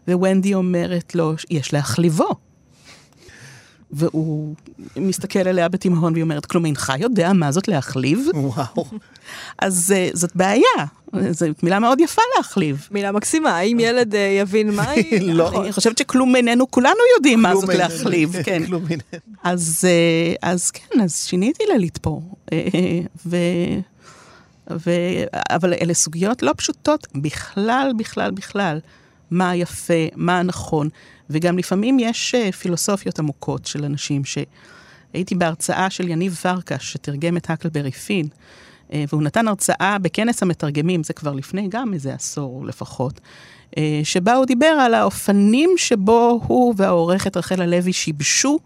וונדי 0.08 0.54
אומרת 0.54 1.14
לו, 1.14 1.34
יש 1.50 1.72
להחליבו. 1.72 2.28
והוא 3.92 4.54
מסתכל 4.96 5.38
עליה 5.38 5.68
בתימהון 5.68 6.12
והיא 6.12 6.22
אומרת, 6.22 6.46
כלום 6.46 6.66
אינך 6.66 6.92
יודע 6.98 7.32
מה 7.32 7.52
זאת 7.52 7.68
להחליב? 7.68 8.28
וואו. 8.34 8.86
אז 9.58 9.94
uh, 9.94 10.16
זאת 10.16 10.36
בעיה, 10.36 10.86
זו 11.30 11.46
מילה 11.62 11.78
מאוד 11.78 12.00
יפה 12.00 12.22
להחליב. 12.36 12.88
מילה 12.90 13.12
מקסימה, 13.12 13.50
האם 13.50 13.80
ילד 13.80 14.14
אה, 14.14 14.20
יבין 14.20 14.70
מה 14.70 14.90
היא? 14.90 15.32
לא. 15.32 15.62
אני 15.62 15.72
חושבת 15.72 15.98
שכלום 15.98 16.36
איננו, 16.36 16.70
כולנו 16.70 17.00
יודעים 17.16 17.42
מה 17.42 17.56
זאת. 17.56 17.68
להחליב, 17.68 18.36
כן. 18.44 18.66
כלום 18.66 18.84
איננו. 18.90 19.02
אז, 19.42 19.84
אה, 19.84 20.50
אז 20.50 20.70
כן, 20.70 21.00
אז 21.00 21.16
שיניתי 21.16 21.64
לה 21.68 21.78
לתפור. 21.78 22.22
אה, 22.52 22.58
ו... 23.26 23.36
ו... 24.70 24.90
אבל 25.50 25.74
אלה 25.74 25.94
סוגיות 25.94 26.42
לא 26.42 26.52
פשוטות 26.56 27.06
בכלל, 27.14 27.92
בכלל, 27.98 28.30
בכלל. 28.30 28.78
מה 29.30 29.56
יפה, 29.56 30.06
מה 30.16 30.42
נכון, 30.42 30.88
וגם 31.30 31.58
לפעמים 31.58 31.98
יש 31.98 32.34
אה, 32.34 32.52
פילוסופיות 32.52 33.18
עמוקות 33.18 33.66
של 33.66 33.84
אנשים 33.84 34.24
ש... 34.24 34.38
הייתי 35.12 35.34
בהרצאה 35.34 35.90
של 35.90 36.08
יניב 36.08 36.34
פרקש, 36.34 36.92
שתרגם 36.92 37.36
את 37.36 37.50
הקלברי 37.50 37.90
פין, 37.90 38.26
אה, 38.92 39.04
והוא 39.08 39.22
נתן 39.22 39.48
הרצאה 39.48 39.98
בכנס 39.98 40.42
המתרגמים, 40.42 41.04
זה 41.04 41.12
כבר 41.12 41.32
לפני 41.32 41.68
גם 41.68 41.94
איזה 41.94 42.14
עשור 42.14 42.66
לפחות, 42.66 43.20
אה, 43.78 44.00
שבה 44.04 44.34
הוא 44.34 44.46
דיבר 44.46 44.66
על 44.66 44.94
האופנים 44.94 45.70
שבו 45.76 46.40
הוא 46.46 46.74
והעורכת 46.76 47.36
רחל 47.36 47.62
הלוי 47.62 47.92
שיבשו 47.92 48.58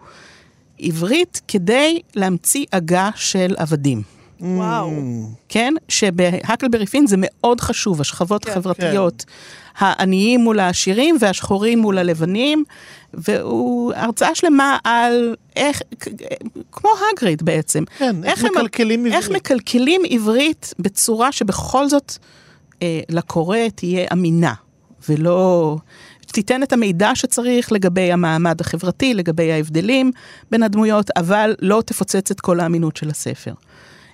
עברית 0.78 1.40
כדי 1.48 2.00
להמציא 2.14 2.66
עגה 2.70 3.10
של 3.14 3.54
עבדים. 3.56 4.15
וואו. 4.40 4.90
כן? 5.48 5.74
שבהקלברי 5.88 6.86
פין 6.86 7.06
זה 7.06 7.16
מאוד 7.18 7.60
חשוב, 7.60 8.00
השכבות 8.00 8.44
כן. 8.44 8.50
החברתיות. 8.50 9.24
העניים 9.78 10.40
מול 10.40 10.60
העשירים 10.60 11.16
והשחורים 11.20 11.78
מול 11.78 11.98
הלבנים, 11.98 12.64
והוא 13.14 13.92
הרצאה 13.96 14.34
שלמה 14.34 14.78
על 14.84 15.34
איך, 15.56 15.82
כמו 16.72 16.90
הגריד 17.12 17.42
בעצם. 17.42 17.84
כן, 17.98 18.16
איך 18.24 18.44
הם- 18.44 18.50
מקלקלים 18.56 19.06
איך 19.06 19.14
עברית. 19.26 19.36
מקלקלים 19.42 20.00
עברית 20.10 20.74
בצורה 20.78 21.32
שבכל 21.32 21.88
זאת 21.88 22.12
אה, 22.82 23.00
לקורא 23.08 23.58
תהיה 23.74 24.06
אמינה, 24.12 24.54
ולא... 25.08 25.76
תיתן 26.32 26.62
את 26.62 26.72
המידע 26.72 27.10
שצריך 27.14 27.72
לגבי 27.72 28.12
המעמד 28.12 28.60
החברתי, 28.60 29.14
לגבי 29.14 29.52
ההבדלים 29.52 30.10
בין 30.50 30.62
הדמויות, 30.62 31.10
אבל 31.16 31.54
לא 31.62 31.82
תפוצץ 31.86 32.30
את 32.30 32.40
כל 32.40 32.60
האמינות 32.60 32.96
של 32.96 33.10
הספר. 33.10 33.52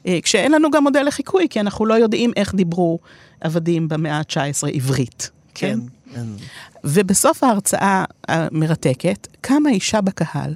אה, 0.07 0.19
כשאין 0.23 0.53
לנו 0.53 0.71
גם 0.71 0.83
מודל 0.83 1.03
לחיקוי, 1.03 1.47
כי 1.51 1.61
אנחנו 1.61 1.87
לא 1.87 1.95
יודעים 1.95 2.33
איך 2.37 2.55
דיברו 2.55 2.99
עבדים 3.41 3.89
במאה 3.89 4.19
ה-19 4.19 4.69
עברית. 4.75 5.31
כן? 5.55 5.79
כן. 6.15 6.19
אין. 6.19 6.37
ובסוף 6.85 7.45
ההרצאה 7.45 8.05
המרתקת, 8.29 9.29
קמה 9.41 9.71
אישה 9.71 10.01
בקהל, 10.01 10.55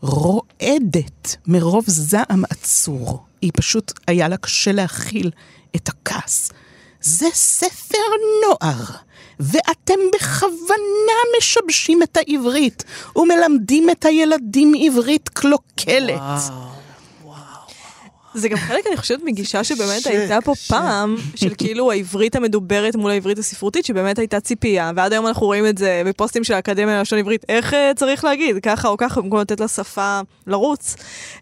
רועדת 0.00 1.36
מרוב 1.46 1.84
זעם 1.86 2.44
עצור. 2.50 3.24
היא 3.42 3.50
פשוט, 3.56 3.92
היה 4.06 4.28
לה 4.28 4.36
קשה 4.36 4.72
להכיל 4.72 5.30
את 5.76 5.88
הכעס. 5.88 6.50
זה 7.00 7.26
ספר 7.32 7.98
נוער, 8.42 8.84
ואתם 9.40 9.94
בכוונה 10.14 11.18
משבשים 11.38 12.02
את 12.02 12.16
העברית, 12.16 12.84
ומלמדים 13.16 13.90
את 13.90 14.04
הילדים 14.04 14.72
עברית 14.80 15.28
קלוקלת. 15.28 16.20
זה 18.34 18.48
גם 18.48 18.56
חלק, 18.56 18.86
אני 18.88 18.96
חושבת, 18.96 19.20
מגישה 19.24 19.64
שבאמת 19.64 19.98
קשה, 20.00 20.10
הייתה 20.10 20.38
פה 20.44 20.52
קשה. 20.54 20.74
פעם, 20.74 21.16
של 21.34 21.54
כאילו 21.58 21.90
העברית 21.92 22.36
המדוברת 22.36 22.96
מול 22.96 23.10
העברית 23.10 23.38
הספרותית, 23.38 23.84
שבאמת 23.84 24.18
הייתה 24.18 24.40
ציפייה, 24.40 24.90
ועד 24.96 25.12
היום 25.12 25.26
אנחנו 25.26 25.46
רואים 25.46 25.66
את 25.66 25.78
זה 25.78 26.02
בפוסטים 26.06 26.44
של 26.44 26.54
האקדמיה 26.54 26.98
ללשון 26.98 27.18
עברית, 27.18 27.44
איך 27.48 27.74
אה, 27.74 27.92
צריך 27.96 28.24
להגיד, 28.24 28.56
ככה 28.62 28.88
או 28.88 28.96
ככה, 28.96 29.20
במקום 29.20 29.40
לתת 29.40 29.60
לשפה 29.60 30.20
לרוץ, 30.46 30.96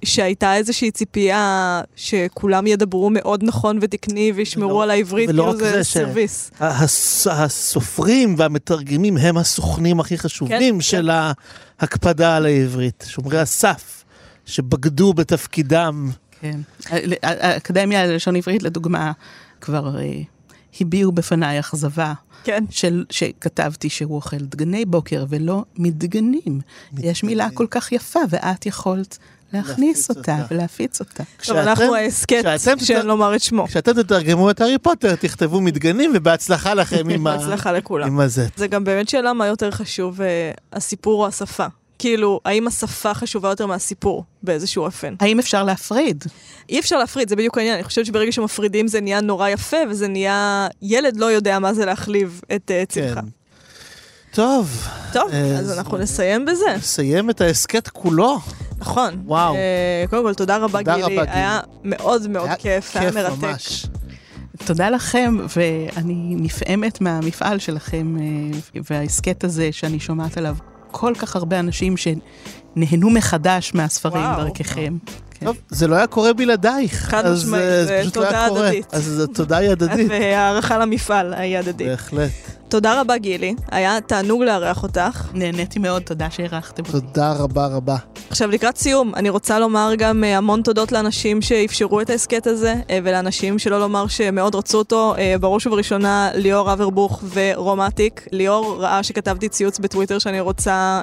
שהייתה 0.04 0.56
איזושהי 0.56 0.90
ציפייה 0.90 1.80
שכולם 1.96 2.66
ידברו 2.66 3.10
מאוד 3.10 3.44
נכון 3.44 3.78
ותקני 3.82 4.32
וישמרו 4.34 4.82
על 4.82 4.90
העברית, 4.90 5.28
כאילו 5.30 5.56
זה 5.56 5.84
סרוויס. 5.84 6.50
הס- 6.60 7.26
הסופרים 7.30 8.34
והמתרגמים 8.38 9.16
הם 9.16 9.36
הסוכנים 9.36 10.00
הכי 10.00 10.18
חשובים 10.18 10.74
כן, 10.74 10.80
של 10.80 11.10
ההקפדה 11.80 12.36
על 12.36 12.46
העברית. 12.46 13.04
שומרי 13.08 13.38
הסף, 13.38 14.04
שבגדו 14.46 15.12
בתפקידם. 15.12 16.10
כן. 16.40 16.60
האקדמיה 17.22 18.06
ללשון 18.06 18.36
עברית, 18.36 18.62
לדוגמה, 18.62 19.12
כבר 19.60 19.98
אה, 19.98 20.20
הביעו 20.80 21.12
בפניי 21.12 21.60
אכזבה. 21.60 22.12
כן. 22.44 22.64
של, 22.70 23.04
שכתבתי 23.10 23.88
שהוא 23.88 24.16
אוכל 24.16 24.36
דגני 24.36 24.84
בוקר 24.84 25.24
ולא 25.28 25.64
מדגנים. 25.76 26.60
יש 26.98 27.24
מילה 27.24 27.48
כל 27.54 27.66
כך 27.70 27.92
יפה, 27.92 28.20
ואת 28.28 28.66
יכולת 28.66 29.18
להכניס 29.52 30.08
אותה 30.08 30.20
אותה. 30.20 30.54
ולהפיץ 30.54 31.00
אותה. 31.00 31.22
טוב, 31.46 31.56
אנחנו 31.56 31.94
ההסכת 31.94 32.44
שאין 32.84 33.06
לומר 33.06 33.34
את 33.36 33.40
שמו. 33.42 33.66
כשאתם 33.66 34.02
תתרגמו 34.02 34.50
את 34.50 34.60
הארי 34.60 34.78
פוטר, 34.78 35.14
תכתבו 35.14 35.60
מדגנים, 35.60 36.10
ובהצלחה 36.14 36.74
לכם 36.74 37.08
עם 37.08 37.26
ה- 37.26 37.36
בהצלחה 37.36 37.72
לכולם. 37.72 38.06
עם 38.06 38.20
הזה. 38.20 38.46
זה 38.56 38.66
גם 38.66 38.84
באמת 38.84 39.08
שאלה 39.08 39.32
מה 39.32 39.46
יותר 39.46 39.70
חשוב, 39.70 40.20
אה, 40.22 40.50
הסיפור 40.72 41.22
או 41.22 41.26
השפה. 41.26 41.66
כאילו, 41.98 42.40
האם 42.44 42.66
השפה 42.66 43.14
חשובה 43.14 43.48
יותר 43.48 43.66
מהסיפור 43.66 44.24
באיזשהו 44.42 44.84
אופן? 44.84 45.14
האם 45.20 45.38
אפשר 45.38 45.64
להפריד? 45.64 46.24
אי 46.68 46.80
אפשר 46.80 46.98
להפריד, 46.98 47.28
זה 47.28 47.36
בדיוק 47.36 47.58
העניין. 47.58 47.74
אני 47.74 47.84
חושבת 47.84 48.06
שברגע 48.06 48.32
שמפרידים 48.32 48.88
זה 48.88 49.00
נהיה 49.00 49.20
נורא 49.20 49.48
יפה, 49.48 49.76
וזה 49.90 50.08
נהיה... 50.08 50.68
ילד 50.82 51.16
לא 51.16 51.26
יודע 51.26 51.58
מה 51.58 51.74
זה 51.74 51.84
להחליב 51.84 52.40
את 52.54 52.62
כן. 52.66 52.84
צמחה. 52.88 53.20
טוב, 54.32 54.88
טוב, 55.12 55.30
אה, 55.32 55.58
אז 55.58 55.78
אנחנו 55.78 55.98
נסיים 55.98 56.44
בזה. 56.46 56.74
נסיים 56.76 57.30
את 57.30 57.40
ההסכת 57.40 57.88
כולו. 57.88 58.38
נכון. 58.78 59.22
וואו. 59.24 59.54
אה, 59.54 60.04
קודם 60.10 60.22
כל, 60.22 60.34
תודה 60.34 60.56
רבה, 60.56 60.78
תודה 60.78 60.94
גילי. 60.96 61.02
רבה, 61.02 61.24
גילי. 61.24 61.36
היה 61.36 61.60
מאוד 61.84 62.28
מאוד 62.28 62.46
היה 62.46 62.56
כיף, 62.56 62.96
היה 62.96 63.10
מרתק. 63.10 63.42
ממש. 63.42 63.86
תודה 64.64 64.90
לכם, 64.90 65.36
ואני 65.56 66.34
נפעמת 66.38 67.00
מהמפעל 67.00 67.58
שלכם 67.58 68.16
וההסכת 68.90 69.44
הזה 69.44 69.68
שאני 69.72 70.00
שומעת 70.00 70.36
עליו. 70.36 70.56
כל 70.90 71.12
כך 71.18 71.36
הרבה 71.36 71.60
אנשים 71.60 71.94
שנהנו 71.96 73.10
מחדש 73.10 73.74
מהספרים 73.74 74.24
וואו. 74.24 74.44
דרככם. 74.44 74.96
כן. 75.40 75.46
טוב, 75.46 75.56
זה 75.68 75.86
לא 75.86 75.96
היה 75.96 76.06
קורה 76.06 76.32
בלעדייך. 76.32 76.94
חד 76.94 77.26
אז, 77.26 77.44
משמעית, 77.44 77.62
אה, 77.62 77.84
זה 77.84 77.98
פשוט 78.02 78.16
לא 78.16 78.22
היה 78.22 78.30
תודה 78.30 78.48
קורה. 78.48 78.66
הדדית. 78.66 78.94
אז 78.94 79.22
תודה 79.34 79.56
היא 79.56 79.70
הדדית. 79.70 80.06
והערכה 80.10 80.78
למפעל, 80.78 81.34
היה 81.34 81.60
הדדי. 81.60 81.84
בהחלט. 81.84 82.30
תודה 82.68 83.00
רבה, 83.00 83.18
גילי. 83.18 83.54
היה 83.70 84.00
תענוג 84.00 84.42
לארח 84.42 84.82
אותך. 84.82 85.28
נהניתי 85.34 85.78
מאוד, 85.78 86.02
תודה 86.02 86.30
שהערכתם 86.30 86.82
אותי. 86.82 86.92
תודה 86.92 87.32
רבה 87.32 87.66
רבה. 87.66 87.96
עכשיו, 88.30 88.50
לקראת 88.50 88.76
סיום, 88.76 89.12
אני 89.14 89.30
רוצה 89.30 89.58
לומר 89.58 89.92
גם 89.98 90.24
אה, 90.24 90.36
המון 90.36 90.62
תודות 90.62 90.92
לאנשים 90.92 91.42
שאפשרו 91.42 92.00
את 92.00 92.10
ההסכת 92.10 92.46
הזה, 92.46 92.74
אה, 92.90 92.98
ולאנשים, 93.04 93.58
שלא 93.58 93.80
לומר 93.80 94.06
שמאוד 94.06 94.54
רצו 94.54 94.78
אותו, 94.78 95.14
בראש 95.40 95.66
ובראשונה 95.66 96.30
ליאור 96.34 96.72
אברבוך 96.72 97.24
ורומטיק. 97.34 98.26
ליאור 98.32 98.76
ראה 98.82 99.02
שכתבתי 99.02 99.48
ציוץ 99.48 99.78
בטוויטר 99.78 100.18
שאני 100.18 100.40
רוצה 100.40 101.00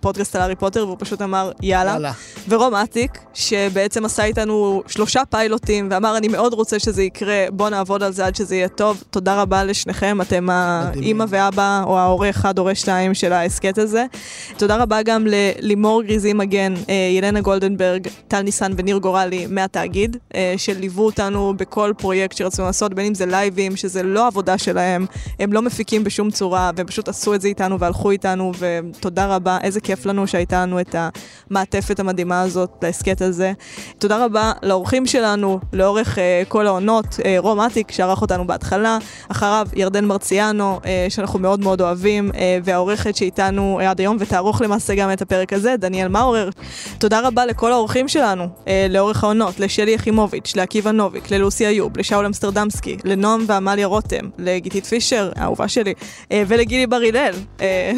פודקאסט 0.00 0.36
על 0.36 0.42
הארי 0.42 0.56
פוטר, 0.56 0.86
והוא 0.86 0.96
פשוט 1.00 1.22
אמר, 1.22 1.52
יאללה. 1.62 1.92
יאללה. 1.92 2.12
ורומטיק, 2.48 3.18
שבעצם 3.78 4.04
עשה 4.04 4.24
איתנו 4.24 4.82
שלושה 4.86 5.22
פיילוטים, 5.30 5.88
ואמר, 5.90 6.16
אני 6.16 6.28
מאוד 6.28 6.54
רוצה 6.54 6.78
שזה 6.78 7.02
יקרה, 7.02 7.44
בוא 7.52 7.68
נעבוד 7.68 8.02
על 8.02 8.12
זה 8.12 8.26
עד 8.26 8.36
שזה 8.36 8.54
יהיה 8.56 8.68
טוב. 8.68 9.02
תודה 9.10 9.42
רבה 9.42 9.64
לשניכם, 9.64 10.20
אתם 10.20 10.50
האימא 10.50 11.24
ואבא, 11.28 11.82
או 11.86 11.98
ההורה 11.98 12.30
אחד, 12.30 12.58
הורה 12.58 12.74
שתיים 12.74 13.14
של 13.14 13.32
ההסכת 13.32 13.78
הזה. 13.78 14.04
תודה 14.56 14.76
רבה 14.76 15.02
גם 15.02 15.26
ללימור 15.26 16.02
גריזי 16.02 16.32
מגן, 16.32 16.74
אה, 16.88 16.94
ילנה 17.16 17.40
גולדנברג, 17.40 18.08
טל 18.28 18.42
ניסן 18.42 18.72
וניר 18.76 18.98
גורלי 18.98 19.46
מהתאגיד, 19.46 20.16
אה, 20.34 20.54
שליוו 20.56 21.04
אותנו 21.04 21.54
בכל 21.56 21.92
פרויקט 21.98 22.36
שרצינו 22.36 22.66
לעשות, 22.66 22.94
בין 22.94 23.06
אם 23.06 23.14
זה 23.14 23.26
לייבים, 23.26 23.76
שזה 23.76 24.02
לא 24.02 24.26
עבודה 24.26 24.58
שלהם, 24.58 25.06
הם 25.38 25.52
לא 25.52 25.62
מפיקים 25.62 26.04
בשום 26.04 26.30
צורה, 26.30 26.70
והם 26.76 26.86
פשוט 26.86 27.08
עשו 27.08 27.34
את 27.34 27.40
זה 27.40 27.48
איתנו 27.48 27.78
והלכו 27.78 28.10
איתנו, 28.10 28.52
ותודה 28.58 29.26
רבה, 29.26 29.58
איזה 29.62 29.80
כיף 29.80 30.06
לנו 30.06 30.26
שהייתה 30.26 30.62
לנו 30.62 30.80
את 30.80 30.94
המעטפת 31.50 32.00
המדהימה 32.00 32.40
הזאת 32.42 32.70
להסכת 32.82 33.22
הזה. 33.22 33.52
תודה 33.98 34.24
רבה 34.24 34.52
לאורחים 34.62 35.06
שלנו 35.06 35.60
לאורך 35.72 36.18
אה, 36.18 36.42
כל 36.48 36.66
העונות, 36.66 37.06
אה, 37.24 37.36
רום 37.38 37.60
אטיק 37.60 37.92
שערך 37.92 38.22
אותנו 38.22 38.46
בהתחלה, 38.46 38.98
אחריו 39.28 39.66
ירדן 39.74 40.04
מרציאנו, 40.04 40.80
אה, 40.84 41.06
שאנחנו 41.08 41.38
מאוד 41.38 41.60
מאוד 41.60 41.80
אוהבים, 41.80 42.30
אה, 42.34 42.58
והעורכת 42.64 43.16
שאיתנו 43.16 43.80
אה, 43.80 43.90
עד 43.90 44.00
היום, 44.00 44.16
ותערוך 44.20 44.60
למעשה 44.60 44.94
גם 44.94 45.12
את 45.12 45.22
הפרק 45.22 45.52
הזה, 45.52 45.74
דניאל 45.78 46.08
מאורר. 46.08 46.50
תודה 46.98 47.20
רבה 47.20 47.46
לכל 47.46 47.72
האורחים 47.72 48.08
שלנו 48.08 48.48
אה, 48.68 48.86
לאורך 48.90 49.24
העונות, 49.24 49.60
לשלי 49.60 49.90
יחימוביץ', 49.90 50.56
לעקיבא 50.56 50.90
נוביק, 50.90 51.30
ללוסי 51.30 51.66
איוב, 51.66 51.98
לשאול 51.98 52.26
אמסטרדמסקי, 52.26 52.96
לנועם 53.04 53.44
ועמליה 53.46 53.86
רותם, 53.86 54.28
לגיתית 54.38 54.86
פישר, 54.86 55.30
האהובה 55.36 55.68
שלי, 55.68 55.94
אה, 56.32 56.42
ולגילי 56.46 56.86
בר 56.86 57.00
הלל. 57.08 57.34
אה, 57.60 57.92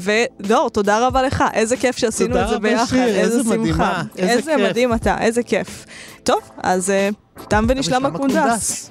ודור, 0.40 0.70
תודה 0.70 1.06
רבה 1.06 1.22
לך, 1.22 1.44
איזה 1.54 1.76
כיף 1.76 1.96
שעשינו 1.98 2.40
את 2.40 2.48
זה 2.48 2.58
ביחד, 2.58 2.96
איזה 2.96 3.42
שמחה. 3.44 4.02
איזה 4.16 4.52
איזה. 4.52 4.56
מדהים 4.70 4.94
אתה, 4.94 5.16
איזה 5.20 5.42
כיף. 5.42 5.84
טוב, 6.22 6.40
אז 6.62 6.90
אה, 6.90 7.08
תם 7.48 7.64
ונשלם. 7.68 8.06
הקונדס. 8.06 8.90